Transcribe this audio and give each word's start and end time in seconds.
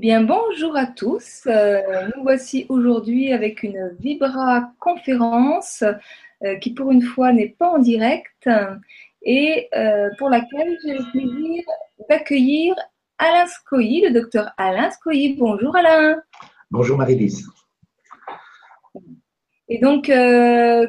bien, 0.00 0.22
bonjour 0.22 0.76
à 0.76 0.86
tous. 0.86 1.42
Euh, 1.46 2.08
nous 2.16 2.22
voici 2.22 2.64
aujourd'hui 2.70 3.34
avec 3.34 3.62
une 3.62 3.94
Vibra 4.00 4.72
conférence 4.80 5.84
euh, 6.42 6.56
qui 6.56 6.72
pour 6.72 6.90
une 6.90 7.02
fois 7.02 7.34
n'est 7.34 7.50
pas 7.50 7.68
en 7.68 7.78
direct 7.78 8.48
et 9.22 9.68
euh, 9.74 10.08
pour 10.18 10.30
laquelle 10.30 10.74
j'ai 10.82 10.94
le 10.94 11.10
plaisir 11.10 11.64
d'accueillir 12.08 12.74
Alain 13.18 13.46
Scoy, 13.46 14.00
le 14.00 14.10
docteur 14.10 14.50
Alain 14.56 14.90
Scoy. 14.90 15.36
Bonjour 15.38 15.76
Alain. 15.76 16.16
Bonjour 16.70 16.96
Marie-Lise. 16.96 17.46
Et 19.68 19.78
donc, 19.78 20.10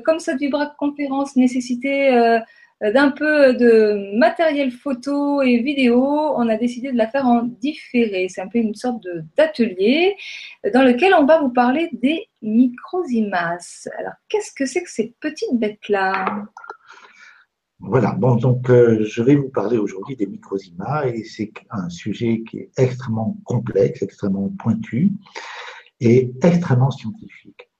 comme 0.05 0.19
cette 0.19 0.39
Vibra 0.39 0.73
conférence 0.79 1.35
nécessitait 1.35 2.41
d'un 2.81 3.11
peu 3.11 3.53
de 3.53 4.17
matériel 4.17 4.71
photo 4.71 5.41
et 5.43 5.59
vidéo, 5.59 6.03
on 6.03 6.49
a 6.49 6.57
décidé 6.57 6.91
de 6.91 6.97
la 6.97 7.07
faire 7.07 7.27
en 7.27 7.43
différé. 7.43 8.27
C'est 8.27 8.41
un 8.41 8.47
peu 8.47 8.57
une 8.57 8.73
sorte 8.73 9.07
d'atelier 9.37 10.15
dans 10.73 10.81
lequel 10.83 11.13
on 11.13 11.25
va 11.25 11.39
vous 11.39 11.51
parler 11.51 11.89
des 11.93 12.27
microsimas. 12.41 13.87
Alors, 13.99 14.13
qu'est-ce 14.29 14.51
que 14.53 14.65
c'est 14.65 14.81
que 14.81 14.89
ces 14.89 15.13
petites 15.19 15.53
bêtes-là 15.53 16.25
voilà, 17.83 18.11
bon, 18.11 18.35
donc 18.35 18.69
euh, 18.69 19.03
je 19.05 19.23
vais 19.23 19.35
vous 19.35 19.49
parler 19.49 19.79
aujourd'hui 19.79 20.15
des 20.15 20.27
microsimas 20.27 21.07
et 21.07 21.23
c'est 21.23 21.51
un 21.71 21.89
sujet 21.89 22.43
qui 22.47 22.59
est 22.59 22.69
extrêmement 22.77 23.35
complexe, 23.43 24.03
extrêmement 24.03 24.49
pointu 24.59 25.13
et 25.99 26.31
extrêmement 26.43 26.91
scientifique. 26.91 27.71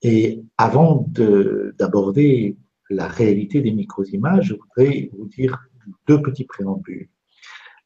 Et 0.00 0.44
avant 0.58 1.06
d'aborder 1.08 2.56
la 2.90 3.08
réalité 3.08 3.60
des 3.60 3.72
micro-images, 3.72 4.46
je 4.46 4.54
voudrais 4.54 5.10
vous 5.12 5.28
dire 5.28 5.58
deux 6.06 6.20
petits 6.22 6.44
préambules. 6.44 7.08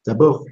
D'abord, 0.05 0.45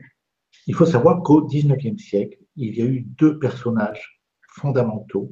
il 0.67 0.75
faut 0.75 0.85
savoir 0.85 1.23
qu'au 1.23 1.45
XIXe 1.45 2.01
siècle, 2.01 2.37
il 2.55 2.77
y 2.77 2.81
a 2.81 2.85
eu 2.85 3.01
deux 3.01 3.39
personnages 3.39 4.21
fondamentaux 4.49 5.31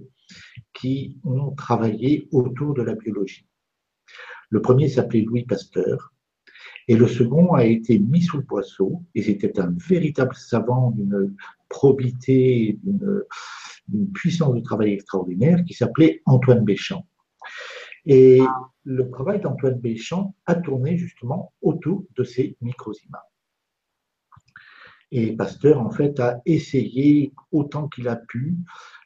qui 0.74 1.18
ont 1.24 1.52
travaillé 1.52 2.28
autour 2.32 2.74
de 2.74 2.82
la 2.82 2.96
biologie. 2.96 3.46
Le 4.50 4.62
premier 4.62 4.88
s'appelait 4.88 5.22
Louis 5.22 5.46
Pasteur 5.46 6.14
et 6.88 6.96
le 6.96 7.08
second 7.08 7.54
a 7.54 7.66
été 7.66 8.00
mis 8.00 8.22
sous 8.22 8.38
le 8.38 8.46
poisseau 8.46 9.04
et 9.14 9.22
c'était 9.22 9.60
un 9.60 9.76
véritable 9.88 10.36
savant 10.36 10.92
d'une 10.92 11.36
probité, 11.70 12.80
d'une 12.84 14.12
puissance 14.14 14.56
de 14.56 14.62
travail 14.62 14.94
extraordinaire 14.94 15.64
qui 15.66 15.74
s'appelait 15.74 16.22
Antoine 16.26 16.64
Béchamp. 16.64 17.06
Et 18.08 18.42
le 18.86 19.10
travail 19.12 19.42
d'Antoine 19.42 19.80
Béchamp 19.80 20.34
a 20.46 20.56
tourné 20.56 20.98
justement 20.98 21.54
autour 21.62 22.06
de 22.16 22.24
ces 22.24 22.58
microsimas. 22.62 23.24
Et 25.12 25.36
Pasteur, 25.36 25.80
en 25.80 25.92
fait, 25.92 26.20
a 26.20 26.42
essayé 26.46 27.34
autant 27.52 27.88
qu'il 27.88 28.08
a 28.08 28.16
pu 28.16 28.56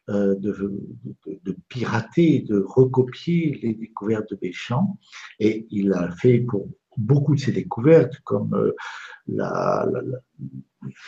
euh, 0.10 0.36
de, 0.36 1.58
pirater, 1.68 2.40
de 2.42 2.64
recopier 2.68 3.60
les 3.62 3.74
découvertes 3.74 4.30
de 4.32 4.36
Béchamp. 4.36 4.98
Et 5.40 5.68
il 5.70 5.94
a 5.94 6.12
fait 6.12 6.40
pour 6.40 6.68
beaucoup 6.98 7.36
de 7.36 7.40
ses 7.40 7.52
découvertes, 7.52 8.20
comme 8.24 8.54
euh, 8.54 8.74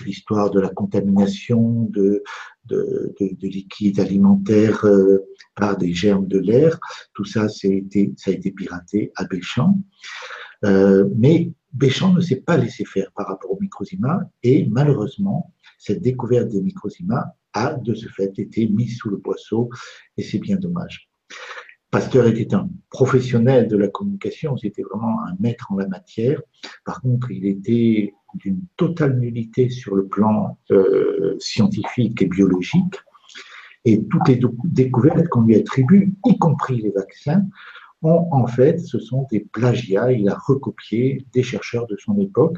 l'histoire 0.06 0.52
de 0.52 0.60
la 0.60 0.70
contamination 0.70 1.84
de, 1.90 2.24
de, 2.66 3.14
liquides 3.42 4.00
alimentaires 4.00 4.86
euh, 4.86 5.26
par 5.56 5.78
des 5.78 5.94
germes 5.94 6.28
de 6.28 6.40
l'air. 6.40 6.80
Tout 7.14 7.26
ça, 7.26 7.50
ça 7.50 7.68
a 7.68 8.32
été 8.32 8.52
piraté 8.52 9.12
à 9.16 9.26
Béchamp. 9.26 9.80
Euh, 10.66 11.10
mais 11.16 11.52
Béchamp 11.74 12.14
ne 12.14 12.22
s'est 12.22 12.42
pas 12.42 12.58
laissé 12.58 12.86
faire 12.86 13.12
par 13.16 13.28
rapport 13.28 13.52
aux 13.52 13.60
microsimas 13.60 14.22
et 14.44 14.66
malheureusement, 14.68 15.54
cette 15.78 16.02
découverte 16.02 16.50
des 16.50 16.62
microsimas 16.62 17.34
a 17.54 17.74
de 17.74 17.94
ce 17.94 18.08
fait 18.08 18.38
été 18.40 18.68
mise 18.68 18.98
sous 18.98 19.10
le 19.10 19.20
poisseau 19.20 19.70
et 20.18 20.24
c'est 20.24 20.40
bien 20.40 20.56
dommage. 20.56 21.10
Pasteur 21.94 22.26
était 22.26 22.56
un 22.56 22.68
professionnel 22.90 23.68
de 23.68 23.78
la 23.78 23.88
communication, 23.88 24.58
c'était 24.58 24.82
vraiment 24.82 25.24
un 25.28 25.36
maître 25.40 25.72
en 25.72 25.78
la 25.78 25.88
matière. 25.88 26.42
Par 26.86 27.02
contre, 27.02 27.30
il 27.30 27.46
était 27.46 28.16
d'une 28.34 28.62
totale 28.78 29.20
nullité 29.20 29.70
sur 29.70 29.94
le 29.94 30.08
plan 30.08 30.58
euh, 30.72 31.36
scientifique 31.38 32.20
et 32.24 32.26
biologique. 32.26 32.96
Et 33.86 34.04
toutes 34.06 34.28
les 34.28 34.40
découvertes 34.64 35.28
qu'on 35.28 35.42
lui 35.42 35.56
attribue, 35.56 36.16
y 36.26 36.36
compris 36.40 36.82
les 36.82 36.90
vaccins, 36.90 37.46
en 38.02 38.48
fait, 38.48 38.80
ce 38.80 38.98
sont 38.98 39.28
des 39.32 39.42
plagiats. 39.42 40.12
Il 40.12 40.28
a 40.30 40.36
recopié 40.36 41.26
des 41.32 41.44
chercheurs 41.44 41.86
de 41.86 41.96
son 41.96 42.20
époque. 42.20 42.58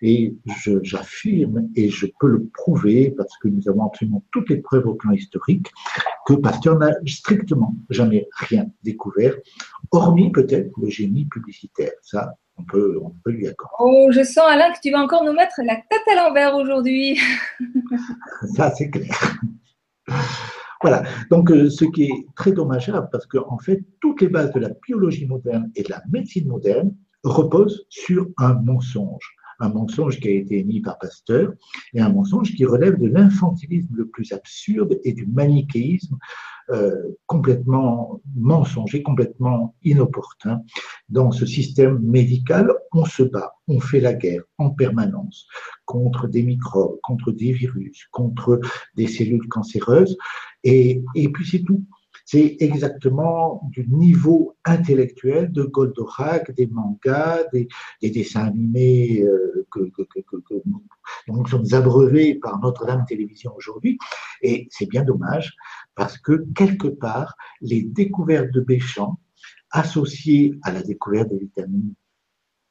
Et 0.00 0.34
j'affirme, 0.82 1.68
et 1.76 1.90
je 1.90 2.06
peux 2.18 2.28
le 2.28 2.46
prouver, 2.46 3.10
parce 3.10 3.36
que 3.38 3.48
nous 3.48 3.68
avons 3.68 3.86
absolument 3.86 4.24
toutes 4.32 4.48
les 4.48 4.56
preuves 4.56 4.86
au 4.86 4.94
plan 4.94 5.12
historique, 5.12 5.70
que 6.26 6.34
Pasteur 6.34 6.78
n'a 6.78 6.92
strictement 7.06 7.74
jamais 7.90 8.28
rien 8.32 8.66
découvert, 8.82 9.34
hormis 9.90 10.30
peut-être 10.30 10.70
le 10.80 10.88
génie 10.88 11.26
publicitaire. 11.26 11.92
Ça, 12.02 12.34
on 12.56 12.64
peut, 12.64 12.98
on 13.02 13.10
peut 13.24 13.30
lui 13.30 13.48
accorder. 13.48 13.74
Oh, 13.80 14.08
je 14.12 14.22
sens, 14.22 14.44
Alain, 14.48 14.72
que 14.72 14.78
tu 14.82 14.90
vas 14.90 15.00
encore 15.00 15.24
nous 15.24 15.32
mettre 15.32 15.60
la 15.64 15.76
tête 15.76 16.02
à 16.10 16.16
l'envers 16.16 16.54
aujourd'hui. 16.54 17.18
Ça, 18.56 18.70
c'est 18.70 18.90
clair. 18.90 19.36
Voilà, 20.80 21.04
donc 21.30 21.50
euh, 21.50 21.70
ce 21.70 21.84
qui 21.84 22.04
est 22.04 22.26
très 22.34 22.50
dommageable 22.50 23.08
parce 23.12 23.26
qu'en 23.26 23.46
en 23.48 23.58
fait, 23.58 23.84
toutes 24.00 24.20
les 24.20 24.28
bases 24.28 24.52
de 24.52 24.58
la 24.58 24.70
biologie 24.84 25.26
moderne 25.26 25.70
et 25.76 25.84
de 25.84 25.90
la 25.90 26.02
médecine 26.10 26.48
moderne 26.48 26.92
reposent 27.22 27.86
sur 27.88 28.26
un 28.38 28.54
mensonge. 28.54 29.36
Un 29.60 29.68
mensonge 29.68 30.20
qui 30.20 30.28
a 30.28 30.32
été 30.32 30.58
émis 30.58 30.80
par 30.80 30.98
Pasteur 30.98 31.52
et 31.94 32.00
un 32.00 32.08
mensonge 32.08 32.54
qui 32.54 32.64
relève 32.64 32.98
de 32.98 33.08
l'infantilisme 33.08 33.94
le 33.94 34.06
plus 34.06 34.32
absurde 34.32 34.98
et 35.04 35.12
du 35.12 35.26
manichéisme 35.26 36.18
euh, 36.70 37.16
complètement 37.26 38.20
mensonger, 38.36 39.02
complètement 39.02 39.74
inopportun. 39.82 40.62
Dans 41.08 41.32
ce 41.32 41.44
système 41.44 41.98
médical, 41.98 42.72
on 42.92 43.04
se 43.04 43.24
bat, 43.24 43.52
on 43.68 43.80
fait 43.80 44.00
la 44.00 44.14
guerre 44.14 44.42
en 44.58 44.70
permanence 44.70 45.46
contre 45.84 46.28
des 46.28 46.42
microbes, 46.42 46.98
contre 47.02 47.32
des 47.32 47.52
virus, 47.52 48.06
contre 48.12 48.60
des 48.96 49.08
cellules 49.08 49.48
cancéreuses. 49.48 50.16
Et, 50.64 51.02
et 51.14 51.28
puis 51.30 51.46
c'est 51.46 51.62
tout. 51.62 51.84
C'est 52.24 52.56
exactement 52.60 53.60
du 53.70 53.86
niveau 53.88 54.56
intellectuel 54.64 55.52
de 55.52 55.64
Goldorak, 55.64 56.54
des 56.54 56.66
mangas, 56.66 57.44
des, 57.52 57.68
dessins 58.02 58.46
animés 58.46 59.22
euh, 59.22 59.66
que, 59.70 59.80
que, 59.80 60.62
nous 61.28 61.46
sommes 61.46 61.66
abreuvés 61.72 62.34
par 62.36 62.60
Notre-Dame 62.60 63.04
Télévision 63.06 63.52
aujourd'hui. 63.56 63.98
Et 64.42 64.68
c'est 64.70 64.86
bien 64.88 65.02
dommage 65.02 65.54
parce 65.94 66.18
que 66.18 66.46
quelque 66.54 66.88
part, 66.88 67.36
les 67.60 67.82
découvertes 67.82 68.52
de 68.52 68.60
Béchamp, 68.60 69.18
associées 69.70 70.54
à 70.62 70.72
la 70.72 70.82
découverte 70.82 71.30
des 71.30 71.38
vitamines 71.38 71.94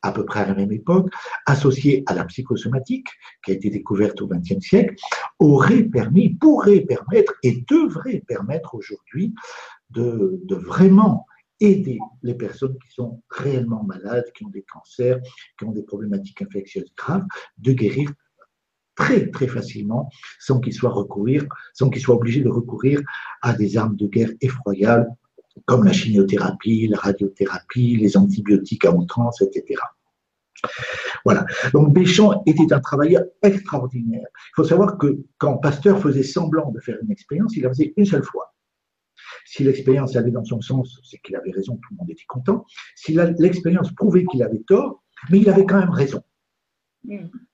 à 0.01 0.11
peu 0.11 0.25
près 0.25 0.41
à 0.41 0.47
la 0.47 0.55
même 0.55 0.71
époque, 0.71 1.09
associée 1.45 2.03
à 2.07 2.13
la 2.13 2.25
psychosomatique, 2.25 3.07
qui 3.43 3.51
a 3.51 3.53
été 3.53 3.69
découverte 3.69 4.21
au 4.21 4.27
XXe 4.27 4.59
siècle, 4.59 4.95
aurait 5.39 5.83
permis, 5.83 6.29
pourrait 6.29 6.81
permettre 6.81 7.33
et 7.43 7.63
devrait 7.69 8.23
permettre 8.27 8.75
aujourd'hui 8.75 9.33
de, 9.91 10.41
vraiment 10.49 11.25
aider 11.59 11.99
les 12.23 12.33
personnes 12.33 12.75
qui 12.79 12.91
sont 12.93 13.21
réellement 13.29 13.83
malades, 13.83 14.25
qui 14.35 14.45
ont 14.45 14.49
des 14.49 14.63
cancers, 14.63 15.19
qui 15.57 15.65
ont 15.65 15.71
des 15.71 15.83
problématiques 15.83 16.41
infectieuses 16.41 16.91
graves, 16.97 17.25
de 17.59 17.71
guérir 17.71 18.11
très 18.95 19.29
très 19.29 19.47
facilement 19.47 20.09
sans 20.39 20.59
qu'ils 20.59 20.73
soient 20.73 20.89
recourir, 20.89 21.45
sans 21.73 21.89
qu'ils 21.89 22.01
soient 22.01 22.15
obligés 22.15 22.41
de 22.41 22.49
recourir 22.49 23.01
à 23.41 23.53
des 23.53 23.77
armes 23.77 23.95
de 23.95 24.07
guerre 24.07 24.31
effroyables 24.41 25.07
comme 25.65 25.83
la 25.83 25.93
chimiothérapie, 25.93 26.87
la 26.87 26.97
radiothérapie, 26.97 27.95
les 27.95 28.17
antibiotiques 28.17 28.85
à 28.85 28.91
outrance, 28.91 29.41
etc. 29.41 29.79
Voilà. 31.25 31.45
Donc 31.73 31.93
Béchamp 31.93 32.43
était 32.45 32.71
un 32.73 32.79
travailleur 32.79 33.23
extraordinaire. 33.41 34.27
Il 34.35 34.55
faut 34.55 34.63
savoir 34.63 34.97
que 34.97 35.17
quand 35.37 35.57
Pasteur 35.57 35.99
faisait 35.99 36.23
semblant 36.23 36.71
de 36.71 36.79
faire 36.79 36.97
une 37.01 37.11
expérience, 37.11 37.55
il 37.55 37.63
la 37.63 37.69
faisait 37.69 37.93
une 37.97 38.05
seule 38.05 38.23
fois. 38.23 38.53
Si 39.45 39.63
l'expérience 39.63 40.15
allait 40.15 40.31
dans 40.31 40.43
son 40.43 40.61
sens, 40.61 40.99
c'est 41.03 41.17
qu'il 41.19 41.35
avait 41.35 41.51
raison, 41.51 41.75
tout 41.75 41.89
le 41.91 41.97
monde 41.97 42.09
était 42.09 42.25
content. 42.27 42.65
Si 42.95 43.13
l'expérience 43.13 43.91
prouvait 43.93 44.25
qu'il 44.25 44.43
avait 44.43 44.61
tort, 44.67 45.03
mais 45.29 45.39
il 45.39 45.49
avait 45.49 45.65
quand 45.65 45.79
même 45.79 45.91
raison. 45.91 46.21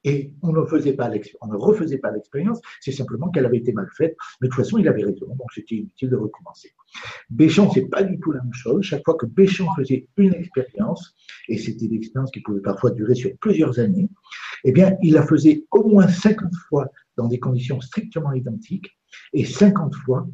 Et 0.04 0.34
on 0.42 0.52
ne, 0.52 0.66
faisait 0.66 0.94
pas 0.94 1.10
ne 1.10 1.56
refaisait 1.56 1.98
pas 1.98 2.12
l'expérience, 2.12 2.60
c'est 2.82 2.92
simplement 2.92 3.30
qu'elle 3.30 3.46
avait 3.46 3.58
été 3.58 3.72
mal 3.72 3.88
faite, 3.96 4.16
mais 4.42 4.48
de 4.48 4.54
toute 4.54 4.64
façon, 4.64 4.78
il 4.78 4.88
avait 4.88 5.04
raison, 5.04 5.28
donc 5.28 5.52
c'était 5.54 5.76
inutile 5.76 6.10
de 6.10 6.16
recommencer. 6.16 6.74
Béchamp, 7.30 7.72
c'est 7.72 7.88
pas 7.88 8.04
du 8.04 8.20
tout 8.20 8.32
la 8.32 8.44
même 8.44 8.54
chose. 8.54 8.84
Chaque 8.84 9.04
fois 9.06 9.16
que 9.16 9.26
Béchamp 9.26 9.74
faisait 9.76 10.08
une 10.18 10.34
expérience, 10.34 11.16
et 11.48 11.58
c'était 11.58 11.88
des 11.88 11.96
expériences 11.96 12.32
qui 12.32 12.42
pouvaient 12.42 12.62
parfois 12.62 12.92
durer 12.92 13.16
sur 13.16 13.32
plusieurs 13.38 13.80
années, 13.80 14.10
eh 14.64 14.72
bien, 14.72 14.98
il 15.02 15.14
la 15.14 15.26
faisait 15.26 15.66
au 15.72 15.88
moins 15.88 16.08
50 16.08 16.54
fois 16.68 16.90
dans 17.16 17.28
des 17.28 17.40
conditions 17.40 17.80
strictement 17.82 18.34
identiques, 18.34 18.98
et 19.34 19.46
50 19.46 19.96
fois 19.96 20.28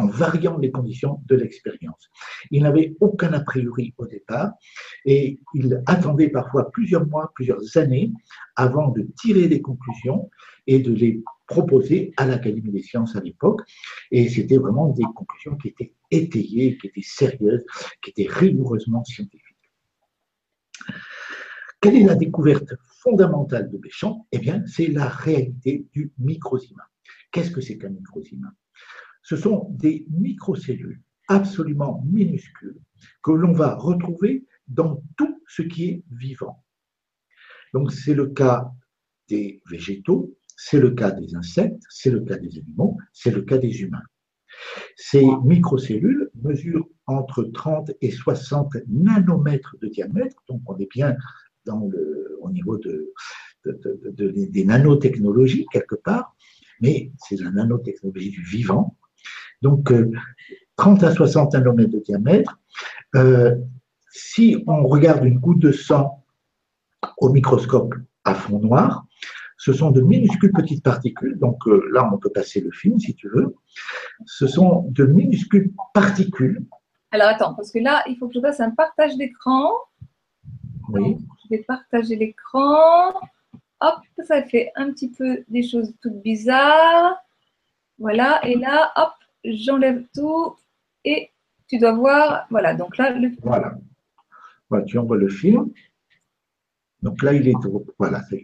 en 0.00 0.06
variant 0.06 0.56
les 0.58 0.70
conditions 0.70 1.22
de 1.26 1.36
l'expérience. 1.36 2.08
Il 2.50 2.62
n'avait 2.62 2.96
aucun 3.00 3.32
a 3.32 3.40
priori 3.40 3.94
au 3.98 4.06
départ 4.06 4.52
et 5.04 5.38
il 5.54 5.82
attendait 5.86 6.30
parfois 6.30 6.70
plusieurs 6.70 7.06
mois, 7.06 7.30
plusieurs 7.34 7.76
années 7.76 8.12
avant 8.56 8.88
de 8.88 9.02
tirer 9.20 9.48
des 9.48 9.60
conclusions 9.60 10.30
et 10.66 10.78
de 10.78 10.92
les 10.92 11.22
proposer 11.46 12.12
à 12.16 12.26
l'Académie 12.26 12.70
des 12.70 12.82
sciences 12.82 13.14
à 13.16 13.20
l'époque. 13.20 13.60
Et 14.10 14.28
c'était 14.28 14.58
vraiment 14.58 14.88
des 14.88 15.04
conclusions 15.14 15.56
qui 15.56 15.68
étaient 15.68 15.92
étayées, 16.10 16.78
qui 16.78 16.86
étaient 16.86 17.02
sérieuses, 17.02 17.64
qui 18.02 18.10
étaient 18.10 18.32
rigoureusement 18.32 19.04
scientifiques. 19.04 19.44
Quelle 21.80 21.96
est 21.96 22.04
la 22.04 22.14
découverte 22.14 22.74
fondamentale 23.02 23.70
de 23.70 23.78
Béchamp? 23.78 24.26
Eh 24.32 24.38
bien, 24.38 24.62
c'est 24.66 24.88
la 24.88 25.08
réalité 25.08 25.86
du 25.92 26.12
microzyma. 26.18 26.82
Qu'est-ce 27.32 27.50
que 27.50 27.60
c'est 27.60 27.78
qu'un 27.78 27.88
microzyma 27.88 28.52
Ce 29.22 29.36
sont 29.36 29.68
des 29.70 30.06
microcellules 30.10 31.02
absolument 31.28 32.02
minuscules 32.06 32.80
que 33.22 33.30
l'on 33.30 33.52
va 33.52 33.74
retrouver 33.76 34.46
dans 34.68 35.02
tout 35.16 35.42
ce 35.46 35.62
qui 35.62 35.84
est 35.86 36.04
vivant. 36.10 36.64
Donc, 37.72 37.92
c'est 37.92 38.14
le 38.14 38.28
cas 38.28 38.70
des 39.28 39.62
végétaux, 39.70 40.36
c'est 40.56 40.80
le 40.80 40.90
cas 40.90 41.12
des 41.12 41.34
insectes, 41.34 41.82
c'est 41.88 42.10
le 42.10 42.20
cas 42.20 42.36
des 42.36 42.58
animaux, 42.58 42.96
c'est 43.12 43.30
le 43.30 43.42
cas 43.42 43.58
des 43.58 43.80
humains. 43.80 44.02
Ces 44.96 45.24
microcellules 45.44 46.30
mesurent 46.34 46.88
entre 47.06 47.44
30 47.44 47.92
et 48.00 48.10
60 48.10 48.76
nanomètres 48.88 49.76
de 49.80 49.88
diamètre, 49.88 50.36
donc 50.48 50.62
on 50.66 50.76
est 50.78 50.90
bien 50.90 51.16
au 51.66 52.50
niveau 52.50 52.78
de, 52.78 53.12
des 53.64 54.64
nanotechnologies 54.64 55.66
quelque 55.72 55.94
part, 55.94 56.34
mais 56.80 57.12
c'est 57.18 57.40
la 57.40 57.50
nanotechnologie 57.50 58.30
du 58.30 58.42
vivant. 58.42 58.96
Donc, 59.62 59.92
30 60.76 61.02
euh, 61.02 61.06
à 61.06 61.14
60 61.14 61.52
nanomètres 61.52 61.90
de 61.90 61.98
diamètre. 61.98 62.58
Euh, 63.14 63.56
si 64.10 64.62
on 64.66 64.86
regarde 64.86 65.24
une 65.24 65.38
goutte 65.38 65.60
de 65.60 65.72
sang 65.72 66.24
au 67.18 67.30
microscope 67.30 67.94
à 68.24 68.34
fond 68.34 68.58
noir, 68.58 69.06
ce 69.56 69.72
sont 69.74 69.90
de 69.90 70.00
minuscules 70.00 70.52
petites 70.52 70.82
particules. 70.82 71.38
Donc 71.38 71.66
euh, 71.66 71.88
là, 71.92 72.08
on 72.12 72.18
peut 72.18 72.30
passer 72.30 72.60
le 72.60 72.70
film 72.70 72.98
si 72.98 73.14
tu 73.14 73.28
veux. 73.28 73.54
Ce 74.24 74.46
sont 74.46 74.86
de 74.88 75.04
minuscules 75.04 75.72
particules. 75.92 76.64
Alors 77.12 77.28
attends, 77.28 77.54
parce 77.54 77.70
que 77.70 77.78
là, 77.78 78.02
il 78.08 78.16
faut 78.16 78.28
que 78.28 78.34
je 78.34 78.40
fasse 78.40 78.60
un 78.60 78.70
partage 78.70 79.16
d'écran. 79.16 79.70
Oui. 80.88 81.18
je 81.44 81.56
vais 81.56 81.62
partager 81.62 82.16
l'écran. 82.16 83.12
Hop, 83.80 83.96
ça 84.26 84.42
fait 84.42 84.72
un 84.76 84.90
petit 84.92 85.10
peu 85.10 85.44
des 85.48 85.62
choses 85.62 85.92
toutes 86.02 86.20
bizarres. 86.22 87.16
Voilà, 87.98 88.40
et 88.46 88.56
là, 88.56 88.92
hop, 88.96 89.12
j'enlève 89.44 90.04
tout 90.14 90.56
et 91.04 91.30
tu 91.68 91.78
dois 91.78 91.92
voir, 91.92 92.46
voilà, 92.50 92.74
donc 92.74 92.96
là, 92.96 93.10
le 93.10 93.30
Voilà. 93.42 93.78
voilà 94.68 94.84
tu 94.84 94.98
envoies 94.98 95.16
le 95.16 95.28
film. 95.28 95.70
Donc 97.02 97.22
là, 97.22 97.32
il 97.32 97.48
est, 97.48 97.54
voilà, 97.98 98.22
ça 98.22 98.36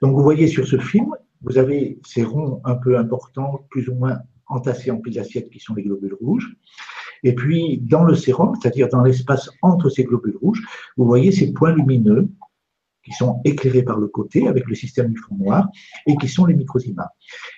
Donc 0.00 0.16
vous 0.16 0.22
voyez 0.22 0.48
sur 0.48 0.66
ce 0.66 0.78
film, 0.78 1.14
vous 1.42 1.58
avez 1.58 2.00
ces 2.04 2.24
ronds 2.24 2.60
un 2.64 2.74
peu 2.74 2.98
importants, 2.98 3.66
plus 3.70 3.88
ou 3.88 3.94
moins 3.94 4.18
entassés 4.46 4.90
en 4.90 4.98
piles 4.98 5.14
d'assiette 5.14 5.50
qui 5.50 5.60
sont 5.60 5.74
les 5.74 5.82
globules 5.82 6.16
rouges. 6.20 6.56
Et 7.22 7.34
puis, 7.34 7.78
dans 7.78 8.04
le 8.04 8.14
sérum, 8.14 8.54
c'est-à-dire 8.60 8.88
dans 8.88 9.02
l'espace 9.02 9.48
entre 9.62 9.88
ces 9.88 10.04
globules 10.04 10.36
rouges, 10.36 10.62
vous 10.96 11.06
voyez 11.06 11.32
ces 11.32 11.52
points 11.52 11.72
lumineux 11.72 12.28
qui 13.04 13.12
sont 13.12 13.40
éclairés 13.44 13.82
par 13.82 13.98
le 13.98 14.08
côté 14.08 14.48
avec 14.48 14.66
le 14.66 14.74
système 14.74 15.12
du 15.12 15.18
fond 15.18 15.36
noir 15.36 15.68
et 16.06 16.16
qui 16.16 16.28
sont 16.28 16.46
les 16.46 16.54
microzymas. 16.54 17.10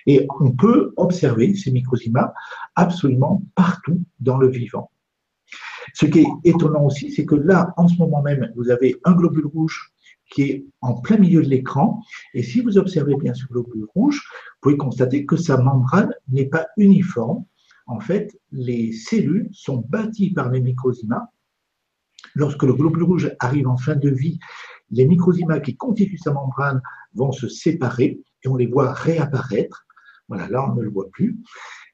Et 0.05 0.27
on 0.39 0.51
peut 0.51 0.93
observer 0.97 1.55
ces 1.55 1.71
microzymas 1.71 2.33
absolument 2.75 3.41
partout 3.55 4.03
dans 4.19 4.37
le 4.37 4.49
vivant. 4.49 4.91
Ce 5.93 6.05
qui 6.05 6.19
est 6.19 6.27
étonnant 6.43 6.83
aussi, 6.83 7.11
c'est 7.11 7.25
que 7.25 7.35
là, 7.35 7.73
en 7.77 7.87
ce 7.87 7.97
moment 7.97 8.21
même, 8.21 8.51
vous 8.55 8.69
avez 8.69 8.97
un 9.05 9.13
globule 9.13 9.47
rouge 9.47 9.93
qui 10.29 10.43
est 10.43 10.65
en 10.81 10.95
plein 10.95 11.17
milieu 11.17 11.41
de 11.41 11.47
l'écran. 11.47 12.01
Et 12.33 12.43
si 12.43 12.61
vous 12.61 12.77
observez 12.77 13.15
bien 13.15 13.33
ce 13.33 13.45
globule 13.45 13.85
rouge, 13.95 14.17
vous 14.17 14.57
pouvez 14.61 14.77
constater 14.77 15.25
que 15.25 15.37
sa 15.37 15.57
membrane 15.57 16.13
n'est 16.27 16.47
pas 16.47 16.67
uniforme. 16.77 17.45
En 17.85 18.01
fait, 18.01 18.37
les 18.51 18.91
cellules 18.91 19.47
sont 19.53 19.77
bâties 19.87 20.31
par 20.31 20.51
les 20.51 20.59
microzymas. 20.59 21.29
Lorsque 22.35 22.63
le 22.63 22.73
globule 22.73 23.03
rouge 23.03 23.31
arrive 23.39 23.67
en 23.67 23.77
fin 23.77 23.95
de 23.95 24.09
vie 24.09 24.39
les 24.91 25.05
microzymas 25.05 25.59
qui 25.59 25.75
constituent 25.75 26.17
sa 26.17 26.33
membrane 26.33 26.81
vont 27.13 27.31
se 27.31 27.47
séparer 27.47 28.19
et 28.43 28.47
on 28.47 28.55
les 28.55 28.67
voit 28.67 28.93
réapparaître. 28.93 29.85
Voilà, 30.27 30.47
là, 30.49 30.69
on 30.69 30.75
ne 30.75 30.81
le 30.81 30.89
voit 30.89 31.09
plus. 31.09 31.37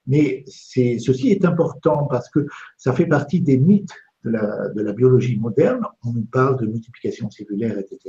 Mais 0.07 0.43
ceci 0.47 1.29
est 1.29 1.45
important 1.45 2.07
parce 2.07 2.29
que 2.29 2.45
ça 2.77 2.93
fait 2.93 3.05
partie 3.05 3.41
des 3.41 3.57
mythes 3.57 3.95
de 4.25 4.31
la, 4.31 4.69
de 4.69 4.81
la, 4.81 4.93
biologie 4.93 5.37
moderne. 5.37 5.85
On 6.03 6.13
nous 6.13 6.25
parle 6.25 6.59
de 6.59 6.65
multiplication 6.65 7.29
cellulaire, 7.29 7.77
etc. 7.77 7.99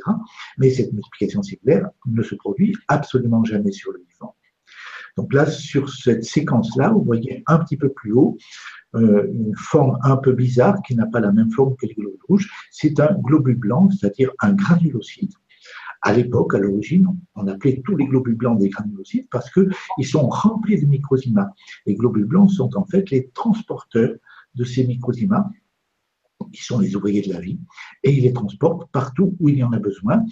Mais 0.59 0.71
cette 0.71 0.93
multiplication 0.93 1.43
cellulaire 1.43 1.89
ne 2.07 2.23
se 2.23 2.35
produit 2.35 2.75
absolument 2.89 3.45
jamais 3.45 3.73
sur 3.73 3.93
le 3.93 4.01
vivant. 4.09 4.37
Donc 5.17 5.33
là, 5.33 5.47
sur 5.47 5.91
cette 5.91 6.25
séquence-là, 6.25 6.91
vous 6.91 7.03
voyez 7.03 7.43
un 7.47 7.59
petit 7.59 7.77
peu 7.77 7.91
plus 7.91 8.13
haut 8.13 8.37
euh, 8.95 9.29
une 9.33 9.55
forme 9.57 9.99
un 10.03 10.17
peu 10.17 10.33
bizarre 10.33 10.81
qui 10.83 10.95
n'a 10.95 11.07
pas 11.07 11.21
la 11.21 11.33
même 11.33 11.51
forme 11.51 11.77
que 11.77 11.87
les 11.87 11.95
globules 11.95 12.21
rouges. 12.29 12.51
C'est 12.71 13.01
un 13.01 13.15
globule 13.15 13.57
blanc, 13.57 13.89
c'est-à-dire 13.91 14.31
un 14.41 14.53
granulocyte. 14.53 15.33
À 16.03 16.13
l'époque, 16.13 16.55
à 16.55 16.59
l'origine, 16.59 17.09
on 17.35 17.47
appelait 17.47 17.81
tous 17.85 17.97
les 17.97 18.05
globules 18.05 18.37
blancs 18.37 18.59
des 18.59 18.69
granulocytes 18.69 19.29
parce 19.31 19.51
qu'ils 19.51 20.07
sont 20.07 20.29
remplis 20.29 20.81
de 20.81 20.87
microzymas. 20.87 21.51
Les 21.87 21.95
globules 21.95 22.27
blancs 22.27 22.51
sont 22.51 22.77
en 22.77 22.85
fait 22.85 23.11
les 23.11 23.31
transporteurs 23.31 24.15
de 24.55 24.65
ces 24.65 24.87
microzymas 24.87 25.49
qui 26.53 26.63
sont 26.63 26.79
les 26.79 26.95
ouvriers 26.97 27.23
de 27.23 27.33
la 27.33 27.41
vie, 27.41 27.59
et 28.03 28.13
ils 28.13 28.23
les 28.23 28.33
transportent 28.33 28.91
partout 28.91 29.37
où 29.41 29.49
il 29.49 29.59
y 29.59 29.65
en 29.65 29.73
a 29.73 29.79
besoin. 29.79 30.25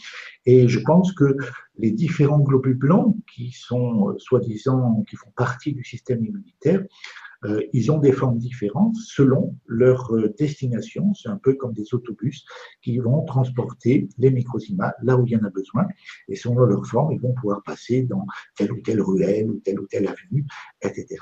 Et 0.47 0.69
je 0.69 0.81
pense 0.81 1.13
que 1.13 1.37
les 1.79 1.91
différents 1.91 2.41
globules 2.41 2.79
blancs 2.79 3.17
qui 3.33 3.51
sont 3.53 4.11
euh, 4.11 4.19
soi-disant, 4.19 5.05
qui 5.09 5.17
font 5.17 5.33
partie 5.37 5.73
du 5.73 5.85
système 5.85 6.25
immunitaire, 6.25 6.83
euh, 7.45 7.63
ils 7.73 7.91
ont 7.91 7.99
des 7.99 8.13
formes 8.13 8.39
différentes 8.39 8.97
selon 8.97 9.57
leur 9.67 10.15
euh, 10.15 10.33
destination. 10.39 11.13
C'est 11.15 11.29
un 11.29 11.39
peu 11.39 11.55
comme 11.55 11.73
des 11.73 11.93
autobus 11.95 12.45
qui 12.83 12.99
vont 12.99 13.25
transporter 13.25 14.09
les 14.19 14.31
microzymas 14.31 14.95
là 15.03 15.17
où 15.17 15.27
il 15.27 15.33
y 15.33 15.37
en 15.37 15.45
a 15.45 15.51
besoin. 15.51 15.87
Et 16.29 16.37
selon 16.37 16.65
leur 16.65 16.87
forme, 16.87 17.13
ils 17.13 17.21
vont 17.21 17.35
pouvoir 17.35 17.63
passer 17.63 18.03
dans 18.03 18.27
telle 18.57 18.73
ou 18.73 18.81
telle 18.81 19.01
ruelle 19.01 19.51
ou 19.51 19.61
telle 19.61 19.81
ou 19.81 19.87
telle 19.87 20.07
avenue, 20.07 20.47
etc. 20.83 21.17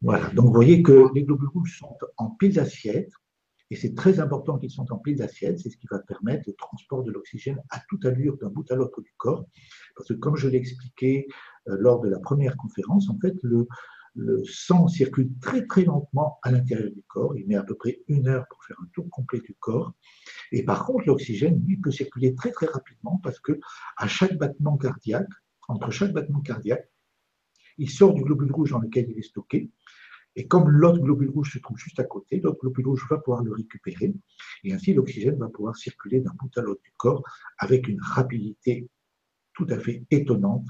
Voilà, 0.00 0.28
donc 0.30 0.46
vous 0.46 0.52
voyez 0.52 0.82
que 0.82 1.12
les 1.14 1.24
globules 1.24 1.48
rouges 1.48 1.78
sont 1.78 1.98
en 2.18 2.30
piles 2.30 2.54
d'assiettes, 2.54 3.10
et 3.70 3.76
c'est 3.76 3.94
très 3.94 4.20
important 4.20 4.56
qu'ils 4.56 4.70
sont 4.70 4.90
en 4.92 4.98
piles 4.98 5.16
d'assiettes, 5.16 5.58
c'est 5.58 5.70
ce 5.70 5.76
qui 5.76 5.88
va 5.90 5.98
permettre 5.98 6.44
le 6.46 6.54
transport 6.54 7.02
de 7.02 7.10
l'oxygène 7.10 7.60
à 7.70 7.80
toute 7.88 8.06
allure 8.06 8.38
d'un 8.38 8.48
bout 8.48 8.70
à 8.70 8.76
l'autre 8.76 9.02
du 9.02 9.12
corps, 9.16 9.44
parce 9.96 10.08
que 10.08 10.14
comme 10.14 10.36
je 10.36 10.48
l'ai 10.48 10.56
expliqué 10.56 11.26
euh, 11.68 11.76
lors 11.78 12.00
de 12.00 12.08
la 12.08 12.20
première 12.20 12.56
conférence, 12.56 13.10
en 13.10 13.18
fait, 13.18 13.34
le, 13.42 13.66
le 14.14 14.42
sang 14.44 14.88
circule 14.88 15.30
très 15.40 15.66
très 15.66 15.84
lentement 15.84 16.38
à 16.42 16.50
l'intérieur 16.50 16.90
du 16.90 17.02
corps. 17.06 17.36
Il 17.36 17.46
met 17.46 17.56
à 17.56 17.62
peu 17.62 17.74
près 17.74 18.00
une 18.08 18.28
heure 18.28 18.46
pour 18.48 18.64
faire 18.64 18.76
un 18.82 18.86
tour 18.92 19.08
complet 19.10 19.40
du 19.40 19.54
corps. 19.58 19.92
Et 20.52 20.64
par 20.64 20.84
contre, 20.84 21.06
l'oxygène, 21.06 21.62
lui, 21.66 21.76
peut 21.76 21.90
circuler 21.90 22.34
très 22.34 22.50
très 22.50 22.66
rapidement 22.66 23.20
parce 23.22 23.40
que 23.40 23.58
à 23.96 24.08
chaque 24.08 24.36
battement 24.36 24.76
cardiaque, 24.76 25.28
entre 25.68 25.90
chaque 25.90 26.12
battement 26.12 26.40
cardiaque, 26.40 26.90
il 27.78 27.90
sort 27.90 28.14
du 28.14 28.22
globule 28.22 28.52
rouge 28.52 28.70
dans 28.70 28.80
lequel 28.80 29.08
il 29.10 29.18
est 29.18 29.22
stocké. 29.22 29.70
Et 30.36 30.46
comme 30.46 30.68
l'autre 30.68 31.00
globule 31.00 31.30
rouge 31.30 31.52
se 31.52 31.58
trouve 31.58 31.78
juste 31.78 31.98
à 32.00 32.04
côté, 32.04 32.40
l'autre 32.40 32.60
globule 32.60 32.88
rouge 32.88 33.06
va 33.10 33.18
pouvoir 33.18 33.42
le 33.42 33.52
récupérer. 33.52 34.14
Et 34.64 34.72
ainsi, 34.72 34.94
l'oxygène 34.94 35.36
va 35.36 35.48
pouvoir 35.48 35.76
circuler 35.76 36.20
d'un 36.20 36.32
bout 36.38 36.56
à 36.56 36.62
l'autre 36.62 36.82
du 36.82 36.92
corps 36.96 37.22
avec 37.58 37.88
une 37.88 38.00
rapidité 38.00 38.88
tout 39.54 39.66
à 39.70 39.78
fait 39.78 40.04
étonnante 40.10 40.66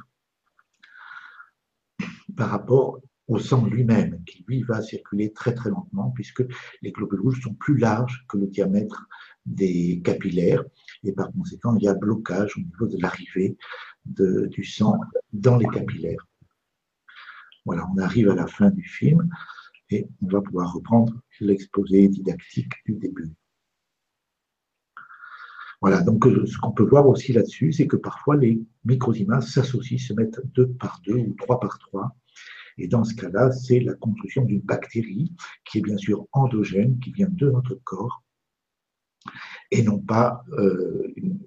par 2.37 2.51
rapport 2.51 3.01
au 3.29 3.39
sang 3.39 3.67
lui-même, 3.67 4.23
qui 4.25 4.45
lui 4.49 4.63
va 4.63 4.83
circuler 4.83 5.33
très 5.33 5.55
très 5.55 5.71
lentement, 5.71 6.11
puisque 6.11 6.43
les 6.83 6.93
globules 6.93 7.21
rouges 7.21 7.43
sont 7.43 7.55
plus 7.55 7.77
larges 7.77 8.25
que 8.29 8.39
le 8.39 8.47
diamètre 8.47 9.07
des 9.45 10.01
capillaires, 10.03 10.65
et 11.05 11.13
par 11.13 11.31
conséquent, 11.33 11.77
il 11.77 11.85
y 11.85 11.89
a 11.89 11.95
blocage 11.95 12.57
au 12.57 12.61
niveau 12.61 12.87
de 12.87 13.01
l'arrivée 13.01 13.57
du 14.07 14.65
sang 14.65 14.99
dans 15.33 15.59
les 15.59 15.69
capillaires. 15.69 16.27
Voilà, 17.67 17.87
on 17.95 17.99
arrive 17.99 18.31
à 18.31 18.35
la 18.35 18.47
fin 18.47 18.71
du 18.71 18.83
film 18.83 19.29
et 19.91 20.09
on 20.23 20.29
va 20.29 20.41
pouvoir 20.41 20.73
reprendre 20.73 21.13
l'exposé 21.41 22.09
didactique 22.09 22.73
du 22.87 22.95
début. 22.95 23.31
Voilà, 25.81 26.01
donc 26.03 26.27
euh, 26.27 26.45
ce 26.47 26.59
qu'on 26.59 26.73
peut 26.73 26.85
voir 26.85 27.07
aussi 27.07 27.33
là-dessus, 27.33 27.73
c'est 27.73 27.87
que 27.87 27.97
parfois 27.97 28.37
les 28.37 28.61
microzymas 28.85 29.43
s'associent, 29.43 29.99
se 29.99 30.13
mettent 30.13 30.41
deux 30.55 30.69
par 30.69 31.01
deux 31.05 31.19
ou 31.19 31.35
trois 31.39 31.61
par 31.61 31.79
trois, 31.79 32.17
et 32.79 32.89
dans 32.89 33.05
ce 33.05 33.15
cas-là, 33.15 33.51
c'est 33.51 33.81
la 33.81 33.95
construction 33.95 34.45
d'une 34.45 34.61
bactérie 34.61 35.33
qui 35.65 35.79
est 35.79 35.83
bien 35.83 35.97
sûr 35.97 36.27
endogène, 36.33 36.99
qui 37.01 37.13
vient 37.13 37.29
de 37.31 37.51
notre 37.51 37.75
corps, 37.75 38.23
et 39.71 39.83
non 39.83 39.99
pas 39.99 40.45
euh, 40.53 41.13
une, 41.17 41.39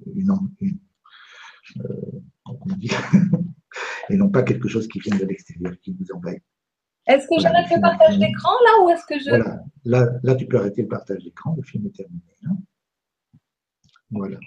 euh, 1.80 2.22
et 4.10 4.18
non 4.18 4.30
pas 4.30 4.44
quelque 4.44 4.68
chose 4.68 4.88
qui 4.88 5.00
vient 5.00 5.18
de 5.18 5.26
l'extérieur, 5.26 5.74
qui 5.82 5.96
nous 5.98 6.12
envahit. 6.14 6.44
Est-ce 7.08 7.28
que 7.28 7.42
j'arrête 7.42 7.72
le 7.74 7.82
partage 7.82 8.20
d'écran 8.20 8.52
là 8.66 8.84
ou 8.84 8.90
est-ce 8.90 9.06
que 9.06 9.18
je. 9.18 9.30
Voilà, 9.30 9.64
là, 9.86 10.10
là, 10.22 10.36
tu 10.36 10.46
peux 10.46 10.58
arrêter 10.58 10.84
le 10.84 10.88
partage 10.88 11.24
d'écran, 11.24 11.56
le 11.58 11.64
film 11.64 11.88
est 11.88 11.96
terminé. 11.96 12.22
Hein. 12.46 12.58
Voilà. 14.12 14.38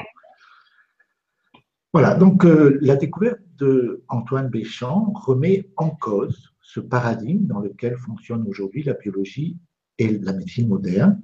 Voilà, 1.92 2.14
donc 2.14 2.44
euh, 2.44 2.78
la 2.82 2.96
découverte 2.96 3.40
de 3.56 4.04
Antoine 4.08 4.48
Béchamp 4.48 5.12
remet 5.14 5.70
en 5.76 5.90
cause 5.90 6.53
ce 6.64 6.80
paradigme 6.80 7.46
dans 7.46 7.60
lequel 7.60 7.96
fonctionne 7.96 8.44
aujourd'hui 8.48 8.82
la 8.82 8.94
biologie 8.94 9.58
et 9.98 10.18
la 10.18 10.32
médecine 10.32 10.66
moderne, 10.66 11.22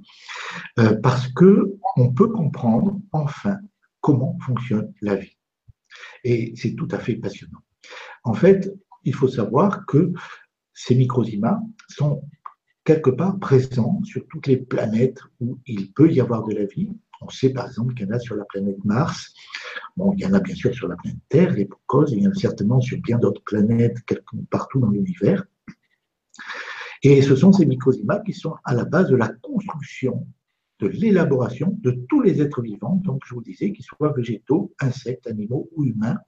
euh, 0.79 0.97
parce 1.03 1.29
que 1.29 1.77
on 1.97 2.13
peut 2.13 2.29
comprendre 2.29 3.01
enfin 3.11 3.59
comment 4.01 4.39
fonctionne 4.41 4.93
la 5.01 5.17
vie. 5.17 5.37
Et 6.23 6.53
c'est 6.57 6.75
tout 6.75 6.89
à 6.91 6.99
fait 6.99 7.17
passionnant. 7.17 7.59
En 8.23 8.35
fait, 8.35 8.73
il 9.05 9.15
faut 9.15 9.29
savoir 9.29 9.87
que 9.87 10.13
ces 10.75 10.95
microzymas 10.95 11.61
sont 11.89 12.23
quelque 12.85 13.11
part 13.11 13.39
présents 13.39 14.03
sur 14.05 14.27
toutes 14.29 14.47
les 14.47 14.59
planètes 14.59 15.21
où 15.41 15.59
il 15.67 15.93
peut 15.93 16.13
y 16.13 16.21
avoir 16.21 16.45
de 16.45 16.55
la 16.55 16.67
vie. 16.67 16.91
On 17.21 17.29
sait 17.29 17.51
par 17.51 17.67
exemple 17.67 17.95
qu'il 17.95 18.07
y 18.07 18.11
en 18.11 18.15
a 18.15 18.19
sur 18.19 18.37
la 18.37 18.45
planète 18.45 18.85
Mars. 18.85 19.35
Bon, 19.97 20.13
il 20.15 20.21
y 20.21 20.27
en 20.27 20.33
a 20.33 20.41
bien 20.41 20.55
sûr 20.55 20.75
sur 20.75 20.89
la 20.89 20.97
planète 20.97 21.21
Terre, 21.29 21.59
et 21.59 21.65
pour 21.65 21.81
cause, 21.87 22.13
il 22.13 22.23
y 22.23 22.27
en 22.27 22.31
a 22.31 22.35
certainement 22.35 22.81
sur 22.81 22.99
bien 22.99 23.19
d'autres 23.19 23.43
planètes, 23.45 23.99
partout 24.51 24.81
dans 24.81 24.91
l'univers. 24.91 25.45
Et 27.03 27.23
ce 27.23 27.37
sont 27.37 27.53
ces 27.53 27.67
microzymas 27.67 28.21
qui 28.21 28.33
sont 28.33 28.55
à 28.65 28.75
la 28.75 28.85
base 28.85 29.09
de 29.09 29.17
la 29.17 29.29
construction 29.29 30.27
de 30.81 30.89
l'élaboration 30.89 31.77
de 31.83 31.91
tous 32.09 32.23
les 32.23 32.41
êtres 32.41 32.63
vivants, 32.63 32.97
donc 33.05 33.23
je 33.27 33.35
vous 33.35 33.43
disais, 33.43 33.73
qu'ils 33.73 33.85
soient 33.85 34.13
végétaux, 34.13 34.73
insectes, 34.81 35.27
animaux 35.27 35.69
ou 35.77 35.85
humains. 35.85 36.19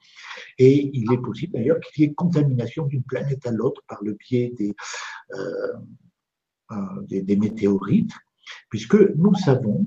Et 0.58 0.90
il 0.92 1.11
est 1.12 1.22
possible 1.22 1.54
d'ailleurs 1.54 1.80
qu'il 1.80 2.04
y 2.04 2.06
ait 2.06 2.12
contamination 2.12 2.87
d'une 2.87 3.02
planète 3.02 3.46
à 3.46 3.50
l'autre 3.50 3.82
par 3.88 4.02
le 4.04 4.12
biais 4.12 4.52
des, 4.58 4.75
euh, 5.32 5.72
euh, 6.72 6.76
des, 7.08 7.37
météorites, 7.37 8.12
puisque 8.68 8.96
nous 9.16 9.34
savons 9.34 9.87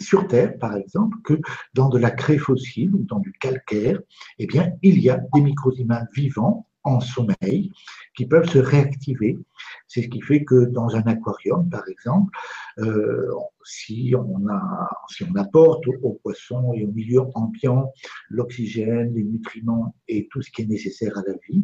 sur 0.00 0.28
Terre, 0.28 0.58
par 0.58 0.76
exemple, 0.76 1.16
que 1.24 1.40
dans 1.74 1.88
de 1.88 1.98
la 1.98 2.10
craie 2.10 2.38
fossile 2.38 2.94
ou 2.94 3.04
dans 3.04 3.18
du 3.18 3.32
calcaire, 3.32 4.00
eh 4.38 4.46
bien, 4.46 4.72
il 4.82 5.00
y 5.00 5.10
a 5.10 5.20
des 5.34 5.40
microzymas 5.40 6.04
vivants 6.14 6.67
en 6.84 7.00
sommeil 7.00 7.70
qui 8.16 8.26
peuvent 8.26 8.48
se 8.48 8.58
réactiver. 8.58 9.38
C'est 9.86 10.02
ce 10.02 10.08
qui 10.08 10.20
fait 10.20 10.44
que 10.44 10.66
dans 10.66 10.96
un 10.96 11.02
aquarium, 11.02 11.68
par 11.68 11.88
exemple, 11.88 12.30
euh, 12.78 13.30
si, 13.64 14.14
on 14.16 15.36
apporte 15.36 15.84
aux 16.02 16.18
poissons 16.22 16.72
et 16.74 16.84
au 16.84 16.90
milieu 16.90 17.22
ambiant 17.34 17.92
l'oxygène, 18.30 19.14
les 19.14 19.24
nutriments 19.24 19.94
et 20.08 20.28
tout 20.30 20.42
ce 20.42 20.50
qui 20.50 20.62
est 20.62 20.66
nécessaire 20.66 21.16
à 21.18 21.22
la 21.26 21.34
vie, 21.48 21.62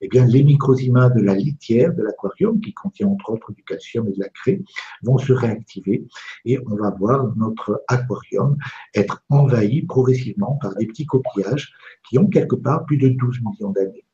eh 0.00 0.08
bien, 0.08 0.24
les 0.26 0.42
microzymas 0.42 1.10
de 1.10 1.20
la 1.20 1.34
litière 1.34 1.94
de 1.94 2.02
l'aquarium, 2.02 2.60
qui 2.60 2.72
contient 2.72 3.08
entre 3.08 3.30
autres 3.30 3.52
du 3.52 3.62
calcium 3.64 4.08
et 4.08 4.12
de 4.12 4.20
la 4.20 4.28
craie, 4.28 4.60
vont 5.02 5.18
se 5.18 5.32
réactiver 5.32 6.06
et 6.44 6.58
on 6.66 6.76
va 6.76 6.90
voir 6.90 7.36
notre 7.36 7.82
aquarium 7.88 8.56
être 8.94 9.22
envahi 9.28 9.82
progressivement 9.82 10.58
par 10.60 10.74
des 10.76 10.86
petits 10.86 11.06
coquillages 11.06 11.72
qui 12.08 12.18
ont 12.18 12.28
quelque 12.28 12.56
part 12.56 12.84
plus 12.86 12.96
de 12.96 13.08
12 13.08 13.40
millions 13.42 13.70
d'années. 13.70 14.04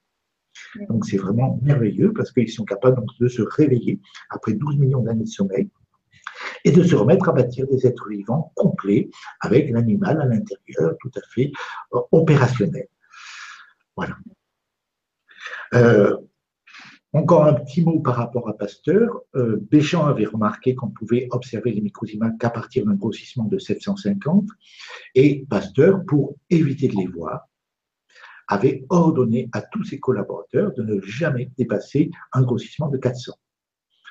Donc 0.89 1.07
c'est 1.07 1.17
vraiment 1.17 1.59
merveilleux 1.63 2.13
parce 2.13 2.33
qu'ils 2.33 2.51
sont 2.51 2.65
capables 2.65 3.03
de 3.21 3.29
se 3.29 3.43
réveiller 3.43 4.01
après 4.31 4.55
12 4.55 4.79
millions 4.79 5.03
d'années 5.03 5.25
de 5.25 5.29
sommeil 5.29 5.69
et 6.65 6.73
de 6.73 6.83
se 6.83 6.95
remettre 6.95 7.29
à 7.29 7.33
bâtir 7.33 7.67
des 7.69 7.87
êtres 7.87 8.09
vivants 8.09 8.53
complets 8.55 9.11
avec 9.41 9.71
l'animal 9.71 10.21
à 10.21 10.27
l'intérieur 10.27 10.97
tout 11.01 11.11
à 11.17 11.21
fait 11.35 11.53
euh, 11.95 12.01
opérationnel. 12.13 12.87
Voilà. 13.97 14.17
Euh, 15.75 16.17
encore 17.13 17.47
un 17.47 17.55
petit 17.55 17.83
mot 17.83 18.01
par 18.01 18.17
rapport 18.17 18.49
à 18.49 18.57
Pasteur. 18.57 19.23
Euh, 19.35 19.59
Béchamp 19.71 20.07
avait 20.07 20.27
remarqué 20.27 20.75
qu'on 20.75 20.91
pouvait 20.91 21.27
observer 21.31 21.73
les 21.73 21.81
microzymas 21.81 22.33
qu'à 22.39 22.51
partir 22.51 22.85
d'un 22.85 22.95
grossissement 22.95 23.45
de 23.45 23.59
750 23.59 24.47
et 25.15 25.47
Pasteur, 25.49 26.05
pour 26.07 26.37
éviter 26.51 26.89
de 26.89 26.97
les 26.97 27.07
voir, 27.07 27.49
avait 28.49 28.85
ordonné 28.89 29.49
à 29.53 29.63
tous 29.63 29.85
ses 29.85 30.01
collaborateurs 30.01 30.73
de 30.75 30.83
ne 30.83 31.01
jamais 31.03 31.51
dépasser 31.57 32.11
un 32.33 32.43
grossissement 32.43 32.89
de 32.89 32.99
400. 32.99 33.33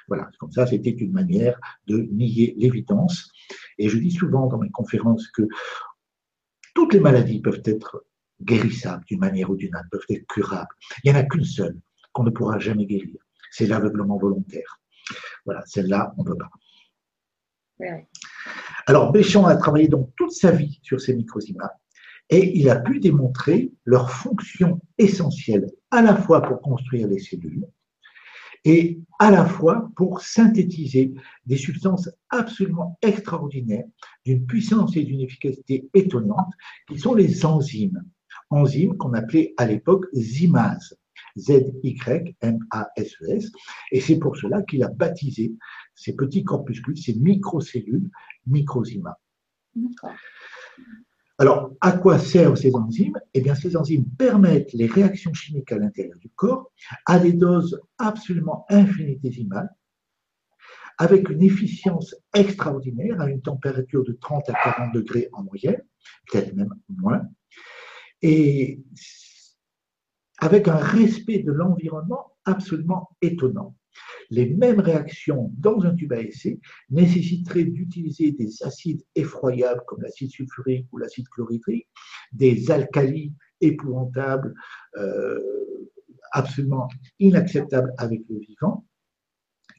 Voilà, 0.07 0.29
comme 0.39 0.51
ça, 0.51 0.65
c'était 0.65 0.91
une 0.91 1.11
manière 1.11 1.59
de 1.87 1.97
nier 2.11 2.53
l'évidence. 2.57 3.29
Et 3.77 3.89
je 3.89 3.97
dis 3.97 4.11
souvent 4.11 4.47
dans 4.47 4.57
mes 4.57 4.69
conférences 4.69 5.27
que 5.27 5.43
toutes 6.73 6.93
les 6.93 6.99
maladies 6.99 7.41
peuvent 7.41 7.61
être 7.65 8.05
guérissables 8.41 9.03
d'une 9.05 9.19
manière 9.19 9.49
ou 9.49 9.55
d'une 9.55 9.75
autre, 9.75 9.89
peuvent 9.91 10.05
être 10.09 10.25
curables. 10.27 10.69
Il 11.03 11.11
n'y 11.11 11.17
en 11.17 11.19
a 11.19 11.23
qu'une 11.23 11.43
seule 11.43 11.77
qu'on 12.13 12.23
ne 12.23 12.29
pourra 12.29 12.59
jamais 12.59 12.85
guérir, 12.85 13.17
c'est 13.51 13.67
l'aveuglement 13.67 14.17
volontaire. 14.17 14.79
Voilà, 15.45 15.63
celle-là, 15.65 16.13
on 16.17 16.23
ne 16.23 16.29
peut 16.29 16.37
pas. 16.37 16.49
Alors, 18.85 19.11
Béchamp 19.11 19.45
a 19.45 19.55
travaillé 19.55 19.87
donc 19.87 20.11
toute 20.15 20.31
sa 20.31 20.51
vie 20.51 20.79
sur 20.81 20.99
ces 21.01 21.15
microzymas 21.15 21.71
et 22.29 22.57
il 22.57 22.69
a 22.69 22.77
pu 22.77 22.99
démontrer 22.99 23.71
leur 23.85 24.11
fonction 24.11 24.79
essentielle 24.97 25.71
à 25.91 26.01
la 26.01 26.15
fois 26.15 26.41
pour 26.41 26.61
construire 26.61 27.07
les 27.07 27.19
cellules 27.19 27.65
et 28.65 28.99
à 29.19 29.31
la 29.31 29.45
fois 29.45 29.89
pour 29.95 30.19
synthétiser 30.21 31.13
des 31.45 31.55
substances 31.55 32.09
absolument 32.29 32.97
extraordinaires, 33.01 33.85
d'une 34.25 34.45
puissance 34.45 34.97
et 34.97 35.03
d'une 35.03 35.21
efficacité 35.21 35.87
étonnantes, 35.93 36.51
qui 36.89 36.99
sont 36.99 37.13
les 37.13 37.45
enzymes. 37.45 38.03
Enzymes 38.49 38.97
qu'on 38.97 39.13
appelait 39.13 39.53
à 39.55 39.65
l'époque 39.65 40.07
zymase, 40.13 40.97
Z-Y-M-A-S-E-S, 41.37 42.35
e 43.45 43.49
et 43.91 44.01
c'est 44.01 44.19
pour 44.19 44.35
cela 44.35 44.61
qu'il 44.63 44.83
a 44.83 44.89
baptisé 44.89 45.53
ces 45.95 46.13
petits 46.15 46.43
corpuscules, 46.43 46.97
ces 46.97 47.13
microcellules, 47.15 48.09
microzymas. 48.47 49.15
Alors, 51.39 51.71
à 51.81 51.91
quoi 51.91 52.17
servent 52.17 52.55
ces 52.55 52.73
enzymes? 52.75 53.19
Eh 53.33 53.41
bien, 53.41 53.53
ces 53.53 53.77
enzymes 53.77 54.05
permettent 54.17 54.73
les 54.73 54.87
réactions 54.87 55.33
chimiques 55.33 55.71
à 55.71 55.77
l'intérieur 55.77 56.17
du 56.17 56.29
corps 56.29 56.71
à 57.05 57.19
des 57.19 57.33
doses 57.33 57.79
absolument 57.99 58.65
infinitésimales, 58.69 59.69
avec 60.97 61.29
une 61.29 61.43
efficience 61.43 62.15
extraordinaire 62.33 63.21
à 63.21 63.29
une 63.29 63.41
température 63.41 64.03
de 64.03 64.13
30 64.13 64.49
à 64.49 64.53
40 64.53 64.93
degrés 64.95 65.29
en 65.31 65.43
moyenne, 65.43 65.83
peut-être 66.25 66.55
même 66.55 66.73
moins, 66.89 67.21
et 68.23 68.83
avec 70.39 70.67
un 70.67 70.77
respect 70.77 71.39
de 71.39 71.51
l'environnement 71.51 72.35
absolument 72.45 73.09
étonnant 73.21 73.75
les 74.29 74.49
mêmes 74.49 74.79
réactions 74.79 75.51
dans 75.57 75.81
un 75.81 75.95
tube 75.95 76.13
à 76.13 76.21
essai 76.21 76.59
nécessiteraient 76.89 77.63
d'utiliser 77.63 78.31
des 78.31 78.63
acides 78.63 79.03
effroyables 79.15 79.81
comme 79.87 80.01
l'acide 80.01 80.31
sulfurique 80.31 80.87
ou 80.91 80.97
l'acide 80.97 81.27
chlorhydrique, 81.29 81.87
des 82.31 82.71
alcalis 82.71 83.33
épouvantables, 83.61 84.53
euh, 84.97 85.39
absolument 86.31 86.87
inacceptables 87.19 87.93
avec 87.97 88.21
le 88.29 88.39
vivant, 88.39 88.85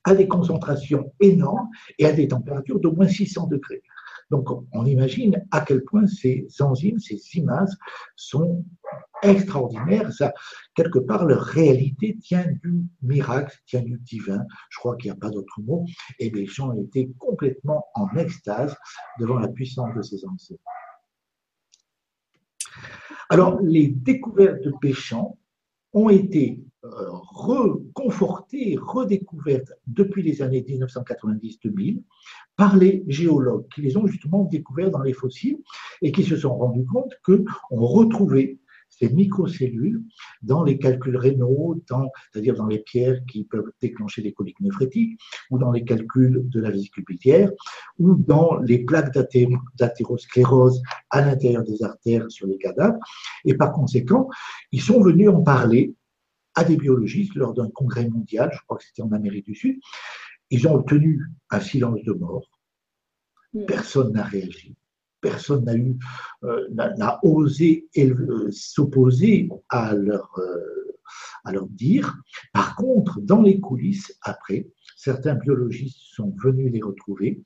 à 0.04 0.14
des 0.14 0.28
concentrations 0.28 1.12
énormes 1.20 1.68
et 1.98 2.06
à 2.06 2.12
des 2.12 2.28
températures 2.28 2.80
d'au 2.80 2.92
moins 2.92 3.08
600 3.08 3.48
degrés. 3.48 3.82
Donc, 4.30 4.48
on 4.72 4.84
imagine 4.84 5.42
à 5.50 5.62
quel 5.62 5.82
point 5.84 6.06
ces 6.06 6.46
enzymes, 6.60 6.98
ces 6.98 7.20
images 7.34 7.72
sont 8.14 8.64
extraordinaires. 9.22 10.10
Quelque 10.74 10.98
part, 10.98 11.24
leur 11.24 11.42
réalité 11.42 12.18
tient 12.20 12.46
du 12.62 12.84
miracle, 13.02 13.56
tient 13.66 13.82
du 13.82 13.98
divin. 13.98 14.44
Je 14.70 14.78
crois 14.78 14.96
qu'il 14.96 15.10
n'y 15.10 15.16
a 15.16 15.20
pas 15.20 15.30
d'autre 15.30 15.60
mot. 15.62 15.84
Et 16.18 16.30
les 16.30 16.46
gens 16.46 16.72
étaient 16.74 17.10
complètement 17.18 17.86
en 17.94 18.08
extase 18.16 18.76
devant 19.18 19.38
la 19.38 19.48
puissance 19.48 19.94
de 19.96 20.02
ces 20.02 20.24
enzymes. 20.26 20.58
Alors, 23.30 23.60
les 23.60 23.88
découvertes 23.88 24.62
de 24.62 24.72
Péchamp 24.80 25.38
ont 25.92 26.08
été 26.10 26.62
euh, 26.84 27.10
reconfortées, 27.10 28.78
redécouvertes 28.80 29.72
depuis 29.86 30.22
les 30.22 30.42
années 30.42 30.62
1990-2000 30.62 32.02
par 32.58 32.76
les 32.76 33.04
géologues 33.06 33.66
qui 33.72 33.80
les 33.82 33.96
ont 33.96 34.06
justement 34.06 34.44
découverts 34.44 34.90
dans 34.90 35.02
les 35.02 35.12
fossiles 35.14 35.60
et 36.02 36.10
qui 36.10 36.24
se 36.24 36.36
sont 36.36 36.54
rendus 36.58 36.84
compte 36.84 37.14
qu'on 37.24 37.44
retrouvait 37.70 38.58
ces 38.88 39.10
microcellules 39.10 40.02
dans 40.42 40.64
les 40.64 40.76
calculs 40.76 41.16
rénaux, 41.16 41.80
c'est-à-dire 42.32 42.56
dans 42.56 42.66
les 42.66 42.80
pierres 42.80 43.20
qui 43.30 43.44
peuvent 43.44 43.70
déclencher 43.80 44.22
des 44.22 44.32
coliques 44.32 44.60
néphrétiques, 44.60 45.20
ou 45.52 45.58
dans 45.58 45.70
les 45.70 45.84
calculs 45.84 46.48
de 46.48 46.60
la 46.60 46.70
vésicule 46.70 47.04
biliaire, 47.04 47.52
ou 48.00 48.14
dans 48.14 48.58
les 48.58 48.80
plaques 48.80 49.16
d'athérosclérose 49.78 50.82
à 51.10 51.20
l'intérieur 51.20 51.62
des 51.62 51.84
artères 51.84 52.28
sur 52.28 52.48
les 52.48 52.58
cadavres. 52.58 52.98
Et 53.44 53.54
par 53.54 53.72
conséquent, 53.72 54.28
ils 54.72 54.80
sont 54.82 55.00
venus 55.00 55.28
en 55.28 55.42
parler 55.42 55.94
à 56.56 56.64
des 56.64 56.76
biologistes 56.76 57.36
lors 57.36 57.54
d'un 57.54 57.70
congrès 57.70 58.08
mondial, 58.08 58.50
je 58.52 58.58
crois 58.64 58.78
que 58.78 58.84
c'était 58.84 59.02
en 59.02 59.12
Amérique 59.12 59.44
du 59.44 59.54
Sud, 59.54 59.78
ils 60.50 60.66
ont 60.66 60.74
obtenu 60.74 61.22
un 61.50 61.60
silence 61.60 62.02
de 62.04 62.12
mort. 62.12 62.48
Hmm. 63.52 63.66
Personne 63.66 64.12
n'a 64.12 64.24
réagi. 64.24 64.74
Personne 65.20 65.64
n'a 65.64 65.74
eu, 65.74 65.96
euh, 66.44 66.68
n'a 66.70 67.18
osé 67.24 67.88
euh, 67.98 68.48
s'opposer 68.52 69.48
à 69.68 69.94
leur, 69.94 70.30
euh, 70.38 70.96
à 71.44 71.52
leur 71.52 71.66
dire. 71.66 72.16
Par 72.52 72.76
contre, 72.76 73.20
dans 73.20 73.42
les 73.42 73.58
coulisses, 73.58 74.16
après, 74.22 74.68
certains 74.96 75.34
biologistes 75.34 75.98
sont 76.14 76.32
venus 76.40 76.72
les 76.72 76.82
retrouver 76.82 77.42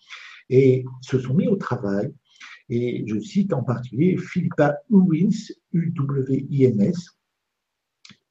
et 0.50 0.84
se 1.00 1.18
sont 1.18 1.34
mis 1.34 1.48
au 1.48 1.56
travail. 1.56 2.12
Et 2.68 3.04
je 3.06 3.18
cite 3.18 3.52
en 3.52 3.62
particulier 3.62 4.18
Philippa 4.18 4.78
Owens, 4.90 5.52
UWINS, 5.72 7.16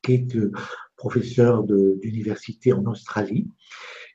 qui 0.04 0.14
est 0.14 0.38
professeur 0.96 1.64
d'université 1.64 2.74
en 2.74 2.86
Australie 2.86 3.48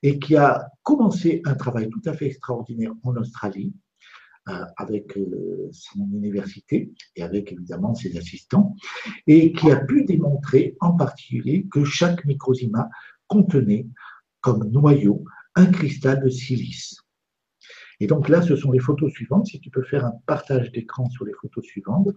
et 0.03 0.19
qui 0.19 0.37
a 0.37 0.69
commencé 0.83 1.43
un 1.45 1.55
travail 1.55 1.89
tout 1.89 2.03
à 2.05 2.13
fait 2.13 2.27
extraordinaire 2.27 2.93
en 3.03 3.17
Australie 3.17 3.73
euh, 4.49 4.65
avec 4.77 5.17
euh, 5.17 5.69
son 5.73 6.09
université 6.13 6.93
et 7.17 7.23
avec 7.25 7.51
évidemment 7.51 7.97
ses 7.97 8.17
assistants, 8.17 8.77
et 9.27 9.53
qui 9.53 9.73
a 9.73 9.77
pu 9.77 10.05
démontrer 10.05 10.77
en 10.81 10.93
particulier 10.93 11.67
que 11.69 11.85
chaque 11.85 12.25
microzyma 12.25 12.89
contenait 13.27 13.89
comme 14.41 14.71
noyau 14.71 15.25
un 15.57 15.67
cristal 15.67 16.23
de 16.23 16.29
silice. 16.29 16.97
Et 17.99 18.07
donc 18.07 18.29
là, 18.29 18.41
ce 18.43 18.55
sont 18.55 18.71
les 18.71 18.79
photos 18.79 19.11
suivantes. 19.11 19.47
Si 19.47 19.59
tu 19.59 19.71
peux 19.71 19.83
faire 19.83 20.05
un 20.05 20.13
partage 20.27 20.71
d'écran 20.71 21.09
sur 21.11 21.25
les 21.25 21.33
photos 21.33 21.65
suivantes. 21.65 22.09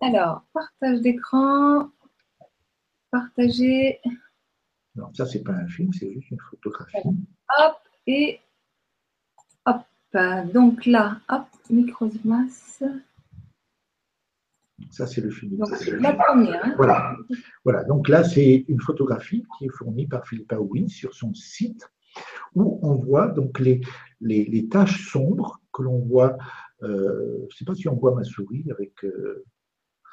Alors, 0.00 0.44
partage 0.54 1.00
d'écran, 1.00 1.90
partager. 3.10 4.00
Non, 4.96 5.12
ça, 5.14 5.26
c'est 5.26 5.42
pas 5.42 5.52
un 5.52 5.66
film, 5.68 5.92
c'est 5.92 6.12
juste 6.12 6.30
une 6.30 6.40
photographie. 6.50 6.98
Hop, 7.58 7.76
et 8.06 8.40
hop. 9.66 9.82
Donc 10.52 10.86
là, 10.86 11.20
hop, 11.28 11.46
microzymas. 11.70 12.82
Ça, 14.90 15.06
c'est 15.06 15.20
le 15.20 15.30
film. 15.30 15.56
Donc, 15.56 15.68
la 16.00 16.14
première. 16.14 16.64
Hein. 16.64 16.74
Voilà. 16.76 17.16
voilà. 17.64 17.84
Donc 17.84 18.08
là, 18.08 18.24
c'est 18.24 18.64
une 18.66 18.80
photographie 18.80 19.44
qui 19.56 19.66
est 19.66 19.68
fournie 19.68 20.06
par 20.06 20.26
Philippa 20.26 20.56
Owens 20.56 20.88
sur 20.88 21.14
son 21.14 21.34
site 21.34 21.88
où 22.54 22.80
on 22.82 22.96
voit 22.96 23.28
donc 23.28 23.60
les, 23.60 23.80
les, 24.20 24.68
taches 24.68 25.10
sombres 25.10 25.60
que 25.72 25.82
l'on 25.82 26.00
voit. 26.00 26.36
Euh, 26.82 27.38
je 27.40 27.44
ne 27.44 27.50
sais 27.50 27.64
pas 27.64 27.74
si 27.74 27.88
on 27.88 27.94
voit 27.94 28.14
ma 28.14 28.24
souris 28.24 28.64
avec. 28.70 29.04
Euh, 29.04 29.44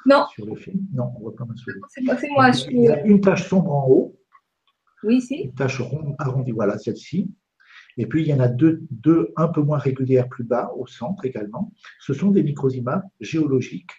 non. 0.06 0.26
Sur 0.32 0.46
le 0.46 0.54
film. 0.54 0.86
Non, 0.92 1.10
on 1.16 1.18
ne 1.18 1.22
voit 1.24 1.34
pas 1.34 1.44
ma 1.44 1.56
souris. 1.56 1.80
C'est 1.88 2.30
moi. 2.30 2.52
Je... 2.52 2.70
Il 2.70 2.82
y 2.82 2.88
a 2.88 3.04
une 3.04 3.20
tache 3.20 3.48
sombre 3.48 3.72
en 3.72 3.88
haut. 3.88 4.17
Oui, 5.02 5.16
ici. 5.18 5.42
Une 5.44 5.54
tache 5.54 5.80
ronde 5.80 6.14
arrondie. 6.18 6.52
Voilà, 6.52 6.78
celle-ci. 6.78 7.30
Et 7.96 8.06
puis, 8.06 8.22
il 8.22 8.28
y 8.28 8.34
en 8.34 8.40
a 8.40 8.48
deux, 8.48 8.80
deux 8.90 9.32
un 9.36 9.48
peu 9.48 9.60
moins 9.60 9.78
régulières 9.78 10.28
plus 10.28 10.44
bas, 10.44 10.70
au 10.76 10.86
centre 10.86 11.24
également. 11.24 11.72
Ce 12.00 12.14
sont 12.14 12.30
des 12.30 12.42
microzymas 12.42 13.02
géologiques 13.20 13.92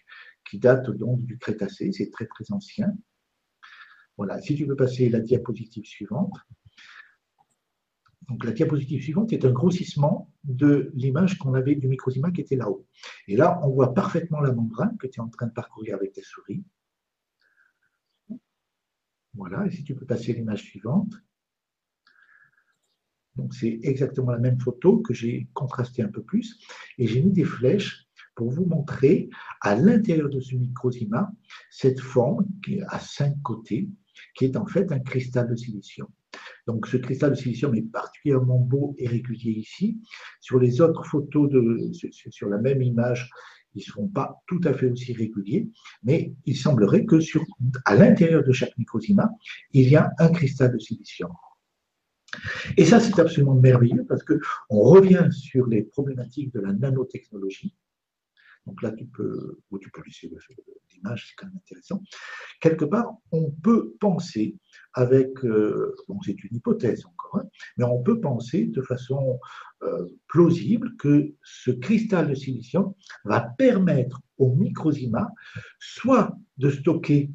qui 0.49 0.57
datent 0.57 0.89
donc 0.89 1.25
du 1.25 1.37
Crétacé. 1.37 1.91
C'est 1.91 2.09
très, 2.09 2.25
très 2.25 2.51
ancien. 2.51 2.95
Voilà, 4.17 4.41
si 4.41 4.55
tu 4.55 4.65
veux 4.65 4.75
passer 4.75 5.09
la 5.09 5.19
diapositive 5.19 5.85
suivante. 5.85 6.33
Donc 8.27 8.45
la 8.45 8.51
diapositive 8.51 9.01
suivante 9.01 9.33
est 9.33 9.43
un 9.43 9.51
grossissement 9.51 10.31
de 10.43 10.91
l'image 10.93 11.37
qu'on 11.37 11.55
avait 11.55 11.75
du 11.75 11.87
microzyma 11.87 12.31
qui 12.31 12.41
était 12.41 12.55
là-haut. 12.55 12.85
Et 13.27 13.35
là, 13.35 13.59
on 13.63 13.69
voit 13.69 13.93
parfaitement 13.93 14.39
la 14.39 14.51
membrane 14.51 14.97
que 14.97 15.07
tu 15.07 15.19
es 15.19 15.23
en 15.23 15.29
train 15.29 15.47
de 15.47 15.53
parcourir 15.53 15.95
avec 15.95 16.13
ta 16.13 16.21
souris. 16.21 16.63
Voilà, 19.39 19.65
et 19.65 19.71
si 19.71 19.85
tu 19.85 19.95
peux 19.95 20.05
passer 20.05 20.33
l'image 20.33 20.63
suivante. 20.63 21.13
Donc 23.37 23.55
c'est 23.55 23.79
exactement 23.83 24.31
la 24.31 24.37
même 24.37 24.59
photo 24.59 24.99
que 24.99 25.13
j'ai 25.13 25.47
contrastée 25.53 26.01
un 26.01 26.09
peu 26.09 26.21
plus. 26.21 26.59
Et 26.97 27.07
j'ai 27.07 27.21
mis 27.21 27.31
des 27.31 27.45
flèches 27.45 28.05
pour 28.35 28.51
vous 28.51 28.65
montrer 28.65 29.29
à 29.61 29.75
l'intérieur 29.75 30.29
de 30.29 30.41
ce 30.41 30.55
microzyma 30.55 31.31
cette 31.71 32.01
forme 32.01 32.45
qui 32.65 32.81
a 32.81 32.99
cinq 32.99 33.41
côtés, 33.41 33.89
qui 34.35 34.43
est 34.43 34.57
en 34.57 34.65
fait 34.65 34.91
un 34.91 34.99
cristal 34.99 35.49
de 35.49 35.55
silicium. 35.55 36.09
Donc 36.67 36.85
ce 36.85 36.97
cristal 36.97 37.29
de 37.31 37.35
silicium 37.35 37.73
est 37.75 37.89
particulièrement 37.89 38.59
beau 38.59 38.93
et 38.97 39.07
régulier 39.07 39.51
ici. 39.51 40.01
Sur 40.41 40.59
les 40.59 40.81
autres 40.81 41.05
photos, 41.05 41.49
de, 41.49 41.91
sur 41.93 42.49
la 42.49 42.57
même 42.57 42.81
image, 42.81 43.29
ils 43.75 43.79
ne 43.79 43.83
seront 43.83 44.07
pas 44.07 44.41
tout 44.47 44.61
à 44.63 44.73
fait 44.73 44.89
aussi 44.89 45.13
réguliers, 45.13 45.69
mais 46.03 46.33
il 46.45 46.57
semblerait 46.57 47.05
que 47.05 47.17
l'intérieur 47.95 48.43
de 48.43 48.51
chaque 48.51 48.77
microzyma, 48.77 49.29
il 49.73 49.89
y 49.89 49.95
a 49.95 50.11
un 50.19 50.29
cristal 50.29 50.73
de 50.73 50.79
silicium. 50.79 51.31
Et 52.77 52.85
ça, 52.85 52.99
c'est 52.99 53.19
absolument 53.19 53.55
merveilleux 53.55 54.05
parce 54.07 54.23
qu'on 54.23 54.81
revient 54.81 55.27
sur 55.31 55.67
les 55.67 55.83
problématiques 55.83 56.53
de 56.53 56.59
la 56.59 56.73
nanotechnologie. 56.73 57.73
Donc 58.69 58.83
là, 58.83 58.91
tu 58.91 59.05
peux, 59.05 59.57
ou 59.71 59.79
tu 59.79 59.89
peux 59.89 60.03
laisser 60.05 60.29
l'image, 60.93 61.27
c'est 61.27 61.35
quand 61.35 61.47
même 61.47 61.57
intéressant. 61.57 62.03
Quelque 62.61 62.85
part, 62.85 63.15
on 63.31 63.49
peut 63.49 63.95
penser 63.99 64.57
avec, 64.93 65.43
euh, 65.43 65.95
bon, 66.07 66.21
c'est 66.21 66.43
une 66.43 66.55
hypothèse 66.55 67.03
encore, 67.07 67.41
hein, 67.41 67.49
mais 67.77 67.85
on 67.85 68.03
peut 68.03 68.21
penser 68.21 68.65
de 68.65 68.83
façon 68.83 69.39
euh, 69.81 70.07
plausible 70.27 70.95
que 70.97 71.33
ce 71.41 71.71
cristal 71.71 72.29
de 72.29 72.35
silicium 72.35 72.93
va 73.25 73.41
permettre 73.41 74.21
au 74.37 74.53
microzyma 74.53 75.31
soit 75.79 76.37
de 76.57 76.69
stocker 76.69 77.31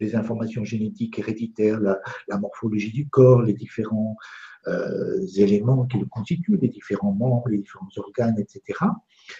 les 0.00 0.14
informations 0.14 0.64
génétiques 0.64 1.18
héréditaires, 1.18 1.80
la, 1.80 2.38
morphologie 2.38 2.92
du 2.92 3.08
corps, 3.08 3.40
les 3.40 3.54
différents 3.54 4.16
euh, 4.66 5.26
éléments 5.36 5.86
qui 5.86 5.98
le 5.98 6.06
constituent, 6.06 6.58
les 6.60 6.68
différents 6.68 7.12
membres, 7.12 7.48
les 7.48 7.58
différents 7.58 7.88
organes, 7.96 8.38
etc., 8.38 8.78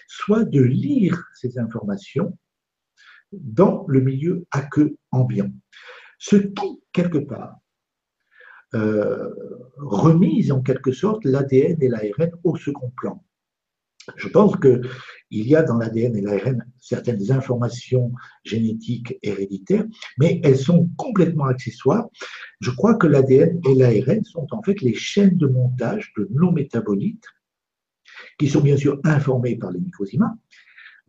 soit 0.07 0.43
de 0.43 0.61
lire 0.61 1.23
ces 1.35 1.57
informations 1.59 2.37
dans 3.31 3.85
le 3.87 4.01
milieu 4.01 4.45
aqueux 4.51 4.97
ambiant. 5.11 5.51
Ce 6.17 6.35
qui, 6.35 6.81
quelque 6.91 7.19
part, 7.19 7.57
euh, 8.75 9.33
remise 9.77 10.51
en 10.51 10.61
quelque 10.61 10.91
sorte 10.91 11.25
l'ADN 11.25 11.81
et 11.81 11.87
l'ARN 11.87 12.31
au 12.43 12.55
second 12.55 12.91
plan. 12.97 13.23
Je 14.15 14.27
pense 14.27 14.55
qu'il 14.57 14.81
y 15.31 15.55
a 15.55 15.63
dans 15.63 15.77
l'ADN 15.77 16.15
et 16.15 16.21
l'ARN 16.21 16.65
certaines 16.79 17.31
informations 17.31 18.11
génétiques 18.43 19.17
héréditaires, 19.23 19.85
mais 20.17 20.39
elles 20.43 20.57
sont 20.57 20.89
complètement 20.97 21.45
accessoires. 21.45 22.07
Je 22.59 22.71
crois 22.71 22.95
que 22.95 23.07
l'ADN 23.07 23.59
et 23.67 23.75
l'ARN 23.75 24.23
sont 24.23 24.47
en 24.51 24.61
fait 24.61 24.81
les 24.81 24.93
chaînes 24.93 25.37
de 25.37 25.47
montage 25.47 26.13
de 26.17 26.27
nos 26.31 26.51
métabolites, 26.51 27.25
qui 28.39 28.47
sont 28.47 28.61
bien 28.61 28.77
sûr 28.77 28.99
informés 29.03 29.57
par 29.57 29.71
les 29.71 29.79
microzymas, 29.79 30.33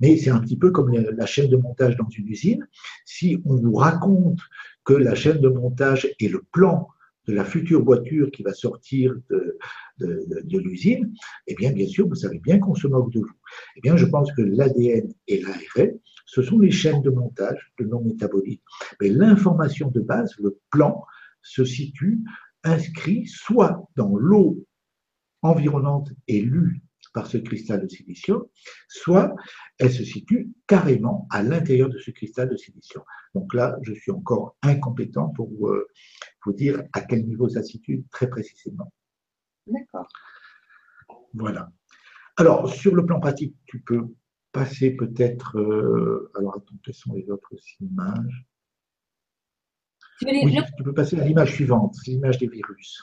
mais 0.00 0.16
c'est 0.16 0.30
un 0.30 0.40
petit 0.40 0.58
peu 0.58 0.70
comme 0.70 0.90
la 0.92 1.26
chaîne 1.26 1.48
de 1.48 1.56
montage 1.56 1.96
dans 1.96 2.08
une 2.08 2.28
usine. 2.28 2.66
Si 3.04 3.40
on 3.44 3.56
vous 3.56 3.74
raconte 3.74 4.40
que 4.84 4.94
la 4.94 5.14
chaîne 5.14 5.40
de 5.40 5.48
montage 5.48 6.08
est 6.18 6.28
le 6.28 6.42
plan 6.52 6.88
de 7.26 7.34
la 7.34 7.44
future 7.44 7.84
voiture 7.84 8.30
qui 8.30 8.42
va 8.42 8.54
sortir 8.54 9.14
de, 9.28 9.58
de, 9.98 10.58
l'usine, 10.58 11.12
eh 11.46 11.54
bien, 11.54 11.70
bien 11.70 11.86
sûr, 11.86 12.08
vous 12.08 12.14
savez 12.14 12.38
bien 12.38 12.58
qu'on 12.58 12.74
se 12.74 12.86
moque 12.86 13.12
de 13.12 13.20
vous. 13.20 13.36
Eh 13.76 13.80
bien, 13.82 13.96
je 13.96 14.06
pense 14.06 14.32
que 14.32 14.42
l'ADN 14.42 15.12
et 15.28 15.42
l'ARN, 15.42 15.98
ce 16.24 16.42
sont 16.42 16.58
les 16.58 16.70
chaînes 16.70 17.02
de 17.02 17.10
montage 17.10 17.72
de 17.78 17.84
nos 17.84 18.00
métabolites. 18.00 18.62
Mais 19.00 19.10
l'information 19.10 19.90
de 19.90 20.00
base, 20.00 20.34
le 20.38 20.58
plan, 20.70 21.04
se 21.42 21.64
situe 21.64 22.20
inscrit 22.64 23.26
soit 23.26 23.88
dans 23.96 24.16
l'eau 24.16 24.64
environnante 25.42 26.10
et 26.26 26.40
lue 26.40 26.82
par 27.12 27.26
ce 27.26 27.38
cristal 27.38 27.82
de 27.82 27.88
silicium, 27.88 28.46
soit 28.88 29.34
elle 29.78 29.92
se 29.92 30.04
situe 30.04 30.50
carrément 30.66 31.26
à 31.30 31.42
l'intérieur 31.42 31.88
de 31.88 31.98
ce 31.98 32.10
cristal 32.10 32.48
de 32.48 32.56
silicium. 32.56 33.02
Donc 33.34 33.52
là, 33.54 33.76
je 33.82 33.92
suis 33.92 34.10
encore 34.10 34.56
incompétent 34.62 35.28
pour 35.30 35.68
euh, 35.68 35.88
vous 36.44 36.52
dire 36.52 36.82
à 36.92 37.00
quel 37.00 37.26
niveau 37.26 37.48
ça 37.48 37.62
se 37.62 37.70
situe 37.70 38.04
très 38.10 38.28
précisément. 38.28 38.92
D'accord. 39.66 40.08
Voilà. 41.34 41.70
Alors, 42.36 42.72
sur 42.72 42.94
le 42.94 43.04
plan 43.04 43.20
pratique, 43.20 43.54
tu 43.66 43.80
peux 43.80 44.02
passer 44.52 44.92
peut-être. 44.92 45.58
Euh, 45.58 46.30
alors, 46.36 46.56
attends, 46.56 46.76
quelles 46.82 46.94
sont 46.94 47.14
les 47.14 47.30
autres 47.30 47.54
images? 47.80 48.46
Oui, 50.22 50.56
tu 50.76 50.84
peux 50.84 50.92
passer 50.92 51.18
à 51.18 51.24
l'image 51.24 51.54
suivante, 51.54 51.96
l'image 52.06 52.38
des 52.38 52.48
virus. 52.48 53.02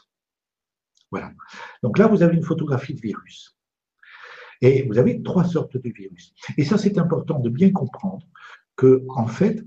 Voilà. 1.09 1.33
Donc 1.81 1.97
là, 1.97 2.07
vous 2.07 2.21
avez 2.21 2.35
une 2.35 2.43
photographie 2.43 2.93
de 2.93 3.01
virus. 3.01 3.56
Et 4.61 4.83
vous 4.83 4.97
avez 4.97 5.21
trois 5.21 5.43
sortes 5.43 5.77
de 5.77 5.89
virus. 5.89 6.33
Et 6.57 6.63
ça, 6.63 6.77
c'est 6.77 6.97
important 6.97 7.39
de 7.39 7.49
bien 7.49 7.71
comprendre 7.71 8.25
que, 8.75 9.03
en 9.09 9.27
fait, 9.27 9.63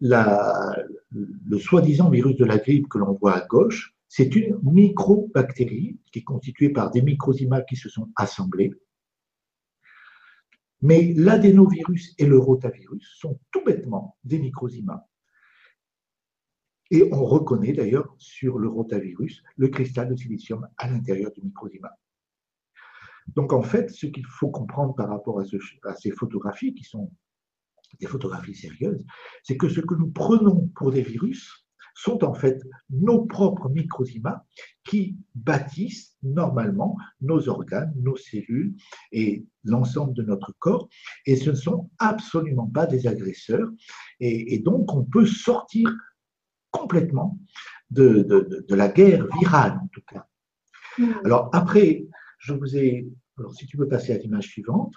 le 0.00 1.58
soi-disant 1.58 2.10
virus 2.10 2.36
de 2.36 2.44
la 2.44 2.58
grippe 2.58 2.88
que 2.88 2.98
l'on 2.98 3.14
voit 3.14 3.36
à 3.36 3.46
gauche, 3.46 3.94
c'est 4.08 4.36
une 4.36 4.58
microbactérie 4.62 5.98
qui 6.12 6.20
est 6.20 6.24
constituée 6.24 6.68
par 6.68 6.90
des 6.90 7.02
microzymas 7.02 7.62
qui 7.62 7.76
se 7.76 7.88
sont 7.88 8.10
assemblés. 8.16 8.72
Mais 10.82 11.14
l'adénovirus 11.14 12.14
et 12.18 12.26
le 12.26 12.38
rotavirus 12.38 13.16
sont 13.18 13.40
tout 13.50 13.64
bêtement 13.64 14.16
des 14.22 14.38
microzymas. 14.38 15.04
Et 16.90 17.08
on 17.10 17.24
reconnaît 17.24 17.72
d'ailleurs 17.72 18.14
sur 18.18 18.58
le 18.58 18.68
rotavirus 18.68 19.42
le 19.56 19.68
cristal 19.68 20.10
de 20.10 20.16
silicium 20.16 20.68
à 20.76 20.88
l'intérieur 20.88 21.32
du 21.32 21.40
microzyma. 21.40 21.90
Donc 23.28 23.52
en 23.52 23.62
fait, 23.62 23.90
ce 23.90 24.06
qu'il 24.06 24.26
faut 24.26 24.50
comprendre 24.50 24.94
par 24.94 25.08
rapport 25.08 25.40
à, 25.40 25.94
ces 25.94 26.10
photographies, 26.10 26.74
qui 26.74 26.84
sont 26.84 27.10
des 28.00 28.06
photographies 28.06 28.54
sérieuses, 28.54 29.04
c'est 29.42 29.56
que 29.56 29.68
ce 29.68 29.80
que 29.80 29.94
nous 29.94 30.10
prenons 30.10 30.68
pour 30.74 30.90
des 30.90 31.02
virus 31.02 31.64
sont 31.94 32.24
en 32.24 32.34
fait 32.34 32.60
nos 32.90 33.24
propres 33.24 33.68
microzymas 33.68 34.42
qui 34.84 35.16
bâtissent 35.34 36.16
normalement 36.22 36.96
nos 37.20 37.48
organes, 37.48 37.94
nos 37.96 38.16
cellules 38.16 38.74
et 39.12 39.46
l'ensemble 39.62 40.12
de 40.14 40.22
notre 40.22 40.52
corps. 40.58 40.88
Et 41.24 41.36
ce 41.36 41.50
ne 41.50 41.54
sont 41.54 41.90
absolument 41.98 42.66
pas 42.66 42.86
des 42.86 43.06
agresseurs. 43.06 43.68
Et, 44.18 44.58
donc, 44.58 44.92
on 44.92 45.04
peut 45.04 45.26
sortir 45.26 45.88
complètement 46.72 47.38
de, 47.90 48.22
de, 48.68 48.74
la 48.74 48.88
guerre 48.88 49.26
virale, 49.38 49.78
en 49.80 49.88
tout 49.92 50.02
cas. 50.08 50.26
Hmm. 50.98 51.12
Alors, 51.24 51.48
après, 51.52 52.06
je 52.44 52.52
vous 52.52 52.76
ai. 52.76 53.08
Alors, 53.38 53.54
si 53.54 53.66
tu 53.66 53.76
peux 53.76 53.88
passer 53.88 54.12
à 54.12 54.18
l'image 54.18 54.48
suivante. 54.48 54.94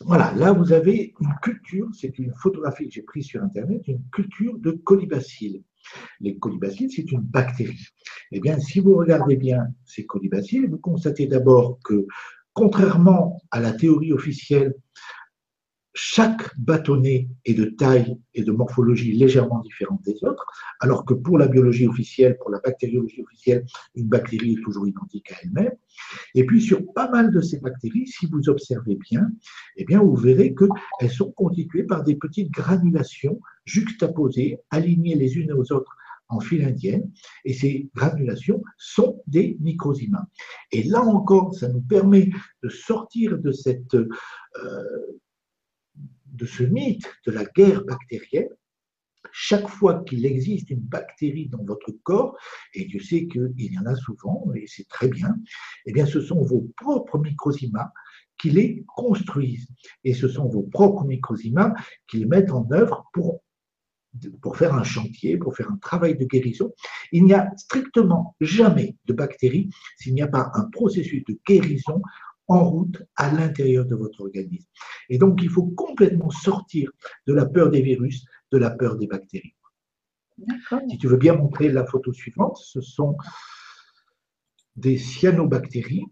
Voilà, 0.00 0.32
là 0.34 0.52
vous 0.52 0.72
avez 0.72 1.14
une 1.20 1.34
culture, 1.42 1.88
c'est 1.94 2.18
une 2.18 2.32
photographie 2.34 2.86
que 2.86 2.94
j'ai 2.94 3.02
prise 3.02 3.26
sur 3.26 3.42
Internet, 3.42 3.82
une 3.86 4.02
culture 4.10 4.58
de 4.58 4.72
colibacilles. 4.72 5.64
Les 6.20 6.36
colibacilles, 6.38 6.90
c'est 6.90 7.10
une 7.12 7.22
bactérie. 7.22 7.86
Eh 8.32 8.40
bien, 8.40 8.58
si 8.58 8.80
vous 8.80 8.94
regardez 8.94 9.36
bien 9.36 9.68
ces 9.84 10.04
colibacilles, 10.04 10.66
vous 10.66 10.78
constatez 10.78 11.26
d'abord 11.26 11.78
que, 11.82 12.06
contrairement 12.52 13.40
à 13.50 13.60
la 13.60 13.72
théorie 13.72 14.12
officielle 14.12 14.74
chaque 15.98 16.56
bâtonnet 16.58 17.26
est 17.46 17.54
de 17.54 17.64
taille 17.64 18.18
et 18.34 18.44
de 18.44 18.52
morphologie 18.52 19.12
légèrement 19.12 19.60
différente 19.60 20.02
des 20.04 20.22
autres, 20.24 20.44
alors 20.80 21.06
que 21.06 21.14
pour 21.14 21.38
la 21.38 21.48
biologie 21.48 21.88
officielle, 21.88 22.36
pour 22.38 22.50
la 22.50 22.60
bactériologie 22.60 23.22
officielle, 23.22 23.64
une 23.94 24.06
bactérie 24.06 24.52
est 24.52 24.62
toujours 24.62 24.86
identique 24.86 25.32
à 25.32 25.36
elle-même. 25.42 25.72
Et 26.34 26.44
puis 26.44 26.60
sur 26.60 26.82
pas 26.92 27.08
mal 27.08 27.32
de 27.32 27.40
ces 27.40 27.60
bactéries, 27.60 28.06
si 28.06 28.26
vous 28.26 28.50
observez 28.50 28.96
bien, 28.96 29.26
eh 29.78 29.86
bien 29.86 30.00
vous 30.00 30.16
verrez 30.16 30.54
qu'elles 30.54 31.10
sont 31.10 31.32
constituées 31.32 31.84
par 31.84 32.04
des 32.04 32.16
petites 32.16 32.50
granulations 32.50 33.40
juxtaposées, 33.64 34.58
alignées 34.70 35.14
les 35.14 35.36
unes 35.36 35.52
aux 35.54 35.72
autres 35.72 35.96
en 36.28 36.40
file 36.40 36.64
indienne, 36.64 37.10
et 37.46 37.54
ces 37.54 37.88
granulations 37.94 38.62
sont 38.76 39.22
des 39.26 39.56
microzymas. 39.60 40.26
Et 40.72 40.82
là 40.82 41.00
encore, 41.00 41.54
ça 41.54 41.68
nous 41.68 41.80
permet 41.80 42.30
de 42.62 42.68
sortir 42.68 43.38
de 43.38 43.52
cette 43.52 43.94
euh, 43.94 44.04
de 46.36 46.46
ce 46.46 46.62
mythe 46.62 47.06
de 47.26 47.32
la 47.32 47.44
guerre 47.44 47.84
bactérienne, 47.84 48.48
chaque 49.32 49.68
fois 49.68 50.02
qu'il 50.04 50.24
existe 50.24 50.70
une 50.70 50.80
bactérie 50.80 51.48
dans 51.48 51.62
votre 51.64 51.92
corps, 52.04 52.36
et 52.74 52.84
Dieu 52.84 53.00
sait 53.00 53.26
qu'il 53.26 53.52
y 53.56 53.78
en 53.78 53.86
a 53.86 53.94
souvent, 53.96 54.46
et 54.54 54.64
c'est 54.66 54.88
très 54.88 55.08
bien, 55.08 55.36
eh 55.84 55.92
bien 55.92 56.06
ce 56.06 56.20
sont 56.20 56.42
vos 56.42 56.72
propres 56.76 57.18
microzymas 57.18 57.90
qui 58.38 58.50
les 58.50 58.84
construisent. 58.86 59.68
Et 60.04 60.14
ce 60.14 60.28
sont 60.28 60.48
vos 60.48 60.62
propres 60.62 61.04
microzymas 61.04 61.74
qui 62.08 62.18
les 62.18 62.26
mettent 62.26 62.52
en 62.52 62.70
œuvre 62.70 63.04
pour, 63.12 63.42
pour 64.42 64.56
faire 64.56 64.74
un 64.74 64.84
chantier, 64.84 65.36
pour 65.36 65.56
faire 65.56 65.70
un 65.70 65.78
travail 65.78 66.16
de 66.16 66.24
guérison. 66.24 66.72
Il 67.12 67.24
n'y 67.24 67.34
a 67.34 67.50
strictement 67.56 68.36
jamais 68.40 68.96
de 69.06 69.12
bactéries 69.12 69.70
s'il 69.98 70.14
n'y 70.14 70.22
a 70.22 70.28
pas 70.28 70.50
un 70.54 70.64
processus 70.70 71.24
de 71.24 71.38
guérison 71.46 72.02
en 72.48 72.68
route 72.68 73.02
à 73.16 73.32
l'intérieur 73.32 73.84
de 73.86 73.94
votre 73.94 74.20
organisme. 74.20 74.68
Et 75.08 75.18
donc, 75.18 75.42
il 75.42 75.50
faut 75.50 75.66
complètement 75.66 76.30
sortir 76.30 76.90
de 77.26 77.32
la 77.32 77.46
peur 77.46 77.70
des 77.70 77.82
virus, 77.82 78.24
de 78.52 78.58
la 78.58 78.70
peur 78.70 78.96
des 78.96 79.06
bactéries. 79.06 79.54
Si 80.90 80.98
tu 80.98 81.08
veux 81.08 81.16
bien 81.16 81.34
montrer 81.34 81.70
la 81.70 81.86
photo 81.86 82.12
suivante, 82.12 82.58
ce 82.58 82.80
sont 82.80 83.16
des 84.76 84.98
cyanobactéries. 84.98 86.04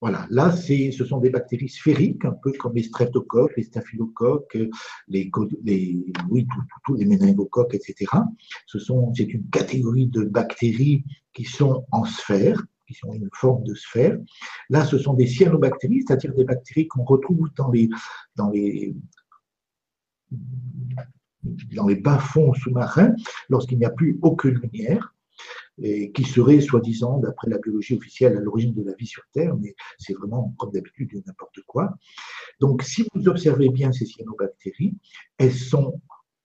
Voilà, 0.00 0.26
là, 0.30 0.52
ce 0.52 1.04
sont 1.04 1.18
des 1.18 1.30
bactéries 1.30 1.68
sphériques, 1.68 2.24
un 2.24 2.32
peu 2.32 2.52
comme 2.52 2.74
les 2.74 2.84
streptocoques, 2.84 3.56
les 3.56 3.64
staphylocoques, 3.64 4.56
les, 5.08 5.30
les, 5.64 6.12
oui, 6.30 6.46
tous 6.84 6.94
les 6.94 7.04
méningocoques, 7.04 7.74
etc. 7.74 8.06
Ce 8.66 8.78
sont, 8.78 9.12
c'est 9.14 9.24
une 9.24 9.48
catégorie 9.50 10.06
de 10.06 10.22
bactéries 10.22 11.04
qui 11.32 11.44
sont 11.44 11.84
en 11.90 12.04
sphère, 12.04 12.62
qui 12.88 12.94
sont 12.94 13.12
une 13.12 13.28
forme 13.34 13.62
de 13.64 13.74
sphère. 13.74 14.18
Là, 14.70 14.84
ce 14.84 14.98
sont 14.98 15.12
des 15.12 15.26
cyanobactéries, 15.26 16.02
c'est-à-dire 16.06 16.34
des 16.34 16.44
bactéries 16.44 16.88
qu'on 16.88 17.04
retrouve 17.04 17.50
dans 17.54 17.70
les, 17.70 17.90
dans 18.34 18.48
les, 18.48 18.96
dans 21.76 21.86
les 21.86 21.96
bas-fonds 21.96 22.54
sous-marins 22.54 23.14
lorsqu'il 23.50 23.78
n'y 23.78 23.84
a 23.84 23.90
plus 23.90 24.18
aucune 24.22 24.54
lumière 24.54 25.14
et 25.80 26.10
qui 26.10 26.24
serait 26.24 26.60
soi-disant, 26.60 27.18
d'après 27.18 27.48
la 27.48 27.58
biologie 27.58 27.94
officielle, 27.94 28.36
à 28.36 28.40
l'origine 28.40 28.74
de 28.74 28.82
la 28.82 28.94
vie 28.94 29.06
sur 29.06 29.22
Terre, 29.32 29.54
mais 29.56 29.76
c'est 29.98 30.14
vraiment, 30.14 30.54
comme 30.58 30.72
d'habitude, 30.72 31.22
n'importe 31.26 31.60
quoi. 31.66 31.94
Donc, 32.58 32.82
si 32.82 33.06
vous 33.14 33.28
observez 33.28 33.68
bien 33.68 33.92
ces 33.92 34.06
cyanobactéries, 34.06 34.96
elles 35.36 35.54
sont 35.54 36.00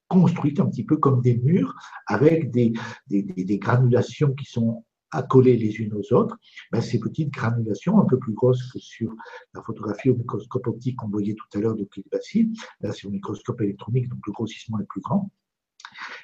construites 0.08 0.60
un 0.60 0.68
petit 0.68 0.84
peu 0.84 0.98
comme 0.98 1.22
des 1.22 1.38
murs 1.38 1.74
avec 2.06 2.52
des, 2.52 2.74
des, 3.08 3.24
des 3.24 3.58
granulations 3.58 4.34
qui 4.34 4.46
sont 4.46 4.86
accolées 5.14 5.58
les 5.58 5.72
unes 5.76 5.94
aux 5.94 6.14
autres, 6.14 6.38
ben, 6.72 6.82
ces 6.82 7.00
petites 7.00 7.32
granulations, 7.32 8.00
un 8.00 8.06
peu 8.06 8.18
plus 8.18 8.34
grosses 8.34 8.72
que 8.72 8.80
sur 8.80 9.14
la 9.54 9.62
photographie 9.62 10.10
au 10.10 10.16
microscope 10.16 10.68
optique 10.68 10.98
qu'on 10.98 11.10
voyait 11.10 11.36
tout 11.36 11.58
à 11.58 11.62
l'heure 11.62 11.76
de 11.76 11.88
bacilles, 12.12 12.52
là 12.82 12.92
c'est 12.92 13.08
au 13.08 13.12
microscope 13.12 13.62
électronique, 13.62 14.10
donc 14.10 14.20
le 14.26 14.34
grossissement 14.34 14.80
est 14.80 14.88
plus 14.88 15.02
grand, 15.02 15.32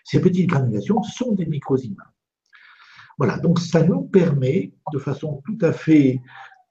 ces 0.03 0.19
petites 0.19 0.49
granulations 0.49 1.01
sont 1.03 1.33
des 1.33 1.45
microzymas. 1.45 2.11
Voilà, 3.17 3.37
donc 3.37 3.59
ça 3.59 3.83
nous 3.83 4.03
permet 4.03 4.71
de 4.93 4.97
façon 4.97 5.41
tout 5.45 5.57
à 5.61 5.73
fait 5.73 6.21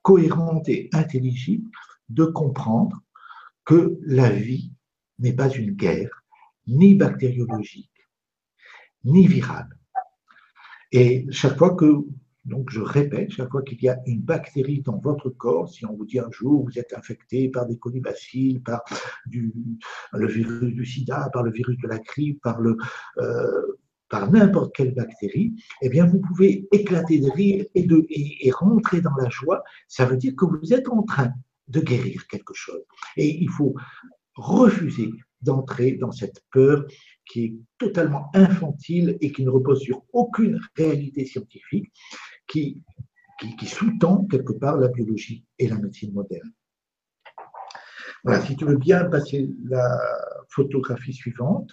cohérente 0.03 0.69
et 0.69 0.89
intelligible 0.93 1.71
de 2.09 2.25
comprendre 2.25 3.03
que 3.65 3.99
la 4.03 4.31
vie 4.31 4.73
n'est 5.19 5.35
pas 5.35 5.51
une 5.51 5.73
guerre, 5.73 6.25
ni 6.67 6.95
bactériologique, 6.95 7.93
ni 9.05 9.27
virale. 9.27 9.78
Et 10.93 11.27
chaque 11.31 11.59
fois 11.59 11.75
que, 11.75 12.05
donc 12.45 12.71
je 12.71 12.81
répète, 12.81 13.31
chaque 13.31 13.51
fois 13.51 13.63
qu'il 13.63 13.83
y 13.83 13.89
a 13.89 13.99
une 14.07 14.23
bactérie 14.23 14.81
dans 14.81 14.99
votre 14.99 15.29
corps, 15.31 15.69
si 15.69 15.85
on 15.85 15.95
vous 15.95 16.07
dit 16.07 16.19
un 16.19 16.31
jour 16.31 16.65
vous 16.65 16.79
êtes 16.79 16.95
infecté 16.95 17.49
par 17.49 17.67
des 17.67 17.77
colibacilles, 17.77 18.61
par 18.61 18.83
du, 19.27 19.53
le 20.13 20.27
virus 20.27 20.75
du 20.75 20.87
sida, 20.87 21.29
par 21.33 21.43
le 21.43 21.51
virus 21.51 21.77
de 21.83 21.89
la 21.89 21.99
grippe, 21.99 22.41
par 22.43 22.61
euh, 22.61 24.31
n'importe 24.31 24.75
quelle 24.75 24.95
bactérie, 24.95 25.55
eh 25.83 25.89
bien, 25.89 26.07
vous 26.07 26.21
pouvez 26.21 26.67
éclater 26.73 27.19
de 27.19 27.31
rire 27.31 27.67
et, 27.75 27.83
de, 27.83 28.07
et, 28.09 28.51
rentrer 28.51 29.01
dans 29.01 29.15
la 29.21 29.29
joie. 29.29 29.63
Ça 29.87 30.07
veut 30.07 30.17
dire 30.17 30.35
que 30.37 30.47
vous 30.47 30.73
êtes 30.73 30.89
en 30.89 31.03
train 31.03 31.33
de 31.69 31.81
guérir 31.81 32.27
quelque 32.29 32.55
chose. 32.55 32.83
Et 33.17 33.43
il 33.43 33.51
faut 33.51 33.75
refuser 34.35 35.11
d'entrer 35.43 35.93
dans 35.93 36.13
cette 36.13 36.43
peur 36.51 36.87
qui 37.29 37.45
est 37.45 37.55
totalement 37.79 38.31
infantile 38.35 39.19
et 39.21 39.31
qui 39.33 39.45
ne 39.45 39.51
repose 39.51 39.81
sur 39.81 40.03
aucune 40.13 40.61
réalité 40.77 41.25
scientifique, 41.27 41.93
qui, 42.47 42.83
qui, 43.59 43.67
sous-tend 43.67 44.25
quelque 44.27 44.53
part 44.53 44.79
la 44.79 44.89
biologie 44.89 45.45
et 45.59 45.69
la 45.69 45.77
médecine 45.77 46.13
moderne. 46.13 46.51
Voilà, 48.25 48.41
si 48.41 48.57
tu 48.57 48.65
veux 48.65 48.77
bien 48.77 49.05
passer 49.05 49.49
la 49.65 49.99
photographie 50.49 51.13
suivante. 51.13 51.71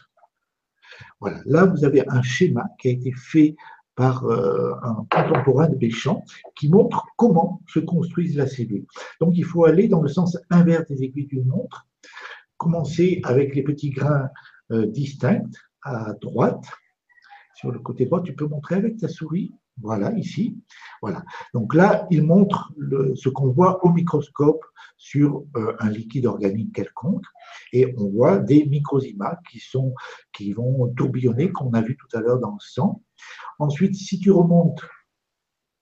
Voilà, 1.19 1.41
là 1.45 1.65
vous 1.65 1.83
avez 1.83 2.07
un 2.07 2.21
schéma 2.21 2.65
qui 2.79 2.89
a 2.89 2.91
été 2.91 3.11
fait 3.11 3.55
par 3.95 4.25
euh, 4.25 4.73
un 4.83 5.05
contemporain 5.09 5.67
de 5.67 5.75
Béchamp 5.75 6.23
qui 6.55 6.69
montre 6.69 7.05
comment 7.15 7.61
se 7.67 7.79
construise 7.79 8.37
la 8.37 8.45
cellule. 8.45 8.85
Donc 9.19 9.33
il 9.35 9.45
faut 9.45 9.65
aller 9.65 9.87
dans 9.87 10.01
le 10.01 10.09
sens 10.09 10.37
inverse 10.49 10.85
des 10.87 11.03
aiguilles 11.03 11.27
d'une 11.27 11.47
montre, 11.47 11.87
commencer 12.57 13.21
avec 13.23 13.55
les 13.55 13.63
petits 13.63 13.89
grains 13.89 14.29
euh, 14.71 14.87
distincte 14.87 15.55
à 15.83 16.13
droite. 16.21 16.65
Sur 17.55 17.71
le 17.71 17.79
côté 17.79 18.05
droit, 18.05 18.21
tu 18.21 18.35
peux 18.35 18.47
montrer 18.47 18.75
avec 18.75 18.97
ta 18.97 19.07
souris. 19.07 19.53
Voilà, 19.81 20.11
ici. 20.13 20.57
Voilà. 21.01 21.23
Donc 21.53 21.73
là, 21.73 22.07
il 22.09 22.23
montre 22.23 22.71
ce 23.15 23.29
qu'on 23.29 23.51
voit 23.51 23.83
au 23.85 23.91
microscope 23.91 24.63
sur 24.97 25.43
euh, 25.57 25.75
un 25.79 25.89
liquide 25.89 26.25
organique 26.25 26.73
quelconque. 26.73 27.25
Et 27.73 27.93
on 27.97 28.09
voit 28.09 28.37
des 28.37 28.65
microzymas 28.65 29.37
qui, 29.49 29.59
sont, 29.59 29.93
qui 30.33 30.53
vont 30.53 30.93
tourbillonner, 30.95 31.51
qu'on 31.51 31.73
a 31.73 31.81
vu 31.81 31.97
tout 31.97 32.17
à 32.17 32.21
l'heure 32.21 32.39
dans 32.39 32.51
le 32.51 32.59
sang. 32.59 33.01
Ensuite, 33.59 33.95
si 33.95 34.19
tu 34.19 34.31
remontes, 34.31 34.81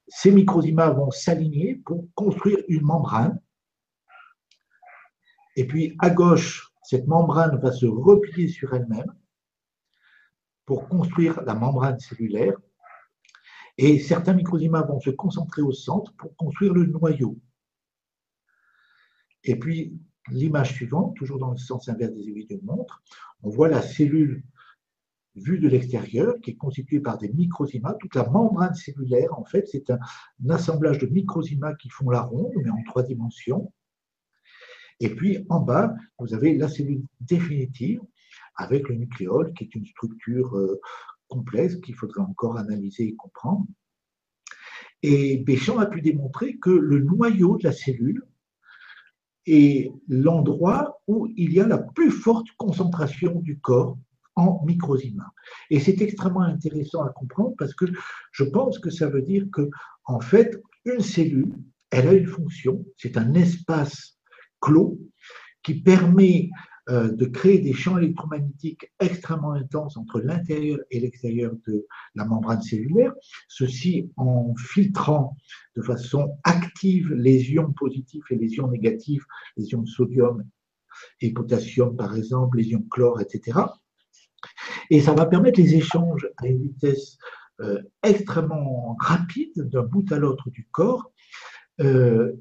ces 0.08 0.32
microzymas 0.32 0.91
vont 0.91 1.12
s'aligner 1.12 1.76
pour 1.86 2.08
construire 2.15 2.60
une 2.67 2.84
membrane. 2.84 3.39
Et 5.56 5.65
puis 5.65 5.96
à 6.00 6.10
gauche, 6.10 6.72
cette 6.84 7.08
membrane 7.08 7.60
va 7.60 7.72
se 7.72 7.86
replier 7.86 8.48
sur 8.48 8.74
elle-même 8.74 9.13
pour 10.65 10.88
construire 10.88 11.41
la 11.43 11.56
membrane 11.56 12.00
cellulaire. 12.00 12.56
Et 13.78 14.00
certains 14.00 14.34
microzymas 14.34 14.86
vont 14.86 15.00
se 15.00 15.10
concentrer 15.10 15.62
au 15.62 15.72
centre 15.72 16.13
pour 16.15 16.36
construire 16.36 16.74
le 16.74 16.86
noyau. 16.86 17.39
Et 19.43 19.58
puis, 19.58 20.00
l'image 20.30 20.74
suivante, 20.74 21.15
toujours 21.15 21.39
dans 21.39 21.52
le 21.52 21.58
sens 21.58 21.89
inverse 21.89 22.13
des 22.13 22.30
aiguilles 22.30 22.46
d'une 22.46 22.63
montre, 22.63 23.04
on 23.41 23.50
voit 23.50 23.67
la 23.67 23.82
cellule 23.82 24.43
vue 25.36 25.60
de 25.60 25.67
l'extérieur, 25.67 26.36
qui 26.41 26.52
est 26.52 26.56
constituée 26.56 27.00
par 27.00 27.17
des 27.17 27.30
microzymas. 27.30 27.96
Toute 27.96 28.15
la 28.15 28.30
membrane 28.30 28.76
cellulaire, 28.76 29.38
en 29.38 29.43
fait, 29.46 29.67
c'est 29.67 29.89
un, 29.89 30.00
assemblage 30.50 31.00
de 31.00 31.08
microzymas 31.08 31.74
qui 31.76 31.89
font 31.89 32.10
la 32.10 32.22
ronde, 32.22 32.54
mais 32.63 32.69
en 32.69 32.84
trois 32.86 33.04
dimensions. 33.04 33.74
Et 34.99 35.10
puis 35.10 35.45
en 35.49 35.60
bas, 35.60 35.93
vous 36.19 36.34
avez 36.34 36.56
la 36.56 36.69
cellule 36.69 37.03
définitive 37.21 38.01
avec 38.56 38.88
le 38.89 38.95
nucléole, 38.95 39.53
qui 39.53 39.65
est 39.65 39.75
une 39.75 39.86
structure 39.86 40.56
euh, 40.56 40.79
complexe 41.27 41.75
qu'il 41.77 41.95
faudrait 41.95 42.21
encore 42.21 42.58
analyser 42.58 43.03
et 43.10 43.15
comprendre. 43.15 43.65
Et 45.01 45.38
Béchamp 45.38 45.79
a 45.79 45.86
pu 45.86 46.01
démontrer 46.01 46.58
que 46.58 46.69
le 46.69 46.99
noyau 46.99 47.58
de 47.58 47.65
la 47.65 47.73
cellule 47.73 48.23
est 49.45 49.91
l'endroit 50.08 51.01
où 51.08 51.27
il 51.36 51.51
y 51.51 51.60
a 51.60 51.67
la 51.67 51.77
plus 51.77 52.12
forte 52.12 52.47
concentration 52.58 53.39
du 53.41 53.60
corps 53.60 53.97
en 54.36 54.63
microzyma. 54.65 55.32
Et 55.69 55.79
c'est 55.79 56.01
extrêmement 56.01 56.41
intéressant 56.41 57.03
à 57.03 57.10
comprendre 57.10 57.53
parce 57.58 57.73
que 57.73 57.86
je 58.32 58.43
pense 58.43 58.79
que 58.79 58.89
ça 58.89 59.08
veut 59.10 59.21
dire 59.21 59.45
que, 59.51 59.69
en 60.06 60.21
fait, 60.21 60.62
une 60.86 61.01
cellule, 61.01 61.53
elle 61.91 62.08
a 62.08 62.13
une 62.13 62.27
fonction, 62.27 62.84
c'est 62.97 63.17
un 63.17 63.34
espace 63.34 64.17
clos 64.63 64.97
qui 65.62 65.82
permet 65.82 66.49
euh, 66.89 67.12
de 67.12 67.26
créer 67.26 67.60
des 67.60 67.73
champs 67.73 67.97
électromagnétiques 67.97 68.91
extrêmement 68.99 69.54
intenses 69.54 69.95
entre 69.97 70.19
l'intérieur 70.19 70.80
et 70.91 70.99
l'extérieur 70.99 71.54
de 71.67 71.86
la 72.15 72.26
membrane 72.26 72.62
cellulaire, 72.62 73.13
ceci 73.47 74.12
en 74.17 74.54
filtrant 74.56 75.38
de 75.76 75.82
façon 75.82 76.38
active 76.43 77.13
les 77.13 77.52
ions 77.52 77.71
positifs 77.71 78.26
et 78.32 78.36
les 78.36 78.52
ions 78.56 78.69
négatifs, 78.69 79.23
les 79.56 79.65
ions 79.67 79.82
de 79.82 79.88
sodium 79.88 80.43
et 81.21 81.32
potassium 81.32 81.95
par 81.95 82.15
exemple, 82.15 82.58
les 82.58 82.67
ions 82.71 82.86
chlore, 82.89 83.21
etc. 83.21 83.60
Et 84.89 85.02
ça 85.02 85.13
va 85.13 85.26
permettre 85.26 85.60
les 85.60 85.76
échanges 85.76 86.28
à 86.38 86.47
une 86.47 86.62
vitesse 86.62 87.17
euh, 87.62 87.82
extrêmement 88.04 88.97
rapide 88.99 89.69
d'un 89.69 89.84
bout 89.84 90.12
à 90.12 90.17
l'autre 90.17 90.49
du 90.49 90.67
corps. 90.71 91.12
Euh, 91.80 92.34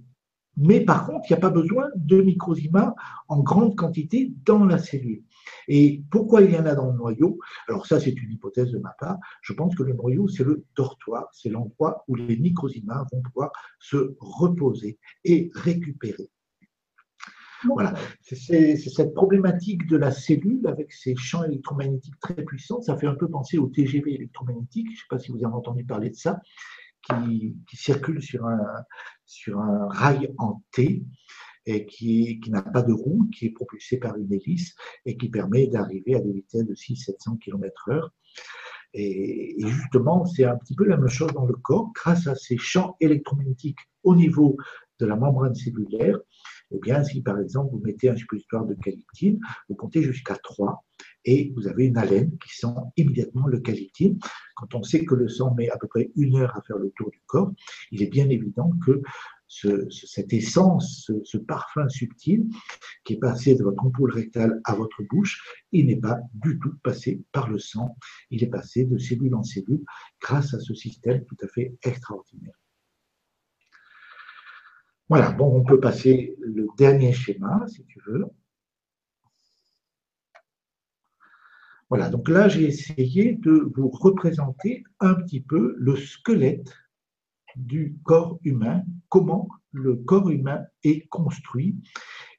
mais 0.56 0.80
par 0.80 1.06
contre, 1.06 1.26
il 1.28 1.32
n'y 1.32 1.38
a 1.38 1.40
pas 1.40 1.50
besoin 1.50 1.88
de 1.96 2.20
microzyma 2.20 2.94
en 3.28 3.40
grande 3.40 3.76
quantité 3.76 4.32
dans 4.44 4.64
la 4.64 4.78
cellule. 4.78 5.24
Et 5.68 6.02
pourquoi 6.10 6.42
il 6.42 6.52
y 6.52 6.56
en 6.56 6.66
a 6.66 6.74
dans 6.74 6.90
le 6.90 6.96
noyau? 6.96 7.38
Alors 7.68 7.86
ça, 7.86 7.98
c'est 8.00 8.12
une 8.12 8.32
hypothèse 8.32 8.70
de 8.70 8.78
ma 8.78 8.94
part. 8.98 9.18
Je 9.40 9.52
pense 9.52 9.74
que 9.74 9.82
le 9.82 9.94
noyau, 9.94 10.28
c'est 10.28 10.44
le 10.44 10.64
dortoir, 10.76 11.28
c'est 11.32 11.48
l'endroit 11.48 12.04
où 12.08 12.14
les 12.14 12.36
microzymas 12.36 13.06
vont 13.12 13.22
pouvoir 13.22 13.50
se 13.78 14.14
reposer 14.18 14.98
et 15.24 15.50
récupérer. 15.54 16.30
Voilà, 17.64 17.94
c'est 18.20 18.76
cette 18.76 19.14
problématique 19.14 19.86
de 19.86 19.96
la 19.96 20.10
cellule 20.10 20.66
avec 20.66 20.92
ses 20.92 21.14
champs 21.14 21.44
électromagnétiques 21.44 22.18
très 22.18 22.34
puissants. 22.34 22.82
Ça 22.82 22.96
fait 22.96 23.06
un 23.06 23.14
peu 23.14 23.28
penser 23.28 23.56
au 23.56 23.68
TGV 23.68 24.14
électromagnétique. 24.14 24.88
Je 24.88 24.92
ne 24.92 24.96
sais 24.96 25.06
pas 25.08 25.18
si 25.18 25.30
vous 25.30 25.44
avez 25.44 25.54
entendu 25.54 25.84
parler 25.84 26.10
de 26.10 26.16
ça, 26.16 26.40
qui, 27.06 27.56
circule 27.72 28.22
sur 28.22 28.46
un, 28.46 28.60
sur 29.26 29.58
un 29.58 29.88
rail 29.88 30.32
en 30.38 30.62
T 30.72 31.04
et 31.66 31.86
qui, 31.86 32.40
qui 32.40 32.50
n'a 32.50 32.62
pas 32.62 32.82
de 32.82 32.92
roue, 32.92 33.28
qui 33.34 33.46
est 33.46 33.50
propulsé 33.50 33.98
par 33.98 34.16
une 34.16 34.32
hélice 34.32 34.74
et 35.06 35.16
qui 35.16 35.28
permet 35.28 35.66
d'arriver 35.68 36.14
à 36.16 36.20
des 36.20 36.32
vitesses 36.32 36.66
de 36.66 36.74
600-700 36.74 37.38
km/h. 37.38 38.08
Et, 38.94 39.54
justement, 39.58 40.26
c'est 40.26 40.44
un 40.44 40.56
petit 40.56 40.74
peu 40.74 40.84
la 40.84 40.96
même 40.96 41.08
chose 41.08 41.32
dans 41.32 41.46
le 41.46 41.54
corps, 41.54 41.90
grâce 41.94 42.26
à 42.26 42.34
ces 42.34 42.58
champs 42.58 42.96
électromagnétiques 43.00 43.78
au 44.02 44.14
niveau 44.14 44.56
de 44.98 45.06
la 45.06 45.16
membrane 45.16 45.54
cellulaire, 45.54 46.18
eh 46.72 46.78
bien, 46.78 47.02
si 47.04 47.22
par 47.22 47.38
exemple 47.38 47.70
vous 47.72 47.80
mettez 47.80 48.08
un 48.08 48.16
suppositoire 48.16 48.64
de 48.64 48.74
calyptine, 48.74 49.40
vous 49.68 49.74
comptez 49.74 50.02
jusqu'à 50.02 50.36
3 50.36 50.84
et 51.24 51.52
vous 51.56 51.68
avez 51.68 51.87
une 51.87 51.96
haleine 51.96 52.37
qui 52.38 52.56
sent 52.56 52.74
immédiatement 52.96 53.46
le 53.46 53.61
calyptine. 53.61 54.18
Quand 54.56 54.74
on 54.74 54.82
sait 54.82 55.04
que 55.04 55.14
le 55.14 55.28
sang 55.28 55.54
met 55.54 55.70
à 55.70 55.78
peu 55.78 55.87
près 55.87 56.11
une 56.16 56.37
heure 56.37 56.56
à 56.56 56.62
faire 56.62 56.78
le 56.78 56.90
tour 56.96 57.11
du 57.11 57.20
corps, 57.26 57.52
il 57.90 58.02
est 58.02 58.11
bien 58.11 58.28
évident 58.28 58.70
que 58.85 59.02
cette 59.48 60.32
essence, 60.32 61.11
ce, 61.24 61.37
parfum 61.37 61.88
subtil 61.88 62.48
qui 63.04 63.14
est 63.14 63.18
passé 63.18 63.54
de 63.54 63.62
votre 63.62 63.85
ampoule 63.85 64.12
rectale 64.12 64.61
à 64.64 64.74
votre 64.74 65.02
bouche, 65.11 65.64
il 65.72 65.87
n'est 65.87 66.00
pas 66.00 66.18
du 66.32 66.58
tout 66.58 66.74
passé 66.82 67.22
par 67.32 67.50
le 67.50 67.58
sang, 67.58 67.96
il 68.30 68.42
est 68.42 68.48
passé 68.48 68.85
de 68.85 68.96
cellule 68.96 69.35
en 69.35 69.42
cellule 69.42 69.85
grâce 70.20 70.54
à 70.54 70.61
ce 70.61 70.74
système 70.74 71.24
tout 71.26 71.37
à 71.42 71.48
fait 71.48 71.76
extraordinaire. 71.82 72.54
Voilà, 75.08 75.30
bon, 75.32 75.54
on 75.54 75.62
peut 75.62 75.80
passer 75.80 76.37
le 76.40 76.68
dernier 76.78 77.12
schéma, 77.12 77.66
si 77.68 77.85
tu 77.85 78.00
veux. 78.06 78.24
Voilà, 81.92 82.09
donc 82.09 82.31
là, 82.31 82.48
j'ai 82.48 82.64
essayé 82.64 83.35
de 83.35 83.70
vous 83.76 83.90
représenter 83.90 84.83
un 84.98 85.12
petit 85.12 85.42
peu 85.42 85.74
le 85.76 85.94
squelette 85.94 86.72
du 87.55 87.98
corps 88.02 88.38
humain, 88.44 88.83
comment 89.11 89.46
le 89.72 89.96
corps 89.96 90.31
humain 90.31 90.64
est 90.85 91.07
construit. 91.09 91.76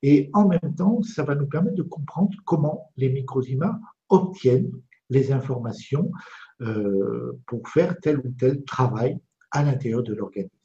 Et 0.01 0.31
en 0.33 0.47
même 0.47 0.73
temps, 0.75 1.03
ça 1.03 1.21
va 1.21 1.35
nous 1.35 1.45
permettre 1.45 1.75
de 1.75 1.83
comprendre 1.83 2.35
comment 2.45 2.91
les 2.97 3.09
microzymas 3.09 3.79
obtiennent 4.09 4.71
les 5.11 5.31
informations 5.31 6.11
euh, 6.61 7.39
pour 7.45 7.69
faire 7.69 7.95
tel 8.01 8.17
ou 8.21 8.33
tel 8.39 8.63
travail 8.63 9.19
à 9.51 9.61
l'intérieur 9.61 10.01
de 10.01 10.15
l'organisme. 10.15 10.62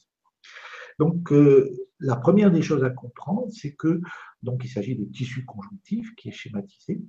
Donc, 0.98 1.32
euh, 1.32 1.70
la 2.00 2.16
première 2.16 2.50
des 2.50 2.62
choses 2.62 2.84
à 2.84 2.90
comprendre, 2.90 3.48
c'est 3.50 3.74
que 3.74 4.00
donc 4.42 4.62
il 4.64 4.68
s'agit 4.68 4.96
de 4.96 5.04
tissu 5.04 5.44
conjonctif 5.44 6.14
qui 6.16 6.28
est 6.28 6.32
schématisé, 6.32 7.00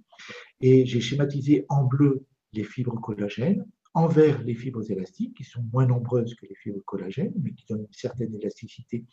et 0.62 0.86
j'ai 0.86 1.00
schématisé 1.00 1.66
en 1.70 1.84
bleu 1.84 2.26
les 2.54 2.64
fibres 2.64 3.00
collagènes, 3.00 3.66
en 3.94 4.08
vert 4.08 4.42
les 4.44 4.56
fibres 4.56 4.90
élastiques 4.92 5.36
qui 5.36 5.44
sont 5.44 5.64
moins 5.74 5.86
nombreuses 5.86 6.36
que 6.36 6.46
les 6.46 6.56
fibres 6.56 6.82
collagènes, 6.86 7.34
mais 7.42 7.54
qui 7.54 7.66
donnent 7.68 7.82
une 7.82 7.94
certaine 7.94 8.34
élasticité 8.34 9.06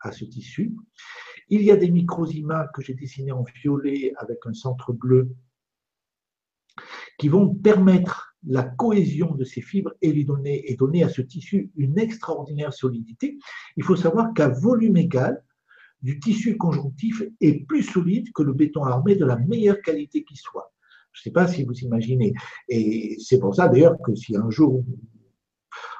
à 0.00 0.12
ce 0.12 0.24
tissu. 0.24 0.74
Il 1.48 1.62
y 1.62 1.70
a 1.70 1.76
des 1.76 1.90
microzymas 1.90 2.68
que 2.68 2.82
j'ai 2.82 2.94
dessinés 2.94 3.32
en 3.32 3.44
violet 3.62 4.12
avec 4.16 4.38
un 4.46 4.54
centre 4.54 4.92
bleu 4.92 5.34
qui 7.18 7.28
vont 7.28 7.54
permettre 7.54 8.31
la 8.46 8.62
cohésion 8.62 9.34
de 9.34 9.44
ces 9.44 9.60
fibres 9.60 9.92
et 10.02 10.12
lui 10.12 10.24
donner, 10.24 10.70
et 10.70 10.76
donner 10.76 11.04
à 11.04 11.08
ce 11.08 11.22
tissu 11.22 11.70
une 11.76 11.98
extraordinaire 11.98 12.72
solidité, 12.72 13.38
il 13.76 13.84
faut 13.84 13.96
savoir 13.96 14.34
qu'à 14.34 14.48
volume 14.48 14.96
égal, 14.96 15.42
du 16.02 16.18
tissu 16.18 16.56
conjonctif 16.56 17.22
est 17.40 17.64
plus 17.66 17.84
solide 17.84 18.32
que 18.32 18.42
le 18.42 18.52
béton 18.52 18.82
armé 18.82 19.14
de 19.14 19.24
la 19.24 19.36
meilleure 19.36 19.80
qualité 19.80 20.24
qui 20.24 20.36
soit. 20.36 20.72
Je 21.12 21.20
ne 21.20 21.22
sais 21.24 21.30
pas 21.30 21.46
si 21.46 21.62
vous 21.64 21.74
imaginez. 21.74 22.32
Et 22.68 23.16
c'est 23.20 23.38
pour 23.38 23.54
ça 23.54 23.68
d'ailleurs 23.68 23.96
que 24.02 24.14
si 24.14 24.36
un 24.36 24.50
jour, 24.50 24.84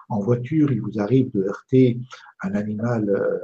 en 0.09 0.21
voiture, 0.21 0.73
il 0.73 0.81
vous 0.81 0.99
arrive 0.99 1.31
de 1.33 1.43
heurter 1.45 1.99
un 2.43 2.55
animal 2.55 3.09
euh, 3.09 3.39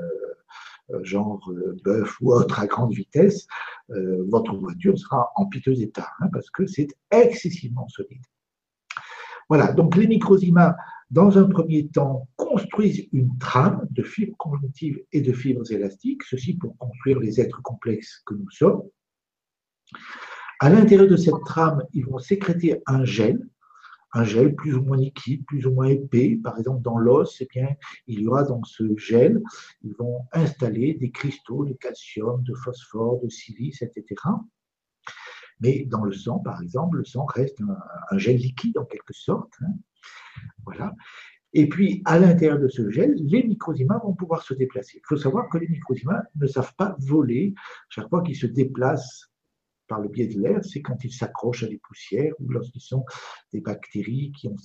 euh, 0.91 1.05
genre 1.05 1.51
euh, 1.51 1.77
bœuf 1.85 2.21
ou 2.21 2.33
autre 2.33 2.59
à 2.61 2.67
grande 2.67 2.93
vitesse, 2.93 3.47
votre 3.89 4.55
voiture 4.55 4.99
sera 4.99 5.31
en 5.37 5.47
piteux 5.47 5.81
état, 5.81 6.11
hein, 6.21 6.29
parce 6.31 6.51
que 6.51 6.67
c'est 6.67 6.89
excessivement 7.11 7.89
solide. 7.89 8.21
Voilà, 9.49 9.73
donc 9.73 9.97
les 9.97 10.07
microzymas, 10.07 10.77
dans 11.11 11.39
un 11.39 11.45
premier 11.45 11.89
temps, 11.89 12.29
construisent 12.37 13.09
une 13.13 13.37
trame 13.39 13.87
de 13.91 14.03
fibres 14.03 14.37
conjonctives 14.37 15.03
et 15.13 15.23
de 15.23 15.33
fibres 15.33 15.71
élastiques, 15.73 16.23
ceci 16.25 16.55
pour 16.55 16.77
construire 16.77 17.19
les 17.19 17.41
êtres 17.41 17.63
complexes 17.63 18.23
que 18.27 18.35
nous 18.35 18.51
sommes. 18.51 18.83
À 20.61 20.69
l'intérieur 20.69 21.09
de 21.09 21.17
cette 21.17 21.43
trame, 21.47 21.83
ils 21.95 22.05
vont 22.05 22.19
sécréter 22.19 22.83
un 22.87 23.05
gel, 23.05 23.41
un 24.13 24.25
gel 24.25 24.55
plus 24.55 24.75
ou 24.75 24.83
moins 24.83 24.97
liquide, 24.97 25.45
plus 25.47 25.67
ou 25.67 25.73
moins 25.73 25.87
épais. 25.87 26.39
Par 26.43 26.59
exemple, 26.59 26.83
dans 26.83 26.99
l'os, 26.99 27.41
eh 27.41 27.47
bien, 27.47 27.69
il 28.07 28.21
y 28.21 28.27
aura 28.27 28.43
dans 28.43 28.63
ce 28.65 28.97
gel, 28.97 29.41
ils 29.83 29.95
vont 29.95 30.21
installer 30.33 30.95
des 30.95 31.11
cristaux 31.11 31.65
de 31.65 31.75
calcium, 31.75 32.43
de 32.43 32.55
phosphore, 32.55 33.21
de 33.23 33.29
silice, 33.29 33.83
etc. 33.83 34.17
Mais 35.61 35.85
dans 35.87 36.05
le 36.05 36.13
sang, 36.13 36.39
par 36.39 36.63
exemple, 36.63 36.99
le 36.99 37.05
sang 37.05 37.25
reste 37.25 37.61
un, 38.11 38.19
gel 38.19 38.37
liquide 38.37 38.79
en 38.79 38.85
quelque 38.85 39.13
sorte. 39.13 39.53
Hein. 39.63 39.75
Voilà. 40.65 40.95
Et 41.55 41.69
puis, 41.69 42.03
à 42.05 42.19
l'intérieur 42.19 42.59
de 42.59 42.69
ce 42.69 42.91
gel, 42.91 43.15
les 43.15 43.43
microzymas 43.43 43.99
vont 44.01 44.15
pouvoir 44.15 44.43
se 44.43 44.55
déplacer. 44.55 44.99
Il 44.99 45.07
faut 45.07 45.17
savoir 45.17 45.49
que 45.49 45.59
les 45.59 45.69
microzymas 45.69 46.23
ne 46.37 46.47
savent 46.47 46.75
pas 46.77 46.95
voler. 47.01 47.55
Chaque 47.89 48.09
fois 48.09 48.23
qu'ils 48.23 48.37
se 48.37 48.47
déplacent 48.47 49.31
par 49.87 50.01
le 50.01 50.09
biais 50.09 50.27
de 50.27 50.39
l'air, 50.41 50.63
c'est 50.63 50.83
quand 50.83 51.03
ils 51.05 51.13
s'accrochent 51.13 51.63
à 51.63 51.69
des 51.69 51.79
poussières 51.79 52.35
ou 52.41 52.51
lorsqu'ils 52.51 52.83
sont 52.83 53.05
des 53.53 53.61
bactéries 53.61 54.33
qui 54.33 54.49
ont 54.49 54.57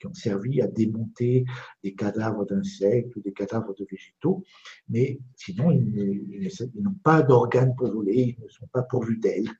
qui 0.00 0.06
ont 0.06 0.14
servi 0.14 0.60
à 0.60 0.66
démonter 0.66 1.44
des 1.82 1.94
cadavres 1.94 2.44
d'insectes 2.44 3.14
ou 3.16 3.20
des 3.20 3.32
cadavres 3.32 3.74
de 3.74 3.86
végétaux, 3.90 4.44
mais 4.88 5.18
sinon, 5.36 5.70
ils, 5.70 6.50
n'ont 6.74 6.94
pas 7.02 7.22
d'organes 7.22 7.74
pour 7.76 7.92
voler, 7.92 8.36
ils 8.38 8.44
ne 8.44 8.48
sont 8.48 8.66
pas 8.66 8.82
pourvus 8.82 9.18
d'ailes. 9.18 9.50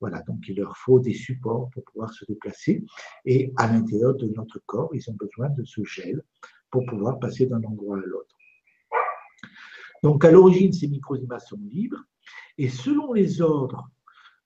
Voilà, 0.00 0.20
donc 0.22 0.46
il 0.48 0.56
leur 0.56 0.76
faut 0.76 1.00
des 1.00 1.14
supports 1.14 1.70
pour 1.70 1.84
pouvoir 1.84 2.12
se 2.12 2.24
déplacer. 2.26 2.84
Et 3.24 3.52
à 3.56 3.66
l'intérieur 3.66 4.14
de 4.14 4.28
notre 4.28 4.60
corps, 4.66 4.90
ils 4.94 5.08
ont 5.10 5.14
besoin 5.14 5.48
de 5.50 5.64
ce 5.64 5.82
gel 5.84 6.22
pour 6.70 6.84
pouvoir 6.86 7.18
passer 7.18 7.46
d'un 7.46 7.62
endroit 7.62 7.98
à 7.98 8.02
l'autre. 8.02 8.36
Donc 10.02 10.24
à 10.24 10.30
l'origine, 10.30 10.72
ces 10.72 10.88
microzymas 10.88 11.40
sont 11.40 11.60
libres 11.70 12.04
et 12.58 12.68
selon 12.68 13.12
les 13.12 13.40
ordres 13.40 13.90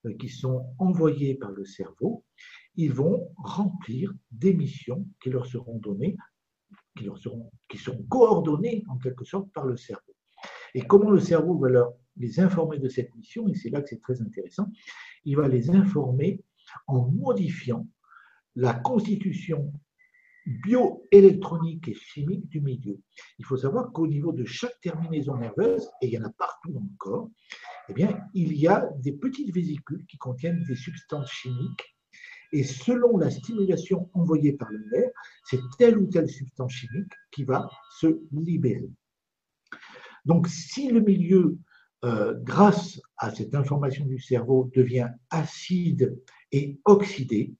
euh, 0.06 0.14
qui 0.14 0.28
sont 0.28 0.72
envoyés 0.78 1.34
par 1.34 1.50
le 1.50 1.64
cerveau, 1.64 2.24
ils 2.76 2.92
vont 2.92 3.32
remplir 3.36 4.12
des 4.30 4.54
missions 4.54 5.06
qui 5.20 5.30
leur 5.30 5.46
seront 5.46 5.78
données, 5.78 6.16
qui, 6.96 7.04
leur 7.04 7.18
seront, 7.18 7.50
qui 7.68 7.78
sont 7.78 8.02
coordonnées 8.08 8.84
en 8.88 8.98
quelque 8.98 9.24
sorte 9.24 9.50
par 9.52 9.66
le 9.66 9.76
cerveau. 9.76 10.14
Et 10.74 10.82
comment 10.82 11.10
le 11.10 11.20
cerveau 11.20 11.58
va 11.58 11.68
les 12.16 12.40
informer 12.40 12.78
de 12.78 12.88
cette 12.88 13.14
mission, 13.14 13.48
et 13.48 13.54
c'est 13.54 13.70
là 13.70 13.80
que 13.80 13.88
c'est 13.88 14.00
très 14.00 14.20
intéressant, 14.20 14.66
il 15.24 15.36
va 15.36 15.48
les 15.48 15.70
informer 15.70 16.42
en 16.86 17.10
modifiant 17.10 17.86
la 18.56 18.74
constitution 18.74 19.72
bioélectronique 20.46 21.88
et 21.88 21.94
chimique 21.94 22.48
du 22.48 22.60
milieu. 22.60 22.98
Il 23.38 23.44
faut 23.44 23.56
savoir 23.56 23.92
qu'au 23.92 24.06
niveau 24.06 24.32
de 24.32 24.44
chaque 24.44 24.80
terminaison 24.80 25.36
nerveuse, 25.36 25.88
et 26.02 26.06
il 26.06 26.12
y 26.12 26.18
en 26.18 26.24
a 26.24 26.30
partout 26.30 26.72
dans 26.72 26.80
le 26.80 26.96
corps, 26.98 27.30
eh 27.88 27.92
bien, 27.92 28.20
il 28.34 28.56
y 28.56 28.66
a 28.66 28.88
des 28.98 29.12
petites 29.12 29.52
vésicules 29.54 30.04
qui 30.06 30.16
contiennent 30.16 30.62
des 30.64 30.76
substances 30.76 31.30
chimiques. 31.30 31.96
Et 32.52 32.64
selon 32.64 33.16
la 33.16 33.30
stimulation 33.30 34.10
envoyée 34.14 34.52
par 34.52 34.70
le 34.70 34.84
nerf, 34.90 35.10
c'est 35.44 35.60
telle 35.78 35.98
ou 35.98 36.06
telle 36.06 36.28
substance 36.28 36.72
chimique 36.72 37.12
qui 37.30 37.44
va 37.44 37.68
se 38.00 38.20
libérer. 38.32 38.90
Donc, 40.24 40.48
si 40.48 40.90
le 40.90 41.00
milieu, 41.00 41.58
euh, 42.04 42.34
grâce 42.42 43.00
à 43.16 43.34
cette 43.34 43.54
information 43.54 44.06
du 44.06 44.18
cerveau, 44.18 44.70
devient 44.74 45.08
acide 45.30 46.18
et 46.52 46.78
oxydé, 46.84 47.54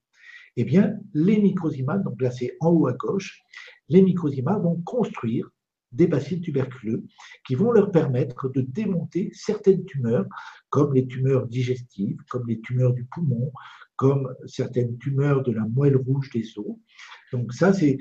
eh 0.57 0.65
bien, 0.65 0.95
les 1.15 1.41
microzymas, 1.41 1.99
donc 1.99 2.21
là 2.21 2.31
c'est 2.31 2.57
en 2.61 2.71
haut 2.71 2.87
à 2.87 2.93
gauche, 2.93 3.41
les 3.89 4.03
microzymas 4.03 4.59
vont 4.59 4.81
construire 4.83 5.51
des 5.93 6.07
bacilles 6.07 6.41
tuberculeux 6.41 7.05
qui 7.47 7.55
vont 7.55 7.73
leur 7.73 7.91
permettre 7.91 8.49
de 8.49 8.61
démonter 8.61 9.31
certaines 9.33 9.85
tumeurs, 9.85 10.27
comme 10.69 10.95
les 10.95 11.07
tumeurs 11.07 11.47
digestives, 11.47 12.19
comme 12.31 12.47
les 12.47 12.61
tumeurs 12.61 12.93
du 12.93 13.05
poumon, 13.07 13.53
comme 13.97 14.33
certaines 14.47 14.97
tumeurs 14.99 15.43
de 15.43 15.53
la 15.53 15.65
moelle 15.67 15.97
rouge 15.97 16.31
des 16.31 16.47
os. 16.59 16.77
Donc 17.33 17.53
ça, 17.53 17.73
c'est 17.73 17.99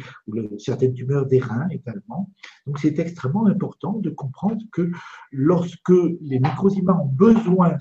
certaines 0.58 0.94
tumeurs 0.94 1.26
des 1.26 1.40
reins 1.40 1.68
également. 1.70 2.32
Donc 2.66 2.80
c'est 2.80 2.98
extrêmement 3.00 3.46
important 3.46 3.94
de 3.94 4.10
comprendre 4.10 4.64
que 4.72 4.92
lorsque 5.32 5.90
les 6.22 6.40
microzymas 6.40 7.00
ont 7.02 7.08
besoin 7.08 7.78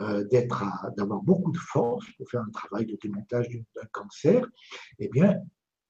euh, 0.00 0.24
d'être, 0.24 0.64
d'avoir 0.96 1.22
beaucoup 1.22 1.50
de 1.50 1.58
force 1.58 2.06
pour 2.16 2.28
faire 2.30 2.42
un 2.42 2.50
travail 2.50 2.86
de 2.86 2.96
démontage 3.02 3.48
d'un 3.50 3.86
cancer, 3.92 4.46
eh 4.98 5.08
bien, 5.08 5.38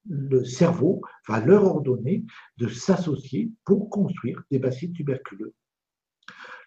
le 0.09 0.45
cerveau 0.45 1.03
va 1.29 1.41
leur 1.41 1.65
ordonner 1.65 2.25
de 2.57 2.69
s'associer 2.69 3.51
pour 3.65 3.91
construire 3.91 4.43
des 4.51 4.59
bacilles 4.59 4.93
tuberculeux. 4.93 5.55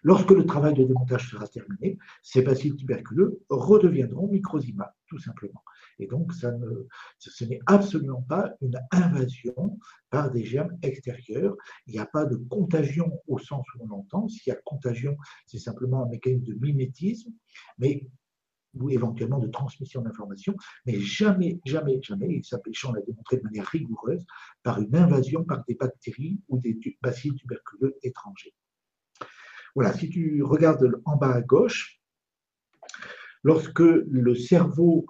Lorsque 0.04 0.30
le 0.30 0.44
travail 0.44 0.74
de 0.74 0.84
démontage 0.84 1.30
sera 1.30 1.46
terminé, 1.46 1.98
ces 2.22 2.42
bacilles 2.42 2.74
tuberculeux 2.74 3.40
redeviendront 3.48 4.28
microzymas, 4.28 4.92
tout 5.06 5.18
simplement. 5.18 5.62
Et 5.98 6.06
donc, 6.06 6.32
ça 6.32 6.52
ne, 6.52 6.86
ce 7.18 7.44
n'est 7.44 7.60
absolument 7.66 8.22
pas 8.22 8.54
une 8.60 8.78
invasion 8.90 9.78
par 10.10 10.30
des 10.30 10.44
germes 10.44 10.76
extérieurs. 10.82 11.56
Il 11.86 11.94
n'y 11.94 11.98
a 11.98 12.06
pas 12.06 12.24
de 12.24 12.36
contagion 12.36 13.20
au 13.26 13.38
sens 13.38 13.66
où 13.74 13.84
on 13.84 13.88
l'entend. 13.88 14.28
S'il 14.28 14.50
y 14.52 14.56
a 14.56 14.60
contagion, 14.64 15.16
c'est 15.46 15.58
simplement 15.58 16.04
un 16.04 16.08
mécanisme 16.08 16.44
de 16.44 16.54
mimétisme, 16.54 17.32
mais 17.78 18.06
ou 18.74 18.90
éventuellement 18.90 19.38
de 19.38 19.48
transmission 19.48 20.00
d'informations, 20.00 20.56
mais 20.86 20.98
jamais, 21.00 21.60
jamais, 21.66 22.00
jamais, 22.02 22.36
et 22.36 22.42
ça 22.42 22.58
Péchon 22.58 22.92
l'a 22.92 23.02
démontré 23.02 23.36
de 23.36 23.42
manière 23.42 23.66
rigoureuse, 23.66 24.24
par 24.62 24.80
une 24.80 24.96
invasion 24.96 25.44
par 25.44 25.62
des 25.66 25.74
bactéries 25.74 26.40
ou 26.48 26.58
des 26.58 26.78
bacilles 27.02 27.34
tuberculeux 27.34 27.96
étrangers. 28.02 28.54
Voilà, 29.74 29.92
si 29.92 30.08
tu 30.08 30.42
regardes 30.42 31.00
en 31.04 31.16
bas 31.16 31.34
à 31.34 31.40
gauche, 31.42 32.00
lorsque 33.42 33.80
le 33.80 34.34
cerveau 34.34 35.06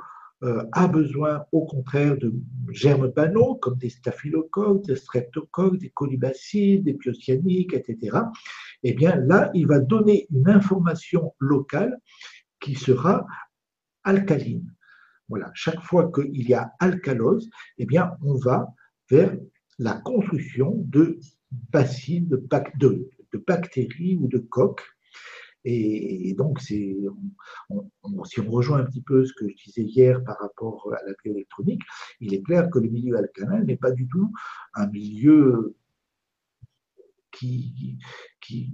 a 0.73 0.89
besoin 0.89 1.45
au 1.53 1.67
contraire 1.67 2.17
de 2.17 2.35
germes 2.71 3.13
panneaux 3.13 3.55
comme 3.57 3.77
des 3.77 3.91
staphylocoques, 3.91 4.85
des 4.87 4.97
streptocoques, 4.97 5.79
des 5.79 5.91
colibacilles, 5.91 6.81
des 6.81 6.95
piocyaniques, 6.95 7.75
etc., 7.75 8.19
eh 8.83 8.93
bien 8.95 9.17
là, 9.17 9.51
il 9.55 9.67
va 9.69 9.79
donner 9.79 10.27
une 10.31 10.49
information 10.49 11.35
locale 11.39 11.97
qui 12.61 12.75
sera 12.75 13.27
alcaline. 14.03 14.75
Voilà, 15.29 15.51
chaque 15.55 15.81
fois 15.81 16.11
qu'il 16.13 16.49
y 16.49 16.55
a 16.55 16.73
alcalose, 16.81 17.49
eh 17.79 17.87
bien, 17.87 18.13
on 18.23 18.35
va 18.35 18.75
vers 19.11 19.37
la 19.79 19.95
construction 19.95 20.75
de 20.89 21.19
bacilles, 21.71 22.23
de 22.23 22.37
bactéries 23.47 24.17
ou 24.21 24.29
de 24.29 24.39
coques 24.39 24.85
et, 25.65 26.35
donc, 26.35 26.61
c'est, 26.61 26.97
si 28.25 28.41
on 28.41 28.51
rejoint 28.51 28.81
un 28.81 28.85
petit 28.85 29.03
peu 29.03 29.25
ce 29.25 29.33
que 29.33 29.49
je 29.49 29.55
disais 29.65 29.83
hier 29.83 30.23
par 30.25 30.39
rapport 30.41 30.93
à 30.93 31.05
la 31.07 31.13
bioélectronique, 31.23 31.83
il 32.21 32.35
est 32.35 32.43
clair 32.43 32.69
que 32.71 32.79
le 32.79 32.89
milieu 32.89 33.17
alcalin 33.17 33.63
n'est 33.63 33.77
pas 33.77 33.93
du 33.93 34.09
tout 34.09 34.33
un 34.75 34.87
milieu 34.89 35.77
qui, 37.31 37.99
qui, 38.43 38.73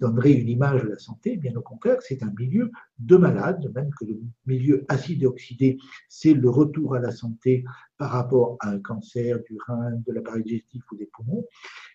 donnerait 0.00 0.32
une 0.32 0.48
image 0.48 0.82
de 0.82 0.88
la 0.88 0.98
santé, 0.98 1.36
bien 1.36 1.54
au 1.56 1.60
contraire, 1.60 1.98
c'est 2.00 2.22
un 2.22 2.32
milieu 2.38 2.70
de 2.98 3.16
malade, 3.16 3.70
même 3.74 3.90
que 3.98 4.04
le 4.04 4.20
milieu 4.46 4.84
acide 4.88 5.22
et 5.22 5.26
oxydé, 5.26 5.76
c'est 6.08 6.34
le 6.34 6.48
retour 6.48 6.94
à 6.94 7.00
la 7.00 7.10
santé 7.10 7.64
par 7.98 8.10
rapport 8.10 8.56
à 8.60 8.70
un 8.70 8.80
cancer 8.80 9.38
du 9.48 9.58
rein, 9.66 9.92
de 10.06 10.12
l'appareil 10.12 10.42
digestif 10.44 10.82
ou 10.90 10.96
des 10.96 11.06
poumons, 11.06 11.44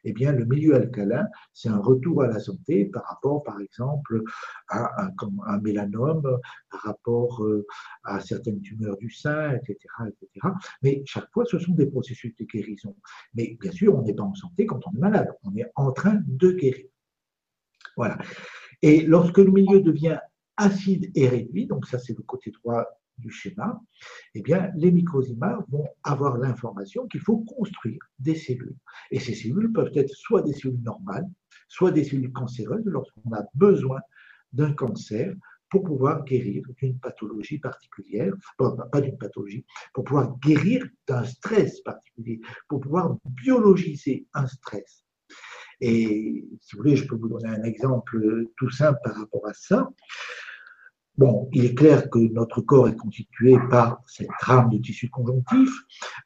eh 0.03 0.13
bien, 0.13 0.31
le 0.31 0.45
milieu 0.45 0.75
alcalin, 0.75 1.27
c'est 1.53 1.69
un 1.69 1.79
retour 1.79 2.23
à 2.23 2.27
la 2.27 2.39
santé 2.39 2.85
par 2.85 3.03
rapport, 3.05 3.43
par 3.43 3.59
exemple, 3.59 4.23
à 4.69 5.03
un, 5.03 5.11
un 5.47 5.59
mélanome, 5.59 6.39
par 6.69 6.81
rapport 6.81 7.43
euh, 7.43 7.65
à 8.03 8.19
certaines 8.19 8.61
tumeurs 8.61 8.97
du 8.97 9.09
sein, 9.09 9.53
etc., 9.55 9.77
etc. 10.07 10.47
Mais 10.81 11.01
chaque 11.05 11.29
fois, 11.31 11.45
ce 11.45 11.59
sont 11.59 11.73
des 11.73 11.87
processus 11.87 12.35
de 12.35 12.45
guérison. 12.45 12.95
Mais 13.33 13.57
bien 13.59 13.71
sûr, 13.71 13.95
on 13.95 14.03
n'est 14.03 14.13
pas 14.13 14.23
en 14.23 14.35
santé 14.35 14.65
quand 14.65 14.79
on 14.87 14.95
est 14.95 14.99
malade, 14.99 15.29
on 15.43 15.55
est 15.55 15.69
en 15.75 15.91
train 15.91 16.16
de 16.25 16.51
guérir. 16.51 16.85
Voilà. 17.95 18.17
Et 18.81 19.01
lorsque 19.01 19.37
le 19.37 19.51
milieu 19.51 19.81
devient 19.81 20.19
acide 20.55 21.11
et 21.15 21.27
réduit, 21.27 21.67
donc 21.67 21.87
ça 21.87 21.99
c'est 21.99 22.17
le 22.17 22.23
côté 22.23 22.51
droit 22.51 22.85
du 23.17 23.31
schéma, 23.31 23.81
eh 24.35 24.41
bien, 24.41 24.71
les 24.75 24.91
microzymas 24.91 25.65
vont 25.69 25.87
avoir 26.03 26.37
l'information 26.37 27.07
qu'il 27.07 27.21
faut 27.21 27.39
construire 27.39 27.99
des 28.19 28.35
cellules. 28.35 28.75
Et 29.11 29.19
ces 29.19 29.33
cellules 29.33 29.71
peuvent 29.73 29.91
être 29.95 30.13
soit 30.13 30.43
des 30.43 30.53
cellules 30.53 30.83
normales, 30.83 31.27
soit 31.67 31.91
des 31.91 32.03
cellules 32.03 32.31
cancéreuses 32.31 32.85
lorsqu'on 32.85 33.33
a 33.33 33.43
besoin 33.55 33.99
d'un 34.53 34.73
cancer 34.73 35.33
pour 35.69 35.83
pouvoir 35.83 36.23
guérir 36.23 36.63
d'une 36.77 36.97
pathologie 36.99 37.59
particulière, 37.59 38.33
pas 38.57 39.01
d'une 39.01 39.17
pathologie, 39.17 39.65
pour 39.93 40.05
pouvoir 40.05 40.37
guérir 40.39 40.85
d'un 41.07 41.25
stress 41.25 41.81
particulier, 41.81 42.39
pour 42.69 42.79
pouvoir 42.79 43.17
biologiser 43.25 44.27
un 44.33 44.47
stress. 44.47 45.03
Et 45.79 46.47
si 46.61 46.75
vous 46.75 46.81
voulez, 46.81 46.95
je 46.95 47.05
peux 47.07 47.15
vous 47.15 47.29
donner 47.29 47.49
un 47.49 47.63
exemple 47.63 48.45
tout 48.57 48.69
simple 48.69 48.99
par 49.03 49.15
rapport 49.15 49.47
à 49.47 49.53
ça. 49.53 49.89
Bon, 51.17 51.49
il 51.51 51.65
est 51.65 51.73
clair 51.73 52.09
que 52.09 52.19
notre 52.19 52.61
corps 52.61 52.87
est 52.87 52.95
constitué 52.95 53.57
par 53.71 54.03
cette 54.05 54.29
trame 54.39 54.69
de 54.69 54.77
tissu 54.77 55.09
conjonctif, 55.09 55.69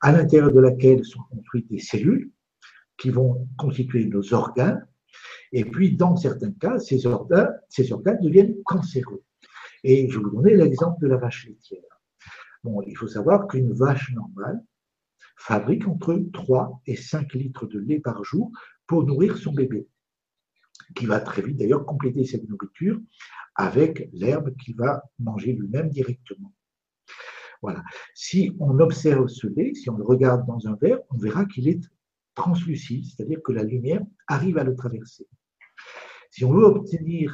à 0.02 0.12
l'intérieur 0.12 0.52
de 0.52 0.60
laquelle 0.60 1.06
sont 1.06 1.24
construites 1.30 1.70
des 1.70 1.80
cellules 1.80 2.30
qui 2.98 3.10
vont 3.10 3.48
constituer 3.58 4.06
nos 4.06 4.34
organes. 4.34 4.86
Et 5.54 5.64
puis, 5.64 5.96
dans 5.96 6.16
certains 6.18 6.52
cas, 6.52 6.78
ces 6.80 7.06
organes, 7.06 7.54
ces 7.70 7.92
organes 7.94 8.20
deviennent 8.22 8.56
cancéreux. 8.66 9.24
Et 9.84 10.10
je 10.10 10.18
vais 10.18 10.24
vous 10.24 10.42
donner 10.42 10.56
l'exemple 10.56 11.02
de 11.02 11.08
la 11.08 11.18
vache 11.18 11.48
laitière. 11.48 11.82
Bon, 12.64 12.82
il 12.86 12.96
faut 12.96 13.08
savoir 13.08 13.48
qu'une 13.48 13.74
vache 13.74 14.14
normale 14.14 14.62
fabrique 15.38 15.88
entre 15.88 16.22
3 16.34 16.82
et 16.86 16.96
5 16.96 17.34
litres 17.34 17.66
de 17.66 17.80
lait 17.80 18.00
par 18.00 18.24
jour 18.24 18.52
pour 18.92 19.06
nourrir 19.06 19.38
son 19.38 19.54
bébé, 19.54 19.88
qui 20.98 21.06
va 21.06 21.22
très 21.22 21.42
vite 21.42 21.56
d'ailleurs 21.56 21.86
compléter 21.86 22.26
cette 22.26 22.44
nourriture 22.50 23.00
avec 23.56 24.10
l'herbe 24.12 24.54
qu'il 24.58 24.76
va 24.76 25.02
manger 25.18 25.54
lui-même 25.54 25.88
directement. 25.88 26.54
Voilà. 27.62 27.84
Si 28.16 28.54
on 28.60 28.78
observe 28.80 29.30
ce 29.30 29.48
lait, 29.48 29.74
si 29.76 29.90
on 29.90 29.96
le 29.96 30.04
regarde 30.04 30.46
dans 30.46 30.68
un 30.68 30.76
verre, 30.76 31.00
on 31.10 31.18
verra 31.18 31.46
qu'il 31.46 31.70
est 31.70 31.80
translucide, 32.36 33.06
c'est-à-dire 33.06 33.42
que 33.42 33.54
la 33.54 33.64
lumière 33.64 34.02
arrive 34.28 34.58
à 34.58 34.66
le 34.66 34.76
traverser. 34.76 35.26
Si 36.30 36.44
on 36.44 36.52
veut 36.52 36.66
obtenir 36.66 37.34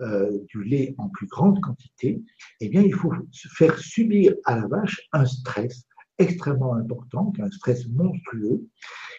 euh, 0.00 0.38
du 0.46 0.64
lait 0.64 0.94
en 0.96 1.10
plus 1.10 1.26
grande 1.26 1.60
quantité, 1.60 2.22
eh 2.60 2.68
bien, 2.70 2.80
il 2.80 2.94
faut 2.94 3.12
faire 3.58 3.78
subir 3.78 4.32
à 4.46 4.56
la 4.56 4.68
vache 4.68 5.06
un 5.12 5.26
stress 5.26 5.84
extrêmement 6.18 6.74
important, 6.74 7.32
un 7.38 7.50
stress 7.50 7.86
monstrueux, 7.88 8.66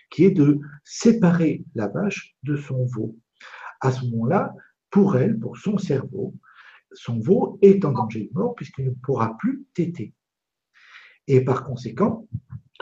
qui 0.10 0.26
est 0.26 0.32
de 0.32 0.60
séparer 0.84 1.66
la 1.76 1.88
vache 1.88 2.36
de 2.44 2.56
son 2.56 2.86
veau. 2.86 3.18
À 3.82 3.92
ce 3.92 4.06
moment-là, 4.06 4.54
pour 4.90 5.18
elle, 5.18 5.38
pour 5.40 5.58
son 5.58 5.78
cerveau, 5.78 6.34
son 6.94 7.20
veau 7.20 7.60
est 7.62 7.84
en 7.84 7.92
danger 7.92 8.30
de 8.32 8.40
mort 8.40 8.56
puisqu'il 8.56 8.86
ne 8.86 8.92
pourra 8.92 9.38
plus 9.38 9.66
téter. 9.74 10.14
Et 11.28 11.44
par 11.44 11.64
conséquent, 11.64 12.28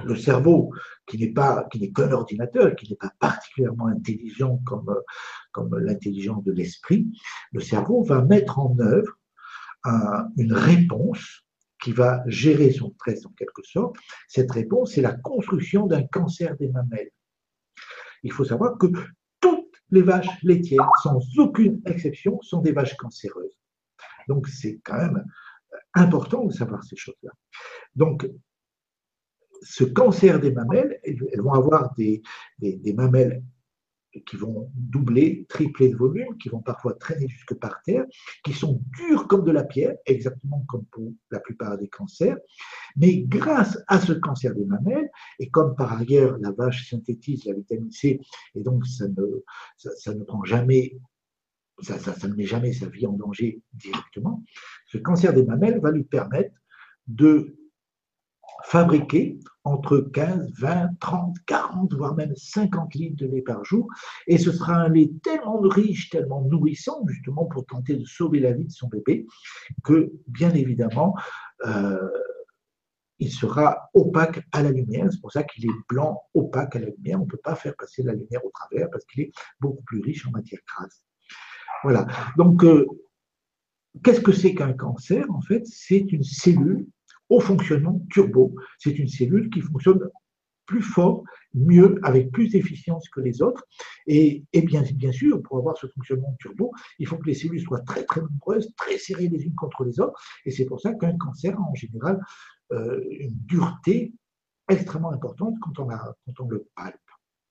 le 0.04 0.16
cerveau, 0.16 0.72
qui 1.06 1.18
n'est 1.18 1.32
pas, 1.32 1.68
qui 1.72 1.80
n'est 1.80 1.92
qu'un 1.92 2.12
ordinateur, 2.12 2.76
qui 2.76 2.90
n'est 2.90 2.98
pas 2.98 3.12
particulièrement 3.20 3.88
intelligent 3.88 4.60
comme, 4.66 4.94
comme 5.52 5.78
l'intelligence 5.78 6.44
de 6.44 6.52
l'esprit, 6.52 7.08
le 7.52 7.62
cerveau 7.62 8.04
va 8.04 8.22
mettre 8.22 8.60
en 8.60 8.78
œuvre 8.80 9.18
une 10.38 10.54
réponse 10.54 11.43
qui 11.84 11.92
va 11.92 12.24
gérer 12.28 12.72
son 12.72 12.92
stress 12.94 13.26
en 13.26 13.32
quelque 13.32 13.62
sorte. 13.62 13.98
Cette 14.30 14.52
réponse, 14.52 14.94
c'est 14.94 15.02
la 15.02 15.12
construction 15.12 15.86
d'un 15.86 16.04
cancer 16.04 16.56
des 16.56 16.70
mamelles. 16.70 17.12
Il 18.24 18.32
faut 18.32 18.46
savoir 18.46 18.78
que 18.78 18.88
les 19.92 20.02
vaches 20.02 20.42
laitières, 20.44 20.90
sans 21.04 21.20
aucune 21.38 21.82
exception, 21.86 22.42
sont 22.42 22.62
des 22.62 22.72
vaches 22.72 22.96
cancéreuses. 22.96 23.60
Donc 24.30 24.48
c'est 24.48 24.80
quand 24.84 24.98
même 24.98 25.26
important 25.94 26.46
de 26.46 26.54
savoir 26.54 26.84
ces 26.86 26.96
choses-là. 26.96 27.32
Donc, 27.96 28.28
ce 29.62 29.84
cancer 29.84 30.40
des 30.40 30.52
mamelles, 30.52 31.00
elles 31.04 31.42
vont 31.42 31.54
avoir 31.54 31.94
des 31.96 32.22
mamelles 32.94 33.44
qui 34.26 34.36
vont 34.36 34.72
doubler, 34.76 35.46
tripler 35.50 35.90
de 35.90 35.96
volume, 35.96 36.38
qui 36.38 36.50
vont 36.50 36.62
parfois 36.62 36.94
traîner 36.94 37.28
jusque 37.28 37.56
par 37.56 37.82
terre, 37.84 38.06
qui 38.44 38.54
sont 38.54 38.82
durs 38.98 39.28
comme 39.28 39.44
de 39.44 39.52
la 39.52 39.64
pierre, 39.64 39.96
exactement 40.06 40.64
comme 40.68 40.86
pour 40.86 41.12
la 41.32 41.40
plupart 41.40 41.78
des 41.78 41.88
cancers. 41.88 42.38
Mais 42.96 43.18
grâce 43.24 43.78
à 43.88 44.00
ce 44.00 44.14
cancer 44.14 44.54
des 44.54 44.66
mamelles, 44.66 45.10
et 45.40 45.50
comme 45.50 45.76
par 45.76 46.00
ailleurs 46.00 46.38
la 46.40 46.52
vache 46.52 46.90
synthétise 46.90 47.46
la 47.46 47.54
vitamine 47.54 47.92
C, 47.92 48.20
et 48.56 48.62
donc 48.62 48.86
ça 48.86 49.08
ne, 49.08 49.44
ça, 49.78 50.14
ne 50.14 50.24
prend 50.24 50.44
jamais, 50.44 50.98
ça, 51.82 51.98
ça 51.98 52.28
ne 52.28 52.36
met 52.36 52.46
jamais 52.46 52.74
sa 52.74 52.88
vie 52.88 53.08
en 53.08 53.14
danger 53.14 53.62
directement, 53.74 54.44
ce 54.88 54.98
cancer 54.98 55.34
des 55.34 55.44
mamelles 55.44 55.80
va 55.80 55.92
lui 55.92 56.04
permettre 56.04 56.56
de 57.08 57.56
fabriquer 58.64 59.40
entre 59.64 60.00
15, 60.00 60.52
20, 60.60 61.00
30, 61.00 61.38
40, 61.46 61.94
voire 61.94 62.16
même 62.16 62.36
50 62.36 62.96
litres 62.96 63.16
de 63.18 63.28
lait 63.28 63.42
par 63.42 63.64
jour. 63.64 63.88
Et 64.28 64.38
ce 64.38 64.52
sera 64.52 64.76
un 64.76 64.90
lait 64.90 65.12
tellement 65.24 65.60
riche, 65.62 66.10
tellement 66.10 66.42
nourrissant, 66.42 67.06
justement 67.08 67.46
pour 67.46 67.66
tenter 67.66 67.96
de 67.96 68.06
sauver 68.06 68.40
la 68.40 68.52
vie 68.52 68.66
de 68.66 68.72
son 68.72 68.88
bébé, 68.88 69.26
que 69.84 70.12
bien 70.28 70.54
évidemment, 70.54 71.16
euh, 71.66 72.10
il 73.20 73.32
sera 73.32 73.90
opaque 73.94 74.42
à 74.52 74.62
la 74.62 74.72
lumière. 74.72 75.08
C'est 75.12 75.22
pour 75.22 75.32
ça 75.32 75.44
qu'il 75.44 75.66
est 75.66 75.74
blanc, 75.88 76.24
opaque 76.34 76.76
à 76.76 76.80
la 76.80 76.88
lumière. 76.88 77.22
On 77.22 77.26
ne 77.26 77.30
peut 77.30 77.38
pas 77.38 77.56
faire 77.56 77.76
passer 77.78 78.04
la 78.04 78.14
lumière 78.14 78.44
au 78.46 78.52
travers 78.52 78.90
parce 78.90 79.06
qu'il 79.06 79.22
est 79.22 79.32
beaucoup 79.62 79.84
plus 79.84 80.02
riche 80.02 80.28
en 80.28 80.32
matière 80.32 80.60
grasse. 80.68 81.04
Voilà. 81.84 82.06
Donc, 82.38 82.64
euh, 82.66 82.86
qu'est-ce 84.04 84.22
que 84.22 84.34
c'est 84.34 84.56
qu'un 84.56 84.74
cancer? 84.74 85.26
En 85.32 85.42
fait, 85.42 85.66
c'est 85.66 86.12
une 86.12 86.24
cellule 86.24 86.86
au 87.30 87.40
fonctionnement 87.40 88.02
turbo. 88.12 88.56
C'est 88.78 88.98
une 89.00 89.08
cellule 89.08 89.50
qui 89.50 89.62
fonctionne 89.62 90.00
plus 90.66 90.82
fort, 90.82 91.24
mieux, 91.54 92.00
avec 92.04 92.32
plus 92.32 92.50
d'efficience 92.50 93.10
que 93.10 93.20
les 93.20 93.42
autres. 93.42 93.64
Et, 94.08 94.44
bien, 94.54 94.84
bien 94.96 95.12
sûr, 95.12 95.42
pour 95.42 95.58
avoir 95.58 95.78
ce 95.78 95.88
fonctionnement 95.88 96.36
turbo, 96.40 96.72
il 97.00 97.08
faut 97.08 97.18
que 97.18 97.28
les 97.28 97.34
cellules 97.34 97.62
soient 97.62 97.82
très 97.82 98.04
très 98.06 98.22
nombreuses, 98.22 98.74
très 98.78 98.98
serrées 98.98 99.28
les 99.28 99.44
unes 99.44 99.56
contre 99.56 99.84
les 99.84 100.00
autres. 100.00 100.20
Et 100.46 100.52
c'est 100.52 100.66
pour 100.66 100.80
ça 100.80 100.94
qu'un 100.94 101.18
cancer 101.18 101.58
a 101.58 101.62
en 101.62 101.76
général 101.76 102.20
euh, 102.72 103.02
une 103.10 103.36
dureté 103.46 104.14
extrêmement 104.70 105.12
importante 105.12 105.56
quand 105.62 105.80
on, 105.80 105.90
a, 105.90 106.16
quand 106.26 106.44
on 106.46 106.48
le 106.48 106.68
palpe. 106.76 106.96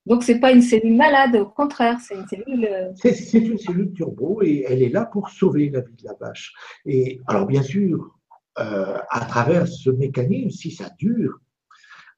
Donc, 0.07 0.25
ce 0.25 0.33
n'est 0.33 0.41
pas 0.41 0.51
une 0.51 0.63
cellule 0.63 0.97
malade, 0.97 1.37
au 1.37 1.47
contraire, 1.47 2.01
c'est 2.01 2.17
une 2.17 2.27
cellule. 2.27 2.65
Euh, 2.65 2.91
c'est 2.97 3.39
une 3.39 3.59
cellule 3.59 3.93
turbo 3.93 4.43
et 4.43 4.65
elle 4.69 4.83
est 4.83 4.89
là 4.89 5.07
pour 5.07 5.29
sauver 5.29 5.71
la 5.71 5.81
vie 5.81 5.95
de 5.95 6.05
la 6.05 6.15
vache. 6.15 6.53
Et 6.87 7.21
alors, 7.27 7.47
bien 7.47 7.63
sûr, 7.63 8.19
euh, 8.59 8.99
à 9.11 9.25
travers 9.25 9.67
ce 9.67 9.91
mécanisme, 9.91 10.51
si 10.51 10.71
ça 10.71 10.91
dure, 10.99 11.41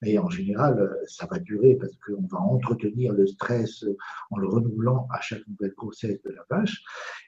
et 0.05 0.19
en 0.19 0.29
général, 0.29 0.97
ça 1.07 1.27
va 1.31 1.39
durer 1.39 1.77
parce 1.77 1.93
qu'on 2.05 2.27
va 2.27 2.39
entretenir 2.39 3.13
le 3.13 3.27
stress 3.27 3.85
en 4.31 4.39
le 4.39 4.49
renouvelant 4.49 5.07
à 5.11 5.21
chaque 5.21 5.47
nouvelle 5.49 5.75
grossesse 5.77 6.21
de 6.23 6.31
la 6.31 6.45
vache. 6.51 6.83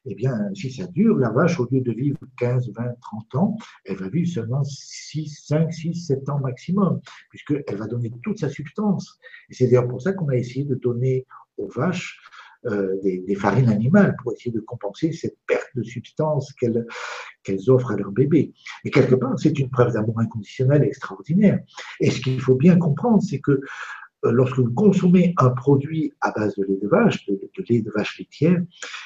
Eh 0.05 0.15
bien, 0.15 0.51
si 0.55 0.71
ça 0.71 0.87
dure, 0.87 1.17
la 1.17 1.31
vache, 1.31 1.59
au 1.59 1.67
lieu 1.71 1.81
de 1.81 1.93
vivre 1.93 2.19
15, 2.39 2.73
20, 2.75 2.85
30 3.01 3.35
ans, 3.37 3.57
elle 3.85 3.97
va 3.97 4.09
vivre 4.09 4.29
seulement 4.29 4.63
6, 4.65 5.45
5, 5.47 5.73
6, 5.73 5.95
7 6.07 6.29
ans 6.29 6.41
maximum, 6.41 7.01
puisqu'elle 7.31 7.77
va 7.77 7.87
donner 7.87 8.13
toute 8.23 8.39
sa 8.39 8.49
substance. 8.49 9.19
Et 9.49 9.55
c'est 9.55 9.67
d'ailleurs 9.67 9.89
pour 9.89 10.03
ça 10.03 10.13
qu'on 10.13 10.29
a 10.29 10.37
essayé 10.37 10.65
de 10.65 10.75
donner 10.75 11.27
aux 11.57 11.69
vaches 11.69 12.21
euh, 12.67 12.97
des, 13.03 13.35
farines 13.35 13.69
animales 13.69 14.17
pour 14.23 14.33
essayer 14.33 14.51
de 14.51 14.61
compenser 14.61 15.13
cette 15.13 15.37
perte 15.47 15.69
de 15.75 15.83
substance 15.83 16.53
qu'elles 16.53 17.71
offrent 17.71 17.93
à 17.93 17.97
leur 17.97 18.11
bébé. 18.11 18.53
Mais 18.85 18.91
quelque 18.91 19.15
part, 19.15 19.39
c'est 19.39 19.59
une 19.59 19.71
preuve 19.71 19.93
d'amour 19.93 20.19
inconditionnel 20.21 20.83
extraordinaire. 20.83 21.61
Et 22.01 22.11
ce 22.11 22.21
qu'il 22.21 22.41
faut 22.41 22.55
bien 22.55 22.77
comprendre, 22.77 23.23
c'est 23.23 23.41
que 23.41 23.53
euh, 23.53 24.33
lorsque 24.33 24.59
vous 24.59 24.73
consommez 24.73 25.35
un 25.39 25.51
produit 25.51 26.13
à 26.21 26.33
base 26.33 26.55
de 26.57 26.65
lait 26.65 26.79
de 26.83 26.89
vache, 26.89 27.27
de, 27.27 27.39
lait 27.69 27.83
de 27.83 27.91
vache 27.95 28.19
laitière, 28.19 28.61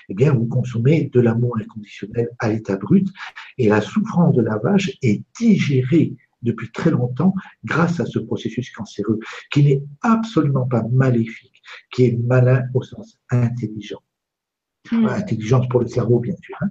eh 0.09 0.15
bien, 0.15 0.33
vous 0.33 0.47
consommez 0.47 1.11
de 1.13 1.21
l'amour 1.21 1.59
inconditionnel 1.61 2.31
à 2.39 2.49
l'état 2.49 2.77
brut 2.77 3.09
et 3.59 3.69
la 3.69 3.81
souffrance 3.81 4.35
de 4.35 4.43
la 4.43 4.59
vache 4.59 4.91
est 5.03 5.23
digérée 5.39 6.17
depuis 6.43 6.71
très 6.73 6.91
longtemps 6.91 7.35
grâce 7.65 8.01
à 8.01 8.07
ce 8.07 8.19
processus 8.19 8.71
cancéreux 8.71 9.19
qui 9.51 9.65
n'est 9.65 9.83
absolument 10.03 10.67
pas 10.67 10.83
maléfique, 10.91 11.63
qui 11.93 12.05
est 12.05 12.19
malin 12.19 12.65
au 12.75 12.83
sens 12.83 13.19
intelligent. 13.31 14.03
Hmm. 14.91 15.07
Intelligence 15.07 15.69
pour 15.69 15.81
le 15.81 15.89
cerveau, 15.89 16.21
bien 16.21 16.37
sûr. 16.43 16.57
Hein. 16.61 16.71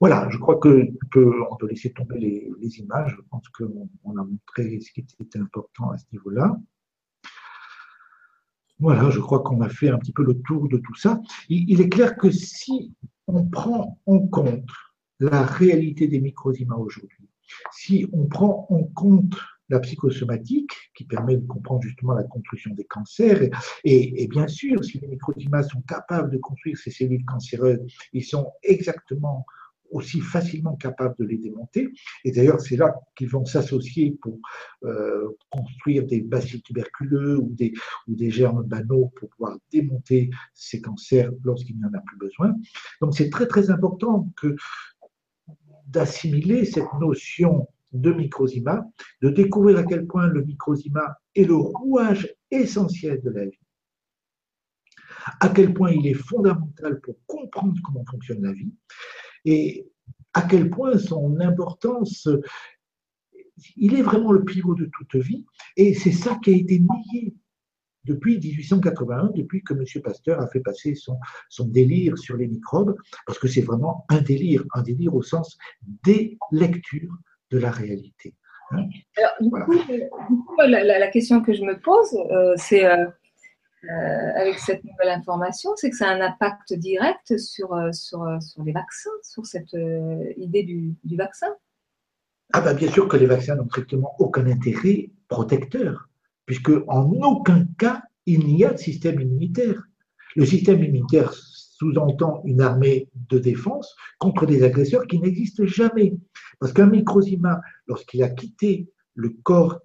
Voilà, 0.00 0.28
je 0.30 0.36
crois 0.36 0.58
qu'on 0.60 0.86
peut, 1.10 1.32
on 1.50 1.56
peut 1.56 1.68
laisser 1.68 1.92
tomber 1.92 2.18
les, 2.18 2.78
images. 2.78 3.14
Je 3.16 3.22
pense 3.30 3.48
qu'on 3.48 3.88
a 4.16 4.24
montré 4.24 4.78
ce 4.80 4.92
qui 4.92 5.00
était 5.00 5.38
important 5.38 5.90
à 5.90 5.98
ce 5.98 6.04
niveau-là. 6.12 6.56
Voilà, 8.78 9.10
je 9.10 9.20
crois 9.20 9.40
qu'on 9.40 9.60
a 9.60 9.68
fait 9.68 9.88
un 9.88 9.98
petit 9.98 10.12
peu 10.12 10.24
le 10.24 10.40
tour 10.42 10.68
de 10.68 10.76
tout 10.76 10.94
ça. 10.96 11.20
il 11.48 11.80
est 11.80 11.88
clair 11.88 12.16
que 12.16 12.30
si 12.30 12.94
on 13.26 13.46
prend 13.46 13.98
en 14.06 14.18
compte 14.26 14.68
la 15.20 15.44
réalité 15.44 16.08
des 16.08 16.20
microzymas 16.20 16.76
aujourd'hui, 16.76 17.28
si 17.72 18.06
on 18.12 18.26
prend 18.26 18.66
en 18.70 18.82
compte 18.94 19.34
la 19.68 19.80
psychosomatique, 19.80 20.70
qui 20.94 21.04
permet 21.04 21.36
de 21.36 21.46
comprendre 21.46 21.82
justement 21.82 22.12
la 22.12 22.24
construction 22.24 22.74
des 22.74 22.84
cancers, 22.84 23.48
et, 23.84 24.28
bien 24.28 24.46
sûr, 24.46 24.84
si 24.84 24.98
les 24.98 25.08
microzymas 25.08 25.64
sont 25.64 25.80
capables 25.82 26.30
de 26.30 26.38
construire 26.38 26.76
ces 26.76 26.90
cellules 26.90 27.24
cancéreuses, 27.24 27.80
ils 28.12 28.24
sont 28.24 28.52
exactement 28.62 29.46
aussi 29.92 30.20
facilement 30.20 30.74
capables 30.76 31.14
de 31.18 31.24
les 31.24 31.36
démonter. 31.36 31.92
Et 32.24 32.32
d'ailleurs, 32.32 32.60
c'est 32.60 32.76
là 32.76 32.94
qu'ils 33.14 33.28
vont 33.28 33.44
s'associer 33.44 34.16
pour 34.22 34.38
euh, 34.84 35.36
construire 35.50 36.06
des 36.06 36.22
bacilles 36.22 36.62
tuberculeux 36.62 37.38
ou 37.38 37.50
des, 37.50 37.72
ou 38.08 38.14
des 38.14 38.30
germes 38.30 38.62
banaux 38.64 39.12
pour 39.16 39.28
pouvoir 39.30 39.58
démonter 39.70 40.30
ces 40.54 40.80
cancers 40.80 41.30
lorsqu'il 41.44 41.76
n'y 41.76 41.84
en 41.84 41.92
a 41.92 42.00
plus 42.00 42.16
besoin. 42.16 42.54
Donc, 43.00 43.14
c'est 43.14 43.30
très, 43.30 43.46
très 43.46 43.70
important 43.70 44.30
que 44.36 44.56
d'assimiler 45.86 46.64
cette 46.64 46.92
notion 47.00 47.68
de 47.92 48.12
microzyma, 48.12 48.86
de 49.20 49.28
découvrir 49.28 49.78
à 49.78 49.84
quel 49.84 50.06
point 50.06 50.26
le 50.26 50.42
microzyma 50.44 51.18
est 51.34 51.44
le 51.44 51.56
rouage 51.56 52.34
essentiel 52.50 53.20
de 53.22 53.30
la 53.30 53.44
vie, 53.44 53.60
à 55.40 55.48
quel 55.48 55.74
point 55.74 55.90
il 55.92 56.06
est 56.06 56.14
fondamental 56.14 57.00
pour 57.00 57.16
comprendre 57.26 57.78
comment 57.84 58.04
fonctionne 58.10 58.42
la 58.42 58.52
vie, 58.52 58.72
et 59.44 59.86
à 60.32 60.42
quel 60.42 60.70
point 60.70 60.96
son 60.96 61.38
importance, 61.40 62.28
il 63.76 63.94
est 63.94 64.02
vraiment 64.02 64.32
le 64.32 64.44
pivot 64.44 64.74
de 64.74 64.86
toute 64.86 65.22
vie, 65.22 65.44
et 65.76 65.94
c'est 65.94 66.12
ça 66.12 66.38
qui 66.42 66.50
a 66.50 66.56
été 66.56 66.80
nié 66.80 67.34
depuis 68.04 68.38
1881, 68.38 69.30
depuis 69.34 69.62
que 69.62 69.74
M. 69.74 69.84
Pasteur 70.02 70.40
a 70.40 70.46
fait 70.48 70.60
passer 70.60 70.94
son, 70.94 71.18
son 71.48 71.66
délire 71.66 72.18
sur 72.18 72.36
les 72.36 72.48
microbes, 72.48 72.96
parce 73.26 73.38
que 73.38 73.48
c'est 73.48 73.62
vraiment 73.62 74.04
un 74.08 74.20
délire, 74.20 74.64
un 74.74 74.82
délire 74.82 75.14
au 75.14 75.22
sens 75.22 75.56
des 76.04 76.38
lectures 76.50 77.16
de 77.50 77.58
la 77.58 77.70
réalité. 77.70 78.34
Hein. 78.70 78.88
du, 79.40 79.50
coup, 79.50 80.56
la, 80.66 81.08
question 81.08 81.42
que 81.42 81.52
je 81.52 81.62
me 81.62 81.78
pose, 81.78 82.14
euh, 82.30 82.54
c'est 82.56 82.86
euh, 82.86 83.06
euh, 83.84 84.30
avec 84.36 84.58
cette 84.58 84.82
nouvelle 84.84 85.10
information, 85.10 85.70
c'est 85.76 85.90
que 85.90 85.96
ça 85.96 86.08
a 86.08 86.14
un 86.14 86.20
impact 86.20 86.72
direct 86.74 87.36
sur, 87.36 87.76
sur, 87.92 88.24
sur 88.40 88.62
les 88.64 88.72
vaccins, 88.72 89.10
sur 89.22 89.44
cette 89.44 89.72
idée 90.36 90.62
du, 90.62 90.94
du 91.04 91.16
vaccin? 91.16 91.48
Ah 92.54 92.60
ben 92.60 92.74
bien 92.74 92.90
sûr 92.90 93.08
que 93.08 93.16
les 93.16 93.26
vaccins 93.26 93.54
n'ont 93.54 93.66
strictement 93.66 94.14
aucun 94.18 94.46
intérêt 94.46 95.10
protecteur 95.28 96.10
puisque 96.46 96.72
en 96.88 97.10
aucun 97.22 97.66
cas 97.78 98.02
il 98.26 98.46
n'y 98.46 98.64
a 98.64 98.72
de 98.72 98.78
système 98.78 99.20
immunitaire. 99.20 99.82
Le 100.36 100.46
système 100.46 100.82
immunitaire 100.82 101.32
sous-entend 101.34 102.42
une 102.44 102.60
armée 102.60 103.08
de 103.28 103.38
défense 103.38 103.96
contre 104.18 104.46
des 104.46 104.62
agresseurs 104.62 105.06
qui 105.06 105.18
n'existent 105.18 105.66
jamais. 105.66 106.14
Parce 106.60 106.72
qu'un 106.72 106.86
microzyma, 106.86 107.60
lorsqu'il 107.86 108.22
a 108.22 108.30
quitté 108.30 108.88
le 109.14 109.30
corps 109.42 109.80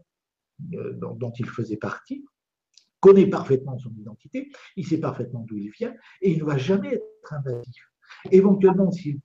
euh, 0.74 0.94
dont 0.94 1.34
il 1.40 1.48
faisait 1.48 1.78
partie, 1.78 2.24
connaît 3.00 3.28
parfaitement 3.28 3.78
son 3.80 3.92
identité, 3.98 4.52
il 4.76 4.86
sait 4.86 5.00
parfaitement 5.00 5.46
d'où 5.48 5.58
il 5.58 5.72
vient, 5.72 5.94
et 6.22 6.32
il 6.32 6.40
ne 6.40 6.46
va 6.46 6.58
jamais 6.58 6.94
être 6.94 7.34
invasif. 7.34 7.92
Éventuellement, 8.32 8.92
s'il 8.92 9.20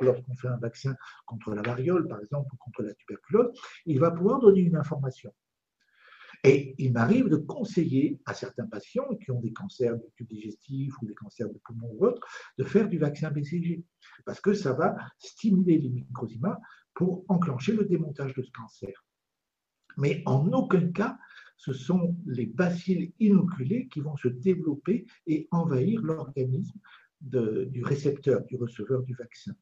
lorsqu'on 0.00 0.34
fait 0.34 0.48
un 0.48 0.56
vaccin 0.56 0.94
contre 1.26 1.54
la 1.54 1.62
variole, 1.62 2.08
par 2.08 2.20
exemple, 2.20 2.48
ou 2.52 2.56
contre 2.56 2.82
la 2.82 2.94
tuberculose, 2.94 3.52
il 3.86 3.98
va 3.98 4.10
pouvoir 4.10 4.40
donner 4.40 4.60
une 4.60 4.76
information. 4.76 5.32
Et 6.44 6.74
il 6.78 6.92
m'arrive 6.92 7.28
de 7.28 7.36
conseiller 7.36 8.18
à 8.24 8.34
certains 8.34 8.66
patients 8.66 9.14
qui 9.22 9.30
ont 9.30 9.40
des 9.40 9.52
cancers 9.52 9.96
du 9.96 10.06
tube 10.16 10.28
digestif 10.28 10.94
ou 11.02 11.06
des 11.06 11.14
cancers 11.14 11.48
de 11.48 11.58
poumon 11.58 11.90
ou 11.98 12.06
autres 12.06 12.26
de 12.56 12.64
faire 12.64 12.88
du 12.88 12.98
vaccin 12.98 13.30
BCG 13.30 13.84
parce 14.24 14.40
que 14.40 14.54
ça 14.54 14.72
va 14.72 14.96
stimuler 15.18 15.78
les 15.78 15.90
microzymas 15.90 16.58
pour 16.94 17.24
enclencher 17.28 17.72
le 17.72 17.84
démontage 17.84 18.34
de 18.34 18.42
ce 18.42 18.50
cancer. 18.52 19.04
Mais 19.96 20.22
en 20.24 20.50
aucun 20.52 20.90
cas, 20.92 21.18
ce 21.56 21.74
sont 21.74 22.16
les 22.26 22.46
bacilles 22.46 23.12
inoculées 23.20 23.86
qui 23.88 24.00
vont 24.00 24.16
se 24.16 24.28
développer 24.28 25.06
et 25.26 25.46
envahir 25.50 26.00
l'organisme 26.00 26.78
du 27.20 27.84
récepteur, 27.84 28.42
du 28.46 28.56
receveur 28.56 29.02
du 29.02 29.14
vaccin. 29.14 29.52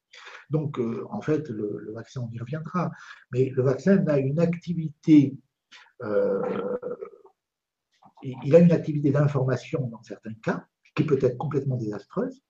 Donc, 0.48 0.78
euh, 0.78 1.04
en 1.10 1.20
fait, 1.20 1.48
le, 1.48 1.92
vaccin, 1.92 2.20
on 2.20 2.30
y 2.30 2.38
reviendra, 2.38 2.90
mais 3.32 3.50
le 3.50 3.62
vaccin 3.62 4.06
a 4.06 4.18
une 4.18 4.38
activité, 4.38 5.36
il 8.22 8.54
a 8.54 8.58
une 8.58 8.72
activité 8.72 9.10
d'information 9.10 9.86
dans 9.88 10.02
certains 10.02 10.34
cas, 10.34 10.66
qui 10.94 11.04
peut 11.04 11.18
être 11.20 11.38
complètement 11.38 11.76
désastreuse. 11.76 12.42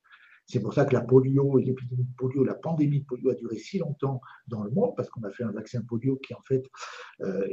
C'est 0.47 0.61
pour 0.61 0.73
ça 0.73 0.87
que 0.87 0.95
la 0.95 1.03
polio, 1.03 1.59
l'épidémie 1.59 2.05
de 2.05 2.15
polio, 2.17 2.43
la 2.43 2.55
pandémie 2.55 3.01
de 3.01 3.05
polio 3.05 3.31
a 3.31 3.35
duré 3.35 3.59
si 3.59 3.79
longtemps 3.79 4.23
dans 4.47 4.65
le 4.65 4.71
monde, 4.71 4.95
parce 4.97 5.11
qu'on 5.11 5.23
a 5.25 5.31
fait 5.31 5.45
un 5.45 5.53
vaccin 5.53 5.83
polio 5.83 6.17
qui, 6.17 6.33
en 6.33 6.41
fait, 6.41 6.65
euh, 7.21 7.47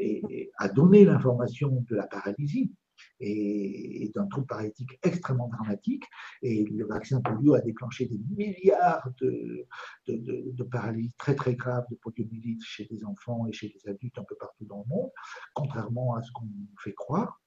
a 0.58 0.70
donné 0.70 1.04
l'information 1.04 1.84
de 1.90 1.96
la 1.96 2.08
paralysie 2.08 2.72
et, 3.20 4.12
d'un 4.14 4.28
trouble 4.28 4.48
paralytique 4.48 5.00
extrêmement 5.04 5.48
dramatique. 5.50 6.04
Et 6.42 6.66
le 6.66 6.86
vaccin 6.86 7.22
polio 7.22 7.54
a 7.54 7.62
déclenché 7.62 8.06
des 8.06 8.20
milliards 8.36 9.10
de, 9.20 9.68
de, 10.08 10.64
paralysie 10.64 11.14
très 11.18 11.36
très 11.36 11.56
graves 11.56 11.86
de 11.90 11.96
poliomyélite 11.96 12.64
chez 12.64 12.86
des 12.86 13.04
enfants 13.06 13.48
et 13.48 13.54
chez 13.54 13.70
des 13.70 13.90
adultes 13.90 14.18
un 14.18 14.24
peu 14.24 14.36
partout 14.36 14.66
dans 14.66 14.84
le 14.88 14.96
monde, 14.96 15.12
contrairement 15.54 16.16
à 16.16 16.22
ce 16.22 16.32
qu'on 16.32 16.48
fait 16.80 16.94
croire. 16.94 17.42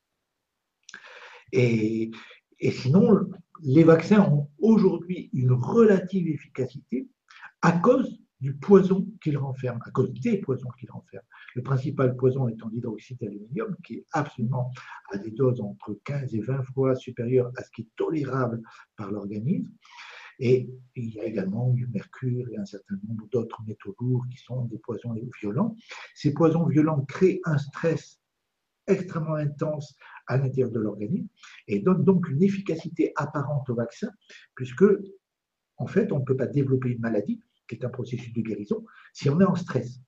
Et, 1.52 2.10
et 2.60 2.70
sinon, 2.70 3.30
les 3.62 3.84
vaccins 3.84 4.20
ont 4.30 4.48
aujourd'hui 4.58 5.30
une 5.32 5.52
relative 5.52 6.28
efficacité 6.28 7.08
à 7.62 7.72
cause 7.72 8.20
du 8.40 8.54
poison 8.54 9.06
qu'ils 9.22 9.36
renferment, 9.36 9.80
à 9.84 9.90
cause 9.90 10.12
des 10.12 10.38
poisons 10.38 10.68
qu'ils 10.78 10.90
renferment. 10.90 11.26
Le 11.54 11.62
principal 11.62 12.16
poison 12.16 12.48
étant 12.48 12.68
l'hydroxyde 12.68 13.18
d'aluminium, 13.18 13.76
qui 13.84 13.94
est 13.94 14.06
absolument 14.12 14.70
à 15.12 15.18
des 15.18 15.30
doses 15.30 15.60
entre 15.60 15.98
15 16.04 16.34
et 16.34 16.40
20 16.40 16.62
fois 16.74 16.94
supérieures 16.94 17.50
à 17.56 17.62
ce 17.62 17.70
qui 17.70 17.82
est 17.82 17.88
tolérable 17.96 18.62
par 18.96 19.10
l'organisme. 19.10 19.72
Et 20.38 20.70
il 20.94 21.14
y 21.14 21.20
a 21.20 21.24
également 21.24 21.70
du 21.72 21.88
mercure 21.88 22.48
et 22.50 22.56
un 22.56 22.64
certain 22.64 22.94
nombre 23.08 23.26
d'autres 23.32 23.60
métaux 23.66 23.96
lourds 24.00 24.24
qui 24.30 24.38
sont 24.38 24.66
des 24.66 24.78
poisons 24.78 25.12
violents. 25.40 25.74
Ces 26.14 26.32
poisons 26.32 26.66
violents 26.66 27.04
créent 27.06 27.40
un 27.44 27.58
stress 27.58 28.20
extrêmement 28.86 29.34
intense 29.34 29.96
à 30.28 30.36
l'intérieur 30.36 30.70
de 30.70 30.78
l'organisme 30.78 31.28
et 31.66 31.80
donne 31.80 32.04
donc 32.04 32.28
une 32.28 32.42
efficacité 32.42 33.12
apparente 33.16 33.68
au 33.68 33.74
vaccin, 33.74 34.10
puisque 34.54 34.84
en 35.76 35.86
fait, 35.86 36.12
on 36.12 36.20
ne 36.20 36.24
peut 36.24 36.36
pas 36.36 36.46
développer 36.46 36.90
une 36.90 37.00
maladie, 37.00 37.40
qui 37.68 37.76
est 37.76 37.84
un 37.84 37.90
processus 37.90 38.32
de 38.32 38.40
guérison, 38.40 38.84
si 39.12 39.28
on 39.30 39.40
est 39.40 39.44
en 39.44 39.54
stress. 39.54 40.00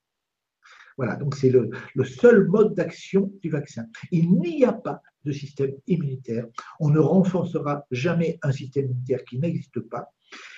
Voilà, 0.96 1.16
donc 1.16 1.34
c'est 1.34 1.50
le, 1.50 1.70
seul 2.04 2.46
mode 2.48 2.74
d'action 2.74 3.32
du 3.42 3.48
vaccin. 3.48 3.86
Il 4.10 4.32
n'y 4.32 4.64
a 4.64 4.72
pas 4.72 5.00
de 5.24 5.32
système 5.32 5.72
immunitaire. 5.86 6.46
On 6.78 6.90
ne 6.90 6.98
renforcera 6.98 7.86
jamais 7.90 8.38
un 8.42 8.52
système 8.52 8.86
immunitaire 8.86 9.24
qui 9.24 9.38
n'existe 9.38 9.80
pas. 9.80 10.12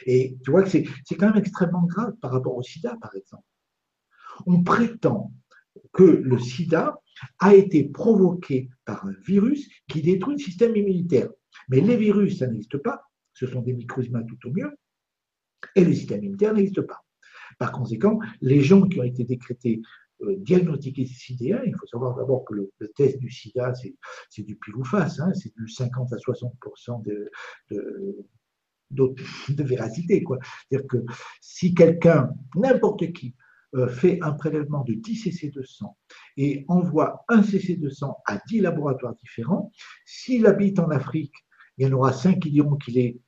Et 0.07 0.37
tu 0.45 0.51
vois 0.51 0.65
que 0.65 0.71
c'est 0.71 1.15
quand 1.17 1.29
même 1.29 1.37
extrêmement 1.37 1.85
grave 1.85 2.15
par 2.21 2.33
rapport 2.33 2.57
au 2.57 2.63
sida, 2.63 2.97
par 3.01 3.15
exemple. 3.15 3.45
On 4.47 4.63
prétend 4.63 5.33
que 5.93 6.03
le 6.03 6.39
sida 6.39 6.99
a 7.39 7.55
été 7.55 7.85
provoqué 7.85 8.69
par 8.85 9.07
un 9.07 9.15
virus 9.25 9.69
qui 9.89 10.03
détruit 10.03 10.35
le 10.35 10.43
système 10.43 10.75
immunitaire. 10.75 11.29
Mais 11.69 11.81
les 11.81 11.97
virus, 11.97 12.39
ça 12.39 12.47
n'existe 12.47 12.79
pas, 12.79 13.03
ce 13.35 13.47
sont 13.47 13.63
des 13.63 13.75
microzymas 13.75 14.25
tout 14.25 14.49
au 14.49 14.53
mieux, 14.53 14.73
et 15.75 15.85
le 15.85 15.93
système 15.93 16.23
immunitaire 16.23 16.55
n'existe 16.55 16.83
pas. 16.83 17.05
Par 17.59 17.73
conséquent, 17.73 18.19
les 18.41 18.61
gens 18.61 18.87
qui 18.89 19.01
ont 19.01 19.05
été 19.05 19.25
décrétés 19.25 19.83
euh, 20.23 20.37
diagnostiqués 20.39 21.07
sidéens, 21.07 21.63
il 21.67 21.75
faut 21.75 21.87
savoir 21.87 22.17
d'abord 22.17 22.45
que 22.45 22.55
le, 22.55 22.71
test 22.97 23.19
du 23.19 23.31
sida, 23.31 23.73
c'est 23.75 24.43
du 24.43 24.57
pile 24.57 24.77
ou 24.77 24.85
face, 24.85 25.21
hein, 25.21 25.33
c'est 25.35 25.55
du 25.57 25.69
50 25.69 26.13
à 26.13 26.19
60 26.19 26.55
de, 27.05 27.31
de, 27.71 29.15
de, 29.49 29.63
véracité. 29.63 30.25
C'est-à-dire 30.29 30.87
que 30.87 30.99
si 31.41 31.75
quelqu'un, 31.75 32.31
n'importe 32.55 33.13
qui, 33.13 33.35
euh, 33.75 33.89
fait 33.89 34.19
un 34.21 34.33
prélèvement 34.33 34.85
de 34.85 34.93
10 34.93 35.17
cc 35.17 35.51
de 35.51 35.63
sang 35.63 35.97
et 36.37 36.67
envoie 36.69 37.25
un 37.29 37.43
cc 37.43 37.77
de 37.77 37.89
sang 37.89 38.19
à 38.27 38.39
10 38.47 38.61
laboratoires 38.61 39.15
différents, 39.15 39.73
s'il 40.05 40.47
habite 40.47 40.79
en 40.79 40.91
Afrique, 40.91 41.35
il 41.79 41.87
y 41.87 41.91
en 41.91 41.97
aura 41.97 42.13
5 42.13 42.39
qui 42.39 42.51
diront 42.51 42.77
qu'il 42.77 42.99
est 42.99 43.19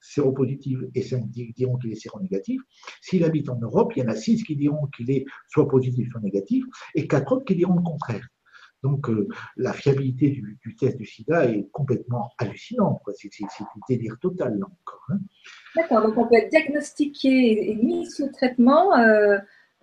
séropositif 0.00 0.78
et 0.94 1.02
5 1.02 1.26
diront 1.30 1.76
qu'il 1.76 1.92
est 1.92 2.00
séronégatif. 2.00 2.60
S'il 3.00 3.24
habite 3.24 3.48
en 3.48 3.58
Europe, 3.58 3.92
il 3.96 4.00
y 4.00 4.02
en 4.02 4.08
a 4.08 4.16
6 4.16 4.44
qui 4.44 4.56
diront 4.56 4.86
qu'il 4.96 5.10
est 5.10 5.24
soit 5.48 5.68
positif 5.68 6.08
soit 6.10 6.20
négatif 6.20 6.64
et 6.94 7.06
4 7.06 7.32
autres 7.32 7.44
qui 7.44 7.56
diront 7.56 7.74
le 7.74 7.82
contraire. 7.82 8.26
Donc 8.82 9.10
euh, 9.10 9.28
la 9.56 9.72
fiabilité 9.72 10.30
du, 10.30 10.76
test 10.76 10.96
du 10.96 11.04
sida 11.04 11.44
est 11.46 11.68
complètement 11.70 12.30
hallucinante. 12.38 13.02
C'est 13.14 13.28
du 13.28 13.46
délire 13.88 14.16
total 14.20 14.58
là 14.58 14.66
encore. 14.66 15.04
Hein. 15.10 15.18
D'accord, 15.76 16.02
donc 16.02 16.16
on 16.16 16.26
peut 16.26 16.36
être 16.36 16.50
diagnostiqué 16.50 17.70
et 17.70 17.74
mis 17.74 18.10
sous 18.10 18.30
traitement 18.32 18.96
euh, 18.96 19.38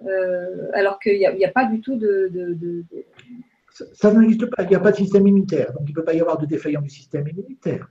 euh, 0.05 0.70
alors 0.74 0.99
qu'il 0.99 1.18
n'y 1.18 1.45
a, 1.45 1.51
pas 1.51 1.65
du 1.65 1.82
tout 1.82 1.95
de. 1.95 2.32
Ça, 3.93 4.11
n'existe 4.11 4.47
pas, 4.47 4.63
il 4.63 4.70
n'y 4.70 4.76
a 4.76 4.80
pas 4.80 4.91
de 4.91 4.95
système 4.95 5.28
immunitaire, 5.28 5.72
donc 5.74 5.84
il 5.86 5.91
ne 5.91 5.95
peut 5.95 6.03
pas 6.03 6.15
y 6.15 6.20
avoir 6.20 6.39
de 6.39 6.47
défaillance 6.47 6.84
du 6.84 6.89
système 6.89 7.28
immunitaire. 7.28 7.88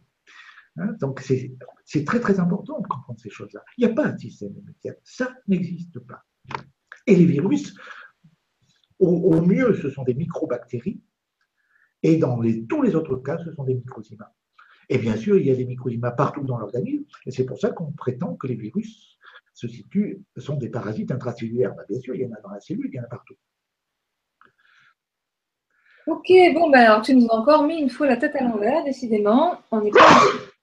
Hein, 0.79 0.95
donc 1.01 1.21
c'est 1.21 2.05
très 2.05 2.21
très 2.21 2.39
important 2.39 2.81
de 2.81 2.87
comprendre 2.87 3.19
ces 3.19 3.31
choses-là. 3.31 3.63
Il 3.79 3.87
n'y 3.87 3.93
a 3.93 3.95
pas 3.95 4.09
de 4.09 4.19
système 4.19 4.53
immunitaire, 4.53 4.95
ça 5.05 5.35
n'existe 5.49 5.99
pas. 6.01 6.25
Et 7.07 7.17
les 7.17 7.25
virus, 7.25 7.75
au, 8.99 9.41
mieux, 9.41 9.75
ce 9.75 9.91
sont 9.91 10.03
des 10.03 10.15
microbactéries, 10.15 11.01
et 12.03 12.17
dans 12.17 12.41
tous 12.69 12.83
les 12.83 12.95
autres 12.95 13.17
cas, 13.17 13.39
ce 13.39 13.53
sont 13.53 13.65
des 13.65 13.75
microzymas. 13.75 14.33
Et 14.89 14.99
bien 14.99 15.17
sûr, 15.17 15.39
il 15.39 15.47
y 15.47 15.51
a 15.51 15.57
des 15.57 15.65
microzymas 15.65 16.13
partout 16.13 16.45
dans 16.45 16.59
l'organisme, 16.59 17.05
et 17.25 17.31
c'est 17.31 17.45
pour 17.45 17.59
ça 17.59 17.71
qu'on 17.71 17.93
prétend 17.93 18.37
que 18.37 18.47
les 18.47 18.55
virus 18.55 19.19
se 19.55 19.67
situent, 19.67 20.23
sont 20.37 20.57
des 20.57 20.69
parasites 20.69 21.11
intracellulaires. 21.11 21.75
Bah, 21.75 21.85
bien 21.89 22.01
sûr, 22.01 22.15
il 22.15 22.21
y 22.23 22.27
en 22.27 22.33
a 22.33 22.41
dans 22.43 22.51
la 22.51 22.61
cellule, 22.61 22.91
il 22.93 22.97
y 22.97 23.01
en 23.01 23.05
a 23.05 23.09
partout. 23.09 23.35
Ok, 26.07 26.29
bon, 26.55 26.71
ben 26.71 26.85
alors 26.85 27.03
tu 27.03 27.17
nous 27.17 27.27
as 27.29 27.35
encore 27.35 27.65
mis 27.65 27.81
une 27.81 27.91
fois 27.91 28.07
la 28.07 28.17
tête 28.17 28.37
à 28.37 28.45
l'envers, 28.45 28.85
décidément. 28.85 29.59
On 29.73 29.81
pas 29.91 29.99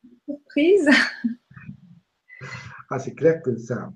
Ah, 2.89 2.99
c'est 2.99 3.15
clair 3.15 3.41
que 3.41 3.55
ça, 3.55 3.91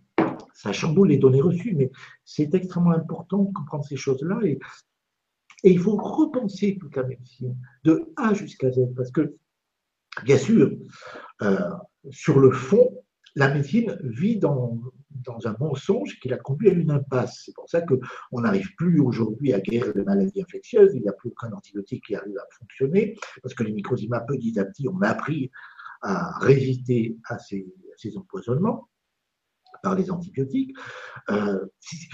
ça 0.53 0.71
chamboule 0.73 1.09
les 1.09 1.17
données 1.17 1.41
reçues, 1.41 1.75
mais 1.75 1.91
c'est 2.25 2.53
extrêmement 2.55 2.91
important 2.91 3.43
de 3.43 3.53
comprendre 3.53 3.85
ces 3.85 3.95
choses-là 3.95 4.39
et, 4.43 4.57
et 5.63 5.71
il 5.71 5.79
faut 5.79 5.95
repenser 5.97 6.77
toute 6.79 6.95
la 6.95 7.03
médecine, 7.03 7.55
de 7.83 8.11
A 8.15 8.33
jusqu'à 8.33 8.71
Z, 8.71 8.93
parce 8.95 9.11
que, 9.11 9.35
bien 10.23 10.37
sûr, 10.37 10.71
euh, 11.43 11.59
sur 12.09 12.39
le 12.39 12.51
fond, 12.51 13.03
la 13.35 13.53
médecine 13.53 13.99
vit 14.01 14.39
dans, 14.39 14.79
dans 15.11 15.47
un 15.47 15.55
mensonge 15.59 16.19
qui 16.19 16.29
l'a 16.29 16.37
conduit 16.37 16.69
à 16.69 16.73
une 16.73 16.89
impasse. 16.89 17.43
C'est 17.45 17.53
pour 17.53 17.69
ça 17.69 17.81
qu'on 17.81 18.41
n'arrive 18.41 18.73
plus 18.77 18.99
aujourd'hui 18.99 19.53
à 19.53 19.59
guérir 19.59 19.93
les 19.95 20.03
maladies 20.03 20.41
infectieuses, 20.41 20.95
il 20.95 21.01
n'y 21.01 21.09
a 21.09 21.13
plus 21.13 21.29
aucun 21.29 21.51
antibiotique 21.53 22.05
qui 22.05 22.15
arrive 22.15 22.37
à 22.37 22.47
fonctionner, 22.57 23.15
parce 23.43 23.53
que 23.53 23.63
les 23.63 23.73
microzymas, 23.73 24.21
petit 24.21 24.57
à 24.59 24.65
petit, 24.65 24.87
on 24.87 24.99
a 25.01 25.09
appris 25.09 25.51
à 26.01 26.37
résister 26.39 27.17
à 27.25 27.37
ces, 27.39 27.65
empoisonnements 28.15 28.87
par 29.83 29.95
les 29.95 30.09
antibiotiques. 30.09 30.75
Euh, 31.29 31.65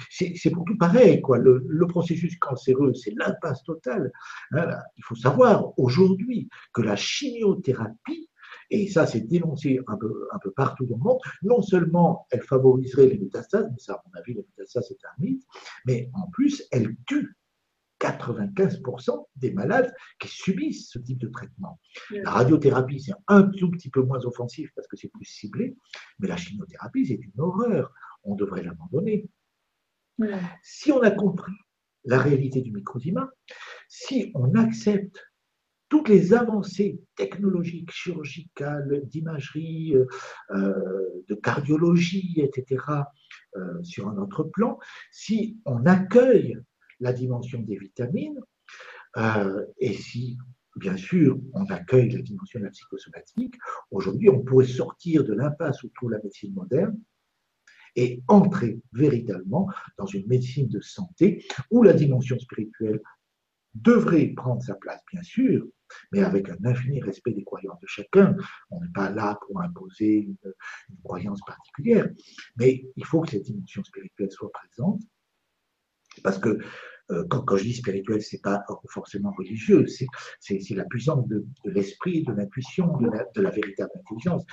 c'est 0.10 0.50
pour 0.50 0.66
tout 0.66 0.78
pareil. 0.78 1.22
Quoi. 1.22 1.38
Le, 1.38 1.88
processus 1.88 2.38
cancéreux, 2.38 2.94
c'est 2.94 3.14
l'impasse 3.18 3.64
totale. 3.64 4.12
Hein, 4.52 4.68
il 4.98 5.04
faut 5.04 5.16
savoir 5.16 5.78
aujourd'hui 5.78 6.50
que 6.74 6.82
la 6.82 6.96
chimiothérapie 6.96 8.30
et 8.70 8.88
ça 8.88 9.06
c'est 9.06 9.22
dénoncé 9.22 9.80
un 9.88 9.98
peu, 9.98 10.28
un 10.32 10.40
peu 10.40 10.52
partout 10.52 10.86
dans 10.86 10.98
le 10.98 11.04
monde, 11.04 11.20
non 11.44 11.62
seulement 11.62 12.28
elle 12.32 12.42
favoriserait 12.42 13.08
les 13.08 13.18
métastases, 13.18 13.68
mais 13.72 13.80
ça 13.80 13.94
à 13.94 14.04
mon 14.06 14.20
avis 14.20 14.34
les 14.34 14.46
métastases 14.58 14.86
c'est 14.88 15.06
un 15.06 15.14
mythe, 15.20 15.44
mais 15.86 16.10
en 16.14 16.28
plus 16.32 16.64
elle 16.72 16.96
tue 17.06 17.36
95% 18.00 19.26
des 19.44 19.52
malades 19.52 19.94
qui 20.20 20.28
subissent 20.28 20.90
ce 20.90 21.00
type 21.00 21.20
de 21.20 21.28
traitement. 21.28 21.80
La 22.12 22.32
radiothérapie, 22.32 23.00
c'est 23.00 23.14
un 23.28 23.44
tout 23.44 23.70
petit 23.70 23.90
peu 23.90 24.02
moins 24.02 24.26
offensif 24.26 24.72
parce 24.76 24.88
que 24.88 24.98
c'est 24.98 25.10
plus 25.10 25.26
ciblé, 25.26 25.76
mais 26.20 26.28
la 26.28 26.38
chimiothérapie, 26.38 27.06
c'est 27.06 27.20
une 27.22 27.40
horreur. 27.40 27.94
On 28.24 28.36
devrait 28.36 28.64
l'abandonner. 28.64 29.30
Si 30.62 30.92
on 30.92 31.02
a 31.02 31.12
compris 31.12 31.54
la 32.06 32.20
réalité 32.20 32.62
du 32.62 32.72
microzyma, 32.72 33.30
si 33.88 34.32
on 34.34 34.56
accepte 34.56 35.20
toutes 35.90 36.10
les 36.10 36.34
avancées 36.34 37.00
technologiques, 37.16 37.92
chirurgicales, 37.92 39.04
d'imagerie, 39.06 39.96
euh, 39.96 40.08
euh, 40.56 41.24
de 41.30 41.36
cardiologie, 41.36 42.34
etc., 42.38 42.84
euh, 43.58 43.84
sur 43.84 44.08
un 44.08 44.18
autre 44.18 44.44
plan, 44.44 44.80
si 45.12 45.60
on 45.66 45.86
accueille 45.86 46.58
la 47.00 47.14
dimension 47.14 47.62
des 47.62 47.78
vitamines, 47.78 48.40
et 49.16 49.94
si, 49.94 50.38
bien 50.76 50.98
sûr, 50.98 51.40
on 51.54 51.66
accueille 51.66 52.10
la 52.10 52.22
dimension 52.22 52.60
de 52.60 52.66
la 52.66 52.72
psychosomatique, 52.72 53.56
aujourd'hui, 53.92 54.30
on 54.30 54.42
pourrait 54.42 54.66
sortir 54.66 55.24
de 55.24 55.34
l'impasse 55.34 55.84
où 55.84 55.90
trouve 55.90 56.12
la 56.12 56.20
médecine 56.24 56.54
moderne 56.54 57.00
et 57.96 58.24
entrer 58.28 58.82
véritablement 58.92 59.70
dans 59.98 60.08
une 60.08 60.28
médecine 60.28 60.68
de 60.68 60.82
santé 60.82 61.46
où 61.70 61.84
la 61.84 61.94
dimension 61.94 62.40
spirituelle 62.40 63.00
devrait 63.76 64.28
prendre 64.28 64.62
sa 64.62 64.76
place, 64.76 65.02
bien 65.12 65.24
sûr, 65.24 65.66
mais 66.12 66.22
avec 66.22 66.50
un 66.50 66.58
infini 66.64 67.02
respect 67.02 67.34
des 67.34 67.44
croyances 67.44 67.80
de 67.80 67.88
chacun. 67.88 68.36
On 68.70 68.80
n'est 68.82 68.92
pas 68.94 69.10
là 69.10 69.40
pour 69.46 69.62
imposer 69.62 70.18
une, 70.18 70.38
une 70.90 70.98
croyance 71.04 71.42
particulière, 71.46 72.10
mais 72.58 72.86
il 72.96 73.06
faut 73.06 73.22
que 73.22 73.32
cette 73.32 73.44
dimension 73.44 73.84
spirituelle 73.84 74.32
soit 74.32 74.52
présente, 74.52 75.02
parce 76.24 76.38
que 76.38 76.50
euh, 76.50 76.64
quand, 77.30 77.42
quand, 77.42 77.58
je 77.58 77.64
dis 77.64 77.74
spirituel, 77.74 78.22
c'est 78.22 78.42
pas 78.42 78.64
forcément 78.90 79.32
religieux, 79.38 79.86
c'est 79.88 80.76
la 80.76 80.86
puissance 80.86 81.28
de, 81.28 81.46
l'esprit, 81.66 82.24
de 82.24 82.34
l'intuition, 82.34 82.98
de 82.98 83.42
la, 83.42 83.50
véritable 83.50 83.92
intelligence, 83.96 84.44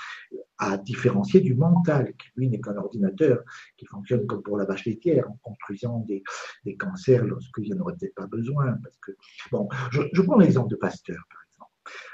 à 0.58 0.76
différencier 0.76 1.40
du 1.40 1.54
mental, 1.54 2.12
qui 2.18 2.28
lui 2.36 2.48
n'est 2.48 2.60
qu'un 2.60 2.76
ordinateur 2.76 3.42
qui 3.76 3.86
fonctionne 3.86 4.26
comme 4.26 4.42
pour 4.42 4.56
la 4.56 4.64
vache 4.64 4.84
laitière, 4.86 5.28
en 5.28 5.38
construisant 5.42 6.04
des, 6.06 6.22
cancers 6.76 7.24
lorsqu'il 7.24 7.64
n'y 7.64 7.74
en 7.74 7.80
aurait 7.80 7.94
peut-être 7.98 8.14
pas 8.14 8.26
besoin. 8.26 8.74
Parce 8.82 8.96
que, 8.98 9.12
bon, 9.50 9.68
je, 9.90 10.02
je 10.12 10.22
prends 10.22 10.38
l'exemple 10.38 10.70
de 10.70 10.76
Pasteur, 10.76 11.22
par 11.30 11.40
exemple. 11.48 11.70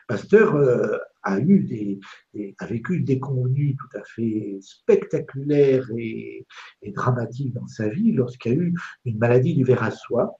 Pasteur 0.06 0.54
euh, 0.54 0.98
a, 1.26 2.66
vécu 2.66 3.00
des 3.00 3.18
convenus 3.18 3.76
tout 3.76 3.98
à 3.98 4.02
fait 4.04 4.58
spectaculaires 4.60 5.88
et, 5.96 6.46
et 6.82 6.92
dramatiques 6.92 7.52
dans 7.52 7.66
sa 7.66 7.88
vie 7.88 8.12
lorsqu'il 8.12 8.52
y 8.52 8.54
a 8.54 8.58
eu 8.58 8.74
une 9.04 9.18
maladie 9.18 9.54
du 9.54 9.64
ver 9.64 9.82
à 9.82 9.90
soie. 9.90 10.38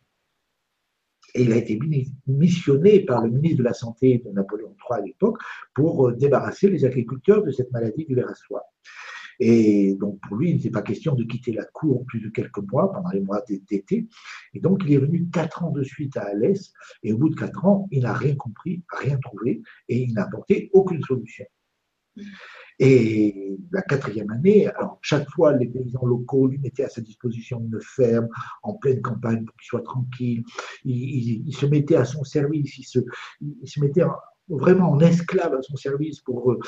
Et 1.35 1.43
il 1.43 1.53
a 1.53 1.57
été 1.57 1.79
missionné 2.27 3.01
par 3.01 3.23
le 3.23 3.31
ministre 3.31 3.59
de 3.59 3.65
la 3.65 3.75
Santé 3.75 4.23
de 4.25 4.31
Napoléon 4.31 4.75
III 4.91 5.01
à 5.01 5.05
l'époque 5.05 5.39
pour 5.75 6.09
euh, 6.09 6.13
débarrasser 6.15 6.71
les 6.71 6.85
agriculteurs 6.85 7.43
de 7.43 7.51
cette 7.51 7.71
maladie 7.73 8.07
du 8.07 8.15
ver 8.15 8.31
à 8.31 8.35
soie. 8.35 8.63
Et 9.41 9.95
donc, 9.95 10.21
pour 10.21 10.37
lui, 10.37 10.51
il 10.51 10.57
n'était 10.57 10.71
pas 10.71 10.83
question 10.83 11.15
de 11.15 11.25
quitter 11.25 11.53
la 11.53 11.65
cour 11.65 12.05
plus 12.07 12.21
de 12.21 12.29
quelques 12.29 12.59
mois, 12.71 12.93
pendant 12.93 13.11
les 13.11 13.21
mois 13.21 13.43
d'été. 13.49 14.07
Et 14.55 14.61
donc, 14.61 14.83
il 14.85 14.93
est 14.93 14.99
venu 14.99 15.29
quatre 15.29 15.65
ans 15.65 15.71
de 15.71 15.83
suite 15.83 16.17
à 16.17 16.23
Alès. 16.23 16.73
Et 17.03 17.13
au 17.13 17.19
bout 17.19 17.29
de 17.29 17.35
quatre 17.35 17.65
ans, 17.65 17.89
il 17.91 18.03
n'a 18.03 18.15
rien 18.15 18.35
compris, 18.37 18.83
rien 18.89 19.19
trouvé, 19.19 19.63
et 19.89 20.03
il 20.03 20.15
n'a 20.15 20.25
apporté 20.25 20.71
aucune 20.73 21.03
solution. 21.03 21.45
Et 22.79 23.57
la 23.73 23.83
quatrième 23.83 24.31
année, 24.31 24.67
alors 24.67 24.99
chaque 25.01 25.29
fois, 25.31 25.53
les 25.55 25.67
paysans 25.67 26.05
locaux 26.05 26.47
lui 26.47 26.59
mettaient 26.59 26.85
à 26.85 26.89
sa 26.89 27.01
disposition 27.01 27.61
une 27.61 27.81
ferme 27.81 28.29
en 28.63 28.75
pleine 28.75 29.01
campagne 29.01 29.45
pour 29.45 29.57
qu'il 29.57 29.67
soit 29.67 29.83
tranquille. 29.83 30.45
Il, 30.85 31.55
se 31.55 31.67
mettait 31.67 31.97
à 31.97 32.05
son 32.05 32.23
service, 32.25 32.79
il 32.79 32.85
se, 32.85 32.99
il 33.41 33.83
mettait 33.83 34.05
vraiment 34.49 34.91
en 34.91 35.01
esclave 35.01 35.55
à 35.55 35.63
son 35.63 35.77
service 35.77 36.21
pour 36.21 36.53
euh, 36.53 36.59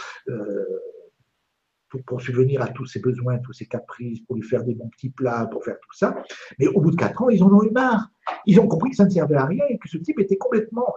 pour, 1.89 2.03
pour, 2.05 2.21
subvenir 2.21 2.63
à 2.63 2.69
tous 2.69 2.87
ses 2.87 3.01
besoins, 3.01 3.39
tous 3.39 3.53
ses 3.53 3.67
caprices, 3.67 4.21
pour 4.21 4.37
lui 4.37 4.43
faire 4.43 4.65
des 4.65 4.75
bons 4.75 4.89
petits 4.89 5.11
plats, 5.11 5.47
pour 5.47 5.65
faire 5.65 5.77
tout 5.81 5.97
ça. 5.97 6.17
Mais 6.59 6.67
au 6.69 6.81
bout 6.81 6.91
de 6.91 6.97
quatre 6.97 7.23
ans, 7.23 7.29
ils 7.29 7.43
en 7.43 7.53
ont 7.53 7.63
eu 7.63 7.71
marre. 7.71 8.11
Ils 8.47 8.61
ont 8.61 8.69
compris 8.69 8.91
que 8.91 8.97
ça 8.97 9.05
ne 9.05 9.11
servait 9.11 9.37
à 9.37 9.47
rien 9.47 9.65
et 9.69 9.79
que 9.79 9.89
ce 9.89 9.99
type 9.99 10.19
était 10.21 10.37
complètement 10.37 10.93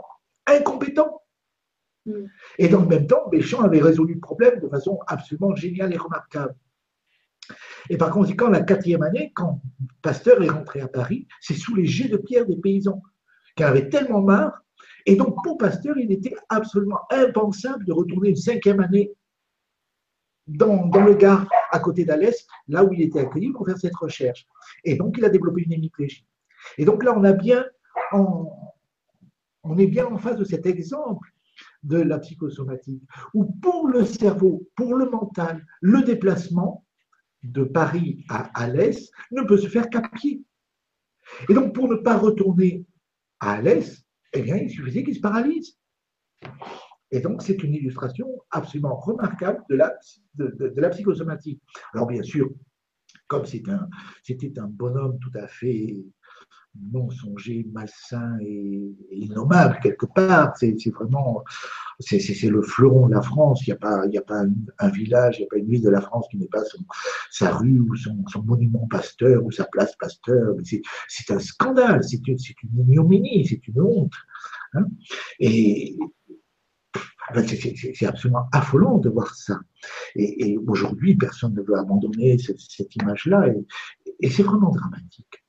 incompétent. 0.48 1.22
Mm. 2.06 2.26
Et 2.58 2.68
dans 2.68 2.82
le 2.82 2.88
même 2.88 3.08
temps, 3.08 3.28
Béchamp 3.30 3.62
avait 3.62 3.82
résolu 3.82 4.16
le 4.16 4.20
problème 4.20 4.60
de 4.60 4.68
façon 4.68 5.00
absolument 5.08 5.56
géniale 5.56 5.94
et 5.94 5.98
remarquable. 5.98 6.56
Et 7.90 7.98
par 7.98 8.12
conséquent, 8.12 8.50
la 8.50 8.62
quatrième 8.62 9.04
année, 9.04 9.32
quand 9.36 9.62
Pasteur 10.02 10.42
est 10.44 10.50
rentré 10.50 10.82
à 10.82 10.88
Paris, 10.88 11.28
c'est 11.40 11.56
sous 11.56 11.76
les 11.76 11.86
jets 11.86 12.10
de 12.10 12.18
pierre 12.18 12.46
des 12.46 12.56
paysans, 12.56 13.02
qui 13.56 13.64
en 13.64 13.68
avaient 13.68 13.90
tellement 13.90 14.22
marre. 14.22 14.64
Et 15.06 15.16
donc, 15.16 15.36
pour 15.44 15.58
Pasteur, 15.58 15.98
il 15.98 16.12
était 16.12 16.36
absolument 16.50 17.02
impensable 17.10 17.86
de 17.86 17.92
retourner 17.92 18.30
une 18.30 18.36
cinquième 18.36 18.80
année 18.80 19.12
dans, 20.58 20.90
le 21.06 21.14
Gard, 21.16 21.48
à 21.72 21.80
côté 21.80 22.06
d'Alès, 22.06 22.46
là 22.68 22.84
où 22.84 22.94
il 22.94 23.02
était 23.02 23.20
accueilli 23.20 23.52
pour 23.52 23.66
faire 23.66 23.78
cette 23.78 23.96
recherche. 23.96 24.46
Et 24.84 24.96
donc, 24.96 25.18
il 25.18 25.26
a 25.26 25.30
développé 25.30 25.64
une 25.64 25.74
hémiplégie. 25.74 26.26
Et 26.78 26.86
donc 26.86 27.04
là, 27.04 27.14
on 27.18 27.24
a 27.24 27.34
bien, 27.34 27.66
on 28.12 29.78
est 29.78 29.88
bien 29.88 30.06
en 30.06 30.18
face 30.18 30.38
de 30.38 30.44
cet 30.44 30.66
exemple 30.66 31.32
de 31.84 31.98
la 31.98 32.20
psychosomatique, 32.20 33.04
où 33.34 33.46
pour 33.46 33.88
le 33.88 34.06
cerveau, 34.06 34.68
pour 34.76 34.96
le 34.96 35.10
mental, 35.10 35.66
le 35.82 36.04
déplacement 36.04 36.86
de 37.44 37.64
Paris 37.64 38.24
à 38.30 38.52
Alès 38.62 39.10
ne 39.32 39.42
peut 39.42 39.58
se 39.58 39.68
faire 39.68 39.90
qu'à 39.90 40.02
pied. 40.02 40.44
Et 41.50 41.54
donc, 41.54 41.74
pour 41.74 41.88
ne 41.88 41.96
pas 41.96 42.18
retourner 42.18 42.86
à 43.40 43.54
Alès, 43.54 44.04
eh 44.34 44.42
bien, 44.42 44.58
il 44.58 44.70
suffisait 44.70 45.04
qu'il 45.04 45.16
se 45.16 45.22
paralyse. 45.22 45.78
Et 47.12 47.20
donc, 47.20 47.42
c'est 47.42 47.62
une 47.64 47.74
illustration 47.74 48.28
absolument 48.52 48.96
remarquable 48.96 49.62
de 49.70 49.76
la, 49.76 49.94
de, 50.36 50.74
la 50.76 50.90
psychosomatique. 50.90 51.62
Alors, 51.94 52.08
bien 52.08 52.24
sûr, 52.24 52.50
comme 53.28 53.46
c'était 53.46 53.72
un, 53.72 53.88
un 54.58 54.68
bonhomme 54.68 55.20
tout 55.20 55.38
à 55.38 55.48
fait 55.48 56.06
mensonger, 56.92 57.68
malsain 57.74 58.38
et, 58.42 58.96
et 59.10 59.18
innommable 59.18 59.78
quelque 59.82 60.06
part, 60.06 60.56
c'est 60.58 60.76
vraiment 60.92 61.44
c'est 62.00 62.50
le 62.50 62.62
fleuron 62.62 63.08
de 63.08 63.14
la 63.14 63.22
France. 63.22 63.66
Il 63.66 63.70
n'y 63.70 63.74
a 63.74 63.78
pas, 63.78 64.06
y 64.08 64.18
a 64.18 64.22
pas 64.22 64.44
un, 64.80 64.90
village, 64.90 65.38
il 65.38 65.42
n'y 65.42 65.46
a 65.46 65.50
pas 65.50 65.58
une 65.58 65.68
ville 65.68 65.82
de 65.82 65.90
la 65.90 66.02
France 66.02 66.28
qui 66.30 66.38
n'ait 66.38 66.48
pas 66.48 66.64
son, 66.66 66.80
sa 67.30 67.58
rue 67.58 67.80
ou 67.80 67.96
son, 67.96 68.24
son, 68.28 68.44
monument 68.44 68.88
Pasteur 68.90 69.44
ou 69.44 69.52
sa 69.52 69.66
place 69.66 69.96
Pasteur. 69.98 70.56
C'est 71.08 71.32
un 71.32 71.40
scandale, 71.40 72.04
c'est 72.04 72.26
une, 72.28 72.38
une 72.64 72.90
ignominie, 72.90 73.46
c'est 73.46 73.68
une 73.68 73.82
honte. 73.82 74.14
Hein 74.74 74.86
et, 75.40 75.98
c'est 77.36 78.06
absolument 78.06 78.48
affolant 78.52 78.98
de 78.98 79.10
voir 79.10 79.36
ça. 79.36 79.60
Et, 80.16 80.52
et 80.52 80.58
aujourd'hui, 80.58 81.16
personne 81.16 81.54
ne 81.54 81.62
veut 81.62 81.78
abandonner 81.78 82.38
cette, 82.38 82.60
cette 82.60 82.96
image-là, 82.96 83.48
et, 83.48 83.66
et 84.20 84.30
c'est 84.30 84.44
vraiment 84.44 84.70
dramatique. 84.70 85.42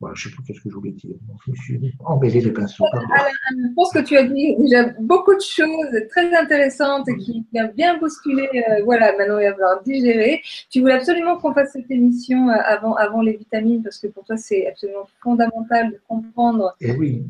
Voilà, 0.00 0.14
je 0.14 0.28
ne 0.28 0.30
sais 0.30 0.36
plus 0.36 0.44
qu'est-ce 0.44 0.60
que 0.60 0.70
je 0.70 0.74
voulais 0.76 0.92
dire. 0.92 1.16
Je 1.44 1.50
me 1.50 1.56
suis 1.56 1.94
emmêlé 2.04 2.40
les 2.40 2.52
pinceaux. 2.52 2.84
je 2.94 3.74
pense 3.74 3.92
que 3.92 3.98
tu 3.98 4.16
as 4.16 4.22
dit 4.22 4.54
déjà 4.56 4.90
beaucoup 5.00 5.34
de 5.34 5.40
choses 5.40 6.06
très 6.10 6.32
intéressantes 6.36 7.08
qui 7.18 7.44
ont 7.54 7.72
bien 7.74 7.98
bousculé. 7.98 8.48
Euh, 8.54 8.84
voilà, 8.84 9.16
maintenant 9.16 9.38
il 9.38 9.48
va 9.48 9.54
falloir 9.54 9.82
digérer. 9.82 10.40
Tu 10.70 10.80
voulais 10.80 10.94
absolument 10.94 11.38
qu'on 11.38 11.52
fasse 11.52 11.72
cette 11.72 11.90
émission 11.90 12.48
euh, 12.48 12.54
avant, 12.64 12.94
avant 12.94 13.22
les 13.22 13.36
vitamines 13.36 13.82
parce 13.82 13.98
que 13.98 14.06
pour 14.06 14.24
toi 14.24 14.36
c'est 14.36 14.68
absolument 14.68 15.08
fondamental 15.20 15.90
de 15.90 16.00
comprendre 16.06 16.76
et 16.80 16.90
eh 16.90 16.96
oui. 16.96 17.24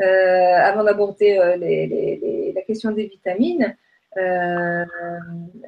Euh, 0.00 0.56
avant 0.56 0.84
d'aborder 0.84 1.38
euh, 1.38 2.52
la 2.54 2.62
question 2.62 2.90
des 2.92 3.06
vitamines. 3.06 3.76
Euh, 4.16 4.84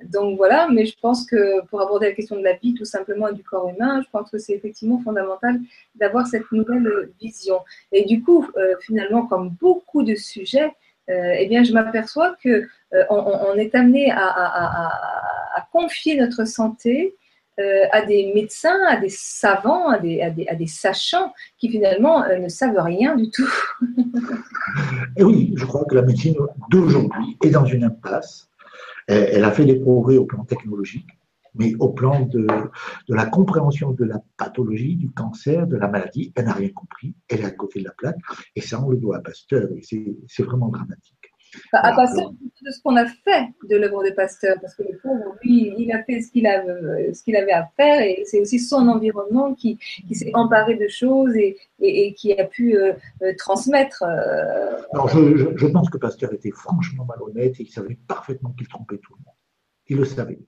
donc 0.06 0.36
voilà, 0.36 0.68
mais 0.68 0.86
je 0.86 0.96
pense 1.00 1.26
que 1.26 1.64
pour 1.66 1.80
aborder 1.80 2.06
la 2.08 2.12
question 2.12 2.36
de 2.36 2.42
la 2.42 2.54
vie 2.54 2.74
tout 2.74 2.84
simplement 2.84 3.28
et 3.28 3.34
du 3.34 3.44
corps 3.44 3.68
humain, 3.68 4.02
je 4.02 4.10
pense 4.10 4.30
que 4.30 4.38
c'est 4.38 4.54
effectivement 4.54 5.00
fondamental 5.00 5.60
d'avoir 5.94 6.26
cette 6.26 6.50
nouvelle 6.50 7.10
vision. 7.20 7.60
Et 7.92 8.04
du 8.04 8.22
coup, 8.22 8.48
finalement, 8.80 9.26
comme 9.26 9.50
beaucoup 9.50 10.02
de 10.02 10.14
sujets, 10.14 10.72
eh 11.08 11.46
bien, 11.46 11.62
je 11.62 11.72
m'aperçois 11.72 12.34
que 12.42 12.66
on, 13.10 13.54
est 13.54 13.74
amené 13.74 14.10
à, 14.10 15.68
confier 15.72 16.16
notre 16.16 16.44
santé 16.44 17.14
euh, 17.60 17.84
à 17.92 18.00
des 18.06 18.32
médecins, 18.34 18.78
à 18.88 18.96
des 18.96 19.10
savants, 19.10 19.90
à 19.90 19.98
des, 19.98 20.66
sachants 20.66 21.34
qui 21.58 21.68
finalement 21.68 22.24
euh, 22.24 22.38
ne 22.38 22.48
savent 22.48 22.78
rien 22.78 23.14
du 23.14 23.30
tout. 23.30 23.48
Oui, 25.18 25.52
je 25.56 25.66
crois 25.66 25.84
que 25.84 25.94
la 25.94 26.02
médecine 26.02 26.34
d'aujourd'hui 26.70 27.36
est 27.44 27.50
dans 27.50 27.66
une 27.66 27.84
impasse. 27.84 28.48
Elle, 29.06 29.44
a 29.44 29.50
fait 29.50 29.66
des 29.66 29.78
progrès 29.78 30.16
au 30.16 30.24
plan 30.24 30.44
technologique, 30.44 31.08
mais 31.54 31.74
au 31.78 31.90
plan 31.90 32.20
de, 32.20 32.46
la 33.08 33.26
compréhension 33.26 33.90
de 33.90 34.04
la 34.04 34.22
pathologie, 34.38 34.96
du 34.96 35.10
cancer, 35.10 35.66
de 35.66 35.76
la 35.76 35.88
maladie, 35.88 36.32
elle 36.34 36.46
n'a 36.46 36.54
rien 36.54 36.70
compris. 36.70 37.14
Elle 37.28 37.40
est 37.40 37.44
à 37.44 37.50
côté 37.50 37.80
de 37.80 37.84
la 37.84 37.92
plaque. 37.92 38.16
Et 38.56 38.62
ça, 38.62 38.82
on 38.82 38.88
le 38.88 38.96
doit 38.96 39.18
à 39.18 39.20
Pasteur. 39.20 39.68
C'est 39.82 40.42
vraiment 40.42 40.68
dramatique. 40.68 41.21
Bah, 41.72 41.80
à 41.82 41.94
passer 41.94 42.22
de 42.22 42.70
ce 42.70 42.80
qu'on 42.82 42.96
a 42.96 43.06
fait 43.06 43.48
de 43.68 43.76
l'œuvre 43.76 44.04
de 44.04 44.10
Pasteur, 44.10 44.56
parce 44.60 44.74
que 44.74 44.82
le 44.82 44.98
pauvre, 45.02 45.36
lui, 45.42 45.72
il 45.76 45.92
a 45.92 46.02
fait 46.04 46.22
ce 46.22 46.30
qu'il 46.30 46.46
avait, 46.46 47.12
ce 47.12 47.22
qu'il 47.22 47.36
avait 47.36 47.52
à 47.52 47.68
faire, 47.76 48.00
et 48.00 48.22
c'est 48.24 48.40
aussi 48.40 48.58
son 48.58 48.88
environnement 48.88 49.54
qui, 49.54 49.78
qui 50.06 50.14
s'est 50.14 50.30
emparé 50.34 50.76
de 50.76 50.88
choses 50.88 51.34
et, 51.36 51.58
et, 51.80 52.06
et 52.06 52.14
qui 52.14 52.32
a 52.32 52.44
pu 52.44 52.76
euh, 52.76 52.94
euh 53.22 53.32
transmettre. 53.36 54.02
Euh... 54.02 54.78
Non, 54.94 55.06
je, 55.08 55.36
je, 55.36 55.56
je, 55.56 55.66
pense 55.66 55.90
que 55.90 55.98
Pasteur 55.98 56.32
était 56.32 56.50
franchement 56.50 57.04
malhonnête 57.04 57.58
et 57.60 57.64
il 57.64 57.70
savait 57.70 57.98
parfaitement 58.06 58.52
qu'il 58.52 58.68
trompait 58.68 58.98
tout 58.98 59.12
le 59.12 59.24
monde. 59.24 59.34
Il 59.88 59.96
le 59.98 60.04
savait. 60.04 60.40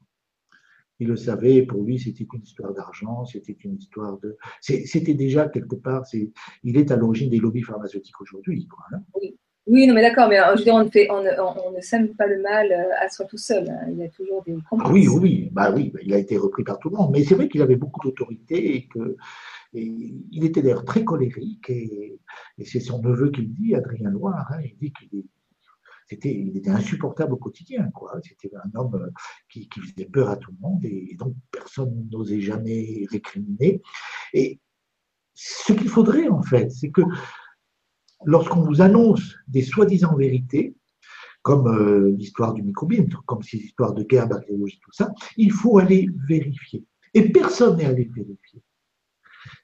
Il 1.00 1.08
le 1.08 1.16
savait, 1.16 1.62
pour 1.62 1.82
lui, 1.82 1.98
c'était 1.98 2.26
une 2.32 2.42
histoire 2.42 2.72
d'argent, 2.72 3.24
c'était 3.24 3.56
une 3.64 3.76
histoire 3.76 4.18
de. 4.20 4.36
C'était 4.60 5.14
déjà 5.14 5.48
quelque 5.48 5.74
part, 5.74 6.04
il 6.62 6.76
est 6.76 6.90
à 6.92 6.96
l'origine 6.96 7.30
des 7.30 7.38
lobbies 7.38 7.62
pharmaceutiques 7.62 8.20
aujourd'hui. 8.20 8.68
Hein. 8.92 9.02
Oui. 9.20 9.36
Oui, 9.66 9.86
non, 9.86 9.94
mais 9.94 10.02
d'accord, 10.02 10.28
mais 10.28 10.36
je 10.36 10.58
veux 10.58 10.64
dire, 10.64 10.74
on 10.74 10.84
ne, 10.84 10.90
fait, 10.90 11.08
on, 11.10 11.24
on, 11.24 11.68
on 11.68 11.72
ne 11.72 11.80
sème 11.80 12.14
pas 12.14 12.26
le 12.26 12.42
mal 12.42 12.70
euh, 12.70 12.92
à 13.00 13.08
soi 13.08 13.24
tout 13.24 13.38
seul. 13.38 13.66
Hein. 13.68 13.86
Il 13.90 13.98
y 13.98 14.04
a 14.04 14.08
toujours 14.10 14.42
des 14.44 14.54
ah 14.72 14.90
oui, 14.90 15.08
oui, 15.08 15.48
bah 15.52 15.72
oui, 15.74 15.90
il 16.02 16.12
a 16.12 16.18
été 16.18 16.36
repris 16.36 16.64
par 16.64 16.78
tout 16.78 16.90
le 16.90 16.96
monde. 16.96 17.12
Mais 17.12 17.24
c'est 17.24 17.34
vrai 17.34 17.48
qu'il 17.48 17.62
avait 17.62 17.76
beaucoup 17.76 18.00
d'autorité 18.06 18.76
et 18.76 18.86
que 18.88 19.16
et 19.72 20.14
il 20.30 20.44
était 20.44 20.62
d'ailleurs 20.62 20.84
très 20.84 21.02
colérique 21.02 21.68
et, 21.68 22.20
et 22.58 22.64
c'est 22.64 22.78
son 22.78 23.00
neveu 23.02 23.30
qui 23.30 23.40
le 23.40 23.48
dit, 23.48 23.74
Adrien 23.74 24.10
Loire, 24.10 24.46
hein, 24.52 24.60
il 24.62 24.76
dit 24.76 24.92
qu'il 24.92 25.24
il 26.12 26.56
était 26.56 26.70
insupportable 26.70 27.32
au 27.32 27.36
quotidien, 27.36 27.90
quoi. 27.90 28.18
C'était 28.22 28.54
un 28.56 28.78
homme 28.78 28.94
euh, 28.94 29.10
qui, 29.48 29.68
qui, 29.68 29.80
faisait 29.80 30.06
peur 30.06 30.28
à 30.30 30.36
tout 30.36 30.50
le 30.52 30.58
monde 30.60 30.84
et, 30.84 31.16
donc 31.18 31.34
personne 31.50 32.08
n'osait 32.10 32.40
jamais 32.40 33.06
récriminer. 33.10 33.80
Et 34.32 34.60
ce 35.34 35.72
qu'il 35.72 35.88
faudrait 35.88 36.28
en 36.28 36.42
fait, 36.42 36.70
c'est 36.70 36.90
que 36.90 37.02
lorsqu'on 38.24 38.62
vous 38.62 38.80
annonce 38.80 39.36
des 39.48 39.62
soi-disant 39.62 40.14
vérités, 40.16 40.74
comme 41.42 41.68
euh, 41.68 42.10
l'histoire 42.16 42.54
du 42.54 42.62
microbiote, 42.62 43.14
comme 43.26 43.42
ces 43.42 43.58
histoires 43.58 43.92
de 43.92 44.02
guerre, 44.02 44.28
bactériologie, 44.28 44.80
tout 44.82 44.92
ça, 44.92 45.12
il 45.36 45.52
faut 45.52 45.78
aller 45.78 46.08
vérifier. 46.26 46.84
Et 47.12 47.30
personne 47.30 47.76
n'est 47.76 47.84
allé 47.84 48.10
vérifier. 48.14 48.62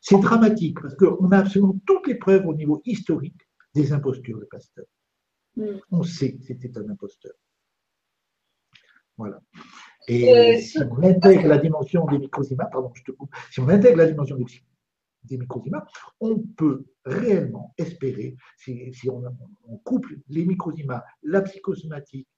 C'est 0.01 0.21
dramatique 0.21 0.79
parce 0.81 0.95
qu'on 0.95 1.33
a 1.33 1.39
absolument 1.39 1.79
toutes 1.87 2.07
les 2.07 2.17
preuves 2.17 2.47
au 2.47 2.55
niveau 2.55 2.83
historique 2.85 3.49
des 3.75 3.93
impostures 3.93 4.39
de 4.39 4.45
Pasteur. 4.45 4.85
Mm. 5.57 5.65
On 5.91 6.03
sait 6.03 6.35
que 6.35 6.45
c'était 6.45 6.77
un 6.77 6.89
imposteur. 6.89 7.33
Voilà. 9.17 9.41
Et 10.09 10.35
euh, 10.35 10.59
si 10.59 10.79
on 10.79 11.03
intègre 11.03 11.47
la 11.47 11.59
dimension 11.59 12.07
des 12.07 12.19
microzymas, 12.19 12.67
pardon, 12.67 12.91
je 12.95 13.03
te 13.05 13.13
coupe, 13.13 13.35
si 13.51 13.61
on 13.61 13.69
intègre 13.69 13.99
la 13.99 14.07
dimension 14.07 14.37
des, 14.37 14.45
des 15.25 15.39
on 16.21 16.39
peut 16.57 16.85
réellement 17.05 17.75
espérer, 17.79 18.37
si, 18.57 19.09
on, 19.09 19.23
couple 19.79 20.19
les 20.29 20.45
microzymas, 20.45 21.03
la 21.23 21.43
psychosomatique, 21.43 22.29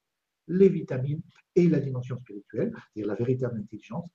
les 0.48 0.68
vitamines 0.68 1.22
et 1.54 1.68
la 1.68 1.80
dimension 1.80 2.18
spirituelle, 2.18 2.72
c'est-à-dire 2.74 3.06
la 3.08 3.14
véritable 3.14 3.60
intelligence, 3.60 4.08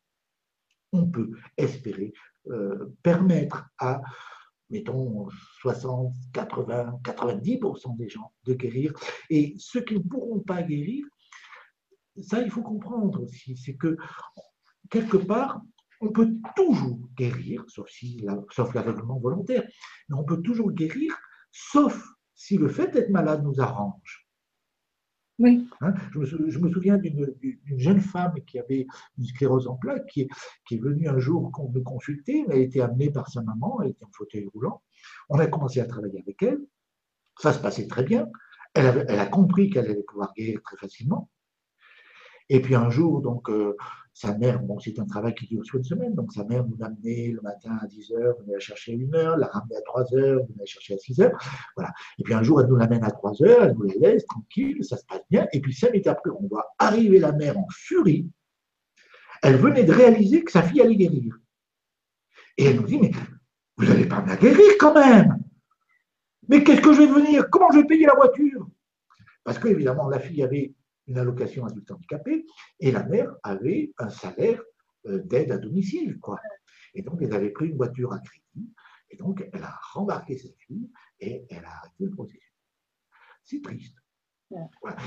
on 0.92 1.08
peut 1.08 1.32
espérer 1.58 2.14
euh, 2.48 2.94
permettre 3.04 3.70
à, 3.78 4.02
mettons, 4.70 5.28
60, 5.62 6.14
80, 6.34 7.00
90% 7.04 7.98
des 7.98 8.10
gens 8.10 8.34
de 8.46 8.54
guérir. 8.54 8.94
Et 9.30 9.56
ceux 9.58 9.82
qui 9.82 9.96
ne 9.96 10.00
pourront 10.00 10.40
pas 10.40 10.64
guérir, 10.64 11.06
ça, 12.22 12.42
il 12.42 12.50
faut 12.50 12.64
comprendre 12.64 13.24
aussi, 13.24 13.56
c'est 13.58 13.76
que 13.76 13.98
quelque 14.90 15.18
part, 15.18 15.62
on 16.02 16.12
peut 16.12 16.30
toujours 16.56 17.00
guérir, 17.16 17.64
sauf, 17.68 17.90
si, 17.90 18.26
sauf 18.52 18.74
l'aveuglement 18.74 19.20
volontaire, 19.20 19.64
mais 20.10 20.16
on 20.16 20.24
peut 20.24 20.42
toujours 20.42 20.72
guérir, 20.72 21.18
sauf 21.52 22.04
si 22.36 22.58
le 22.58 22.68
fait 22.68 22.92
d'être 22.92 23.10
malade 23.10 23.44
nous 23.44 23.60
arrange. 23.60 24.28
Oui. 25.40 25.68
Hein, 25.82 25.94
je, 26.14 26.20
me, 26.20 26.72
souviens 26.72 26.98
d'une 26.98 27.36
jeune 27.78 28.02
femme 28.02 28.34
qui 28.48 28.58
avait 28.58 28.88
une 29.18 29.26
sclérose 29.26 29.68
en 29.68 29.76
plaques, 29.76 30.08
qui, 30.08 30.28
qui 30.68 30.76
est 30.76 30.80
venue 30.80 31.08
un 31.08 31.20
jour 31.20 31.52
me 31.74 31.80
consulter, 31.82 32.44
elle 32.48 32.54
a 32.54 32.58
été 32.58 32.82
amenée 32.82 33.12
par 33.12 33.30
sa 33.30 33.44
maman, 33.44 33.82
elle 33.82 33.92
était 33.92 34.06
en 34.06 34.12
fauteuil 34.12 34.50
roulant. 34.54 34.82
On 35.30 35.38
a 35.38 35.46
commencé 35.46 35.80
à 35.80 35.86
travailler 35.86 36.20
avec 36.20 36.42
elle, 36.42 36.60
ça 37.40 37.54
se 37.54 37.60
passait 37.60 37.88
très 37.88 38.04
bien. 38.04 38.28
Elle, 38.74 39.06
elle 39.08 39.20
a 39.20 39.28
compris 39.28 39.70
qu'elle 39.70 39.86
allait 39.86 40.04
pouvoir 40.04 40.34
guérir 40.36 40.62
très 40.64 40.78
facilement. 40.78 41.30
Et 42.50 42.62
puis 42.62 42.76
un 42.76 42.90
jour, 42.90 43.22
donc, 43.22 43.50
euh, 43.50 43.76
sa 44.18 44.36
mère, 44.36 44.60
bon, 44.60 44.80
c'est 44.80 44.98
un 44.98 45.06
travail 45.06 45.36
qui 45.36 45.46
dure 45.46 45.64
sur 45.64 45.78
une 45.78 45.84
semaine, 45.84 46.16
donc 46.16 46.34
sa 46.34 46.44
mère 46.44 46.66
nous 46.66 46.76
l'amenait 46.78 47.28
le 47.28 47.40
matin 47.42 47.78
à 47.80 47.86
10 47.86 48.14
heures, 48.14 48.36
venait 48.40 48.54
la 48.54 48.60
chercher 48.60 48.94
à 48.94 48.96
1 48.96 49.14
heure, 49.14 49.38
la 49.38 49.46
ramenait 49.46 49.76
à 49.76 49.82
3 49.82 50.16
heures, 50.16 50.40
venait 50.40 50.62
la 50.62 50.66
chercher 50.66 50.96
à 50.96 50.98
6 50.98 51.22
heures. 51.22 51.38
Voilà. 51.76 51.94
Et 52.18 52.24
puis 52.24 52.34
un 52.34 52.42
jour, 52.42 52.60
elle 52.60 52.66
nous 52.66 52.78
l'amène 52.78 53.04
à 53.04 53.12
3 53.12 53.44
heures, 53.44 53.66
elle 53.66 53.76
nous 53.76 53.84
la 53.84 53.94
laisse 53.94 54.26
tranquille, 54.26 54.84
ça 54.84 54.98
se 54.98 55.06
passe 55.06 55.22
bien. 55.30 55.46
Et 55.54 55.62
puis 55.62 55.72
cinq 55.72 55.92
minutes 55.92 56.08
après, 56.08 56.32
on 56.32 56.48
voit 56.48 56.66
arriver 56.80 57.20
la 57.20 57.32
mère 57.32 57.60
en 57.60 57.68
furie. 57.70 58.28
Elle 59.44 59.58
venait 59.58 59.84
de 59.84 59.94
réaliser 59.94 60.44
que 60.44 60.52
sa 60.52 60.64
fille 60.64 60.82
allait 60.82 60.96
guérir. 60.96 61.38
Et 62.58 62.66
elle 62.66 62.78
nous 62.78 62.88
dit, 62.88 62.98
mais 62.98 63.12
vous 63.78 63.86
n'allez 63.86 64.08
pas 64.08 64.24
me 64.24 64.36
guérir 64.36 64.72
quand 64.80 64.96
même. 64.96 65.38
Mais 66.50 66.64
qu'est-ce 66.64 66.82
que 66.82 66.92
je 66.92 67.02
vais 67.02 67.08
devenir? 67.08 67.52
Comment 67.52 67.70
je 67.72 67.82
vais 67.82 67.86
payer 67.86 68.08
la 68.08 68.16
voiture? 68.16 68.68
Parce 69.44 69.60
qu'évidemment, 69.60 70.10
la 70.10 70.18
fille 70.18 70.42
avait 70.42 70.74
une 71.08 71.18
allocation 71.18 71.66
adulte 71.66 71.92
handicapé, 71.92 72.46
et 72.80 72.92
la 72.92 73.04
mère 73.04 73.34
avait 73.44 73.94
un 73.98 74.10
salaire 74.10 74.62
euh, 75.06 75.20
d'aide 75.24 75.52
à 75.52 75.58
domicile. 75.58 76.18
Quoi. 76.20 76.40
Et 76.94 77.02
donc, 77.02 77.22
elle 77.22 77.34
avait 77.34 77.52
pris 77.52 77.68
une 77.68 77.78
voiture 77.78 78.14
à 78.14 78.20
crédit, 78.20 78.72
et 79.10 79.18
donc, 79.18 79.48
elle 79.54 79.64
a 79.64 79.80
rembarqué 79.94 80.38
sa 80.38 80.50
fille, 80.66 80.90
et 81.20 81.46
elle 81.50 81.66
a 81.66 81.78
arrêté 81.78 82.04
le 82.04 82.12
processus. 82.12 82.54
C'est 83.44 83.62
triste. 83.62 83.96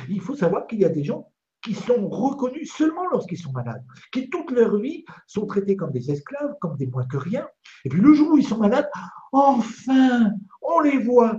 Il 0.09 0.20
faut 0.20 0.34
savoir 0.34 0.66
qu'il 0.66 0.80
y 0.80 0.84
a 0.84 0.88
des 0.88 1.05
gens 1.05 1.30
qui 1.62 1.74
sont 1.74 2.09
reconnus 2.09 2.72
seulement 2.72 3.07
lorsqu'ils 3.09 3.38
sont 3.38 3.53
malades, 3.53 3.84
qui 4.12 4.30
toute 4.30 4.51
leur 4.51 4.78
vie 4.78 5.05
sont 5.26 5.46
traités 5.46 5.76
comme 5.76 5.92
des 5.92 6.11
esclaves, 6.11 6.55
comme 6.61 6.76
des 6.76 6.86
moins 6.86 7.07
que 7.07 7.18
rien. 7.18 7.46
Et 7.84 7.88
puis 7.90 8.01
le 8.01 8.14
jour 8.14 8.32
où 8.32 8.38
ils 8.38 8.46
sont 8.46 8.59
malades, 8.59 8.88
enfin, 9.32 10.32
on 10.62 10.80
les 10.80 10.98
voit, 10.98 11.38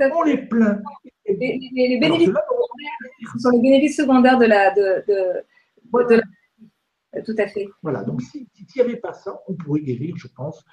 on 0.00 0.22
les 0.22 0.38
plaint. 0.48 0.80
Les, 1.28 2.00
sont 3.38 3.50
les 3.50 3.60
bénéfices 3.60 3.96
secondaires 3.96 4.38
de 4.38 4.46
la, 4.46 4.74
de, 4.74 5.04
de, 5.08 6.22
Tout 7.22 7.34
à 7.38 7.46
fait. 7.46 7.68
Voilà, 7.82 8.02
donc 8.02 8.22
s'il 8.22 8.46
n'y 8.74 8.82
avait 8.82 8.96
pas 8.96 9.12
ça, 9.12 9.40
on 9.48 9.54
pourrait 9.54 9.80
guérir, 9.80 10.16
je 10.16 10.28
pense, 10.28 10.64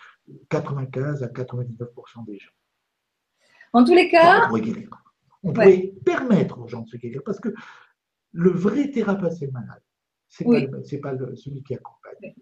95 0.49 1.23
à 1.23 1.27
99% 1.27 2.25
des 2.25 2.39
gens. 2.39 2.51
En 3.73 3.83
tous 3.83 3.95
les 3.95 4.09
cas. 4.09 4.45
on 4.45 4.47
pourrait 4.47 4.61
guérir. 4.61 4.89
On 5.43 5.51
pourrait 5.51 5.93
permettre 6.05 6.59
aux 6.59 6.67
gens 6.67 6.81
de 6.81 6.89
se 6.89 6.97
guérir 6.97 7.21
parce 7.25 7.39
que 7.39 7.49
le 8.31 8.49
vrai 8.49 8.89
thérapeute, 8.89 9.33
c'est 9.33 9.45
le 9.45 9.51
malade. 9.51 9.81
Ce 10.29 10.43
n'est 10.43 10.67
pas, 10.99 11.13
celui 11.35 11.61
qui 11.63 11.75
accompagne. 11.75 12.33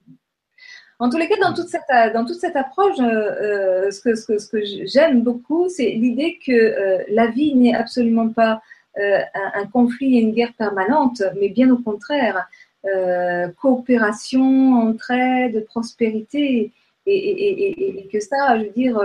En 0.99 1.09
tous 1.09 1.17
les 1.17 1.27
cas, 1.27 1.35
dans 1.41 1.53
toute 1.53 1.67
cette, 1.67 1.81
dans 2.13 2.25
toute 2.25 2.39
cette 2.39 2.55
approche, 2.55 2.99
euh, 2.99 3.87
euh, 3.87 3.91
ce 3.91 4.01
que, 4.01 4.15
ce 4.15 4.47
que, 4.47 4.59
j'aime 4.85 5.23
beaucoup, 5.23 5.67
c'est 5.67 5.89
l'idée 5.89 6.37
que 6.45 6.51
euh, 6.51 7.03
la 7.09 7.27
vie 7.27 7.55
n'est 7.55 7.73
absolument 7.73 8.29
pas 8.29 8.61
un, 8.97 9.67
conflit 9.67 10.17
et 10.17 10.21
une 10.21 10.33
guerre 10.33 10.53
permanente, 10.57 11.23
mais 11.39 11.49
bien 11.49 11.71
au 11.71 11.77
contraire, 11.77 12.47
coopération, 13.57 14.73
entraide, 14.73 15.65
prospérité, 15.65 16.71
et, 17.05 18.09
que 18.11 18.19
ça, 18.19 18.57
je 18.59 18.65
veux 18.65 18.69
dire, 18.71 18.99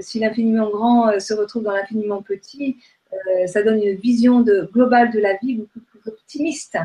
si 0.00 0.18
l'infiniment 0.18 0.70
grand 0.70 1.20
se 1.20 1.34
retrouve 1.34 1.64
dans 1.64 1.72
l'infiniment 1.72 2.22
petit, 2.22 2.76
ça 3.46 3.62
donne 3.62 3.82
une 3.82 3.96
vision 3.96 4.40
de, 4.40 4.68
globale 4.72 5.10
de 5.12 5.20
la 5.20 5.36
vie 5.36 5.56
beaucoup 5.56 5.80
plus 5.80 6.00
optimiste. 6.10 6.78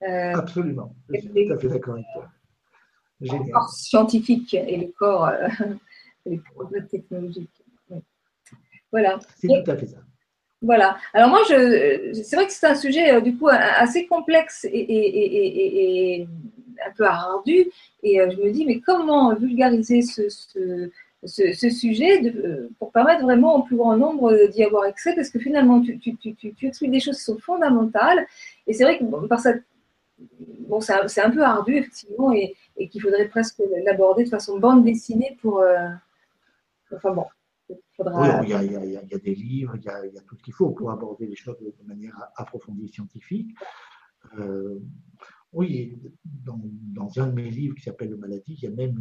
Absolument, 0.00 0.94
je 1.10 1.20
suis 1.20 1.46
tout 1.46 1.52
à 1.52 1.58
fait 1.58 1.68
d'accord 1.68 1.94
avec 1.94 2.06
toi 2.14 2.28
le 3.20 3.52
corps 3.52 3.70
scientifique 3.70 4.54
et 4.54 4.76
le 4.76 4.92
corps, 4.92 5.28
euh, 5.28 5.48
technologique. 6.90 7.62
Voilà. 8.90 9.18
C'est 9.36 9.48
tout 9.48 9.70
à 9.70 9.76
fait 9.76 9.86
ça. 9.86 9.98
Voilà. 10.64 10.96
Alors 11.12 11.28
moi, 11.28 11.40
je, 11.48 12.12
c'est 12.14 12.36
vrai 12.36 12.46
que 12.46 12.52
c'est 12.52 12.66
un 12.66 12.74
sujet 12.74 13.12
euh, 13.12 13.20
du 13.20 13.36
coup 13.36 13.48
assez 13.48 14.06
complexe 14.06 14.66
et, 14.72 16.26
un 16.84 16.90
peu 16.96 17.04
ardu. 17.04 17.66
Et 18.02 18.20
euh, 18.20 18.30
je 18.30 18.36
me 18.38 18.50
dis, 18.50 18.64
mais 18.66 18.80
comment 18.80 19.34
vulgariser 19.34 20.02
ce, 20.02 20.90
sujet 21.70 22.34
pour 22.78 22.92
permettre 22.92 23.22
vraiment 23.22 23.56
au 23.56 23.62
plus 23.62 23.76
grand 23.76 23.96
nombre 23.96 24.48
d'y 24.48 24.64
avoir 24.64 24.84
accès? 24.84 25.14
Parce 25.14 25.28
que 25.28 25.38
finalement, 25.38 25.82
tu, 25.82 26.00
expliques 26.62 26.90
des 26.90 27.00
choses 27.00 27.18
qui 27.18 27.24
sont 27.24 27.38
fondamentales. 27.38 28.26
Et 28.66 28.72
c'est 28.72 28.84
vrai 28.84 28.98
que 28.98 29.04
bon, 29.04 30.80
c'est 30.80 31.22
un 31.22 31.30
peu 31.30 31.42
ardu, 31.42 31.76
effectivement, 31.76 32.32
et, 32.32 32.54
qu'il 32.88 33.02
faudrait 33.02 33.28
presque 33.28 33.60
l'aborder 33.84 34.24
de 34.24 34.30
façon 34.30 34.58
bande 34.58 34.82
dessinée 34.84 35.36
pour. 35.42 35.60
Euh, 35.60 35.88
enfin 36.94 37.10
bon. 37.12 37.26
Il, 37.98 38.48
y 38.48 38.54
a, 38.54 39.18
des 39.18 39.34
livres, 39.34 39.76
il 39.76 39.84
y 39.84 39.88
a, 39.88 40.22
tout 40.26 40.36
ce 40.36 40.42
qu'il 40.42 40.52
faut 40.52 40.70
pour 40.70 40.90
aborder 40.90 41.26
les 41.26 41.36
choses 41.36 41.56
de, 41.60 41.72
manière 41.86 42.16
approfondie 42.36 42.88
scientifique. 42.88 43.54
Euh, 44.38 44.80
oui, 45.52 45.96
dans, 46.24 46.60
un 47.18 47.28
de 47.28 47.32
mes 47.32 47.50
livres 47.50 47.76
qui 47.76 47.82
s'appelle 47.82 48.10
Le 48.10 48.16
Maladie, 48.16 48.54
il 48.54 48.64
y 48.64 48.66
a 48.66 48.70
même 48.70 49.00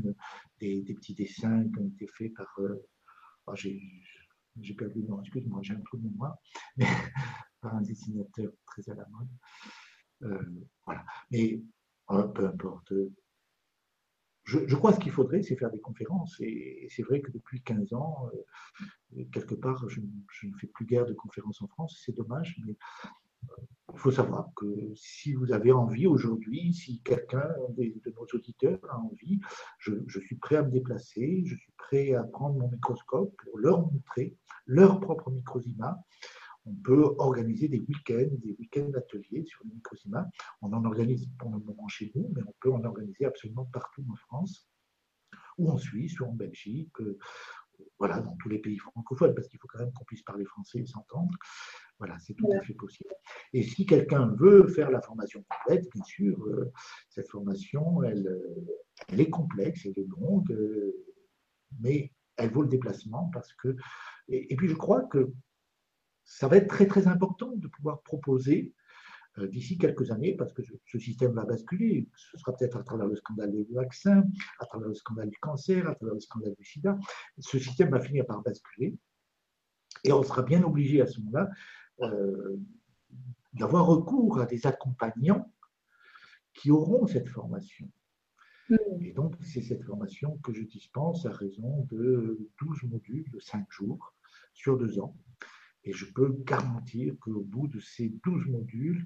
des, 0.59 0.83
des, 0.83 0.93
petits 0.93 1.15
dessins 1.15 1.67
qui 1.69 1.79
ont 1.79 1.87
été 1.87 2.07
faits 2.07 2.33
par. 2.35 2.47
Euh, 2.59 2.85
oh, 3.47 3.55
j'ai 3.55 3.81
perdu 4.77 5.01
le 5.01 5.19
excuse-moi, 5.21 5.61
j'ai 5.63 5.73
un 5.73 5.81
trou 5.81 5.97
de 5.97 6.03
mémoire, 6.03 6.37
mais 6.77 6.85
par 7.59 7.75
un 7.75 7.81
dessinateur 7.81 8.51
très 8.67 8.87
à 8.91 8.93
la 8.93 9.07
mode. 9.07 9.29
Euh, 10.23 10.63
voilà. 10.85 11.03
Mais 11.31 11.59
euh, 12.11 12.27
peu 12.27 12.45
importe. 12.45 12.93
Je, 14.43 14.75
crois 14.75 14.91
que 14.91 14.97
ce 14.97 15.01
qu'il 15.01 15.11
faudrait, 15.11 15.41
c'est 15.41 15.55
faire 15.55 15.71
des 15.71 15.79
conférences. 15.79 16.35
Et, 16.41 16.87
c'est 16.89 17.03
vrai 17.03 17.21
que 17.21 17.31
depuis 17.31 17.61
15 17.61 17.93
ans, 17.93 18.29
euh, 19.17 19.23
quelque 19.31 19.55
part, 19.55 19.87
je, 19.89 20.01
ne 20.01 20.57
fais 20.59 20.67
plus 20.67 20.85
guère 20.85 21.05
de 21.05 21.13
conférences 21.13 21.61
en 21.61 21.67
France. 21.67 22.01
C'est 22.05 22.15
dommage, 22.15 22.57
mais 22.65 22.75
il 23.93 23.99
faut 23.99 24.11
savoir 24.11 24.49
que 24.55 24.91
si 24.95 25.33
vous 25.33 25.51
avez 25.51 25.71
envie 25.71 26.07
aujourd'hui, 26.07 26.73
si 26.73 27.01
quelqu'un 27.01 27.47
de, 27.77 27.93
nos 28.17 28.25
auditeurs 28.33 28.79
a 28.89 28.97
envie, 28.97 29.39
je, 29.77 29.93
je, 30.07 30.19
suis 30.19 30.35
prêt 30.35 30.55
à 30.55 30.63
me 30.63 30.71
déplacer, 30.71 31.43
je 31.45 31.55
suis 31.55 31.71
prêt 31.77 32.13
à 32.13 32.23
prendre 32.23 32.57
mon 32.57 32.69
microscope 32.69 33.33
pour 33.43 33.57
leur 33.59 33.81
montrer 33.81 34.35
leur 34.65 34.99
propre 34.99 35.29
microsima 35.29 35.99
on 36.65 36.75
peut 36.75 37.15
organiser 37.17 37.67
des 37.67 37.79
week-ends, 37.79 38.35
des 38.43 38.55
week-ends 38.59 38.89
d'ateliers 38.89 39.43
sur 39.45 39.63
le 39.65 39.71
microclimat. 39.71 40.29
On 40.61 40.71
en 40.73 40.85
organise 40.85 41.27
pour 41.37 41.51
le 41.51 41.59
moment 41.59 41.87
chez 41.87 42.11
nous, 42.15 42.31
mais 42.35 42.41
on 42.47 42.53
peut 42.59 42.71
en 42.71 42.83
organiser 42.83 43.25
absolument 43.25 43.65
partout 43.65 44.05
en 44.09 44.15
France, 44.15 44.69
ou 45.57 45.69
en 45.69 45.77
Suisse, 45.77 46.19
ou 46.19 46.25
en 46.25 46.33
Belgique, 46.33 46.99
euh, 47.01 47.17
voilà, 47.99 48.19
dans 48.19 48.35
tous 48.37 48.49
les 48.49 48.59
pays 48.59 48.77
francophones, 48.77 49.33
parce 49.33 49.47
qu'il 49.47 49.59
faut 49.59 49.67
quand 49.67 49.79
même 49.79 49.91
qu'on 49.93 50.05
puisse 50.05 50.21
parler 50.21 50.45
français 50.45 50.79
et 50.79 50.85
s'entendre. 50.85 51.37
Voilà, 51.99 52.17
c'est 52.19 52.33
tout 52.33 52.51
à 52.51 52.61
fait 52.61 52.73
possible. 52.73 53.13
Et 53.53 53.63
si 53.63 53.85
quelqu'un 53.85 54.27
veut 54.37 54.67
faire 54.67 54.89
la 54.89 55.01
formation 55.01 55.43
complète, 55.49 55.85
bien 55.93 56.03
sûr, 56.03 56.43
euh, 56.45 56.71
cette 57.09 57.29
formation, 57.29 58.03
elle, 58.03 58.27
elle 59.09 59.19
est 59.19 59.29
complexe, 59.29 59.85
elle 59.85 59.97
est 59.97 60.07
longue, 60.07 60.51
euh, 60.51 60.93
mais 61.79 62.11
elle 62.37 62.51
vaut 62.51 62.63
le 62.63 62.69
déplacement 62.69 63.29
parce 63.33 63.53
que. 63.53 63.75
Et, 64.27 64.55
puis 64.55 64.67
je 64.67 64.75
crois 64.75 65.03
que 65.03 65.31
ça 66.25 66.47
va 66.47 66.57
être 66.57 66.67
très 66.67 66.87
très 66.87 67.07
important 67.07 67.51
de 67.55 67.67
pouvoir 67.67 68.01
proposer 68.01 68.73
euh, 69.39 69.47
d'ici 69.47 69.77
quelques 69.77 70.11
années, 70.11 70.35
parce 70.35 70.53
que 70.53 70.61
ce 70.85 70.99
système 70.99 71.33
va 71.33 71.43
basculer. 71.43 72.07
Ce 72.15 72.37
sera 72.37 72.55
peut-être 72.55 72.77
à 72.77 72.83
travers 72.83 73.07
le 73.07 73.15
scandale 73.15 73.51
des 73.51 73.67
vaccins, 73.73 74.23
à 74.59 74.65
travers 74.65 74.89
le 74.89 74.93
scandale 74.93 75.29
du 75.29 75.39
cancer, 75.39 75.89
à 75.89 75.95
travers 75.95 76.13
le 76.13 76.19
scandale 76.19 76.53
du 76.55 76.63
sida. 76.63 76.97
Ce 77.39 77.57
système 77.57 77.89
va 77.89 77.99
finir 77.99 78.25
par 78.27 78.43
basculer. 78.43 78.95
Et 80.03 80.11
on 80.11 80.21
sera 80.21 80.43
bien 80.43 80.63
obligé 80.63 81.01
à 81.01 81.07
ce 81.07 81.19
moment-là 81.21 81.49
euh, 82.01 82.57
d'avoir 83.53 83.87
recours 83.87 84.39
à 84.39 84.45
des 84.45 84.67
accompagnants 84.67 85.51
qui 86.53 86.69
auront 86.69 87.07
cette 87.07 87.29
formation. 87.29 87.89
Mm. 88.69 88.75
Et 89.01 89.13
donc, 89.13 89.35
c'est 89.41 89.61
cette 89.61 89.83
formation 89.83 90.37
que 90.43 90.53
je 90.53 90.61
dispense 90.61 91.25
à 91.25 91.31
raison 91.31 91.87
de 91.89 92.49
12 92.61 92.83
modules 92.83 93.29
de 93.31 93.39
5 93.39 93.65
jours 93.71 94.13
sur 94.53 94.77
2 94.77 94.99
ans. 94.99 95.15
Et 95.85 95.93
je 95.93 96.05
peux 96.05 96.35
garantir 96.45 97.15
qu'au 97.19 97.41
bout 97.41 97.67
de 97.67 97.79
ces 97.79 98.09
12 98.23 98.47
modules, 98.47 99.05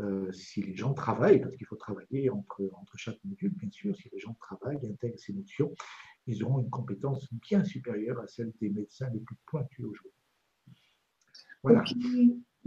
euh, 0.00 0.30
si 0.30 0.62
les 0.62 0.76
gens 0.76 0.92
travaillent, 0.92 1.40
parce 1.40 1.56
qu'il 1.56 1.66
faut 1.66 1.76
travailler 1.76 2.28
entre, 2.28 2.68
entre 2.74 2.98
chaque 2.98 3.18
module, 3.24 3.50
bien 3.50 3.70
sûr, 3.70 3.96
si 3.96 4.10
les 4.12 4.18
gens 4.18 4.36
travaillent 4.40 4.84
intègrent 4.86 5.18
ces 5.18 5.32
notions, 5.32 5.72
ils 6.26 6.44
auront 6.44 6.60
une 6.60 6.68
compétence 6.68 7.26
bien 7.32 7.64
supérieure 7.64 8.20
à 8.20 8.26
celle 8.26 8.52
des 8.60 8.68
médecins 8.68 9.08
les 9.14 9.20
plus 9.20 9.36
pointus 9.46 9.84
aujourd'hui. 9.84 10.12
Voilà. 11.62 11.84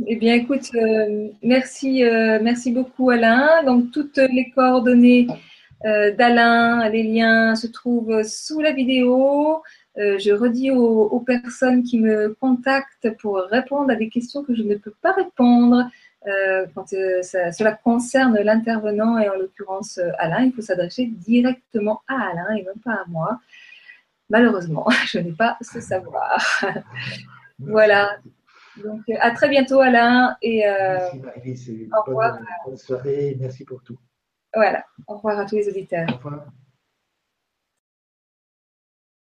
Eh 0.07 0.15
bien, 0.15 0.33
écoute, 0.35 0.71
euh, 0.75 1.29
merci, 1.43 2.03
euh, 2.03 2.39
merci 2.41 2.71
beaucoup 2.71 3.09
Alain. 3.09 3.63
Donc, 3.63 3.91
toutes 3.91 4.17
les 4.17 4.49
coordonnées 4.51 5.27
d'Alain, 5.83 6.89
les 6.89 7.03
liens 7.03 7.55
se 7.55 7.67
trouvent 7.67 8.23
sous 8.23 8.59
la 8.59 8.73
vidéo. 8.73 9.61
Je 9.97 10.31
redis 10.31 10.71
aux, 10.71 11.19
personnes 11.19 11.83
qui 11.83 11.99
me 11.99 12.35
contactent 12.39 13.09
pour 13.17 13.37
répondre 13.37 13.91
à 13.91 13.95
des 13.95 14.09
questions 14.09 14.43
que 14.43 14.55
je 14.55 14.63
ne 14.63 14.75
peux 14.75 14.93
pas 15.01 15.11
répondre 15.11 15.89
quand 16.73 16.87
cela 16.87 17.73
concerne 17.73 18.39
l'intervenant 18.39 19.17
et 19.17 19.29
en 19.29 19.35
l'occurrence 19.35 19.99
Alain. 20.17 20.43
Il 20.43 20.53
faut 20.53 20.61
s'adresser 20.61 21.05
directement 21.07 22.01
à 22.07 22.29
Alain 22.29 22.55
et 22.55 22.63
non 22.63 22.79
pas 22.83 22.93
à 22.93 23.05
moi. 23.07 23.39
Malheureusement, 24.29 24.87
je 25.07 25.19
n'ai 25.19 25.31
pas 25.31 25.57
ce 25.61 25.81
savoir. 25.81 26.39
voilà. 27.59 28.17
Donc, 28.83 29.01
euh, 29.09 29.15
à 29.19 29.31
très 29.31 29.49
bientôt, 29.49 29.79
Alain. 29.79 30.37
Et, 30.41 30.65
euh, 30.67 30.99
merci, 30.99 31.19
Marie. 31.19 31.89
Au 31.97 32.03
revoir. 32.03 32.39
Bonne 32.65 32.77
soirée. 32.77 33.37
Merci 33.39 33.65
pour 33.65 33.81
tout. 33.83 33.97
Voilà. 34.53 34.85
Au 35.07 35.15
revoir 35.15 35.39
à 35.39 35.45
tous 35.45 35.55
les 35.55 35.67
auditeurs. 35.67 36.07
Au 36.09 36.15
revoir. 36.17 36.45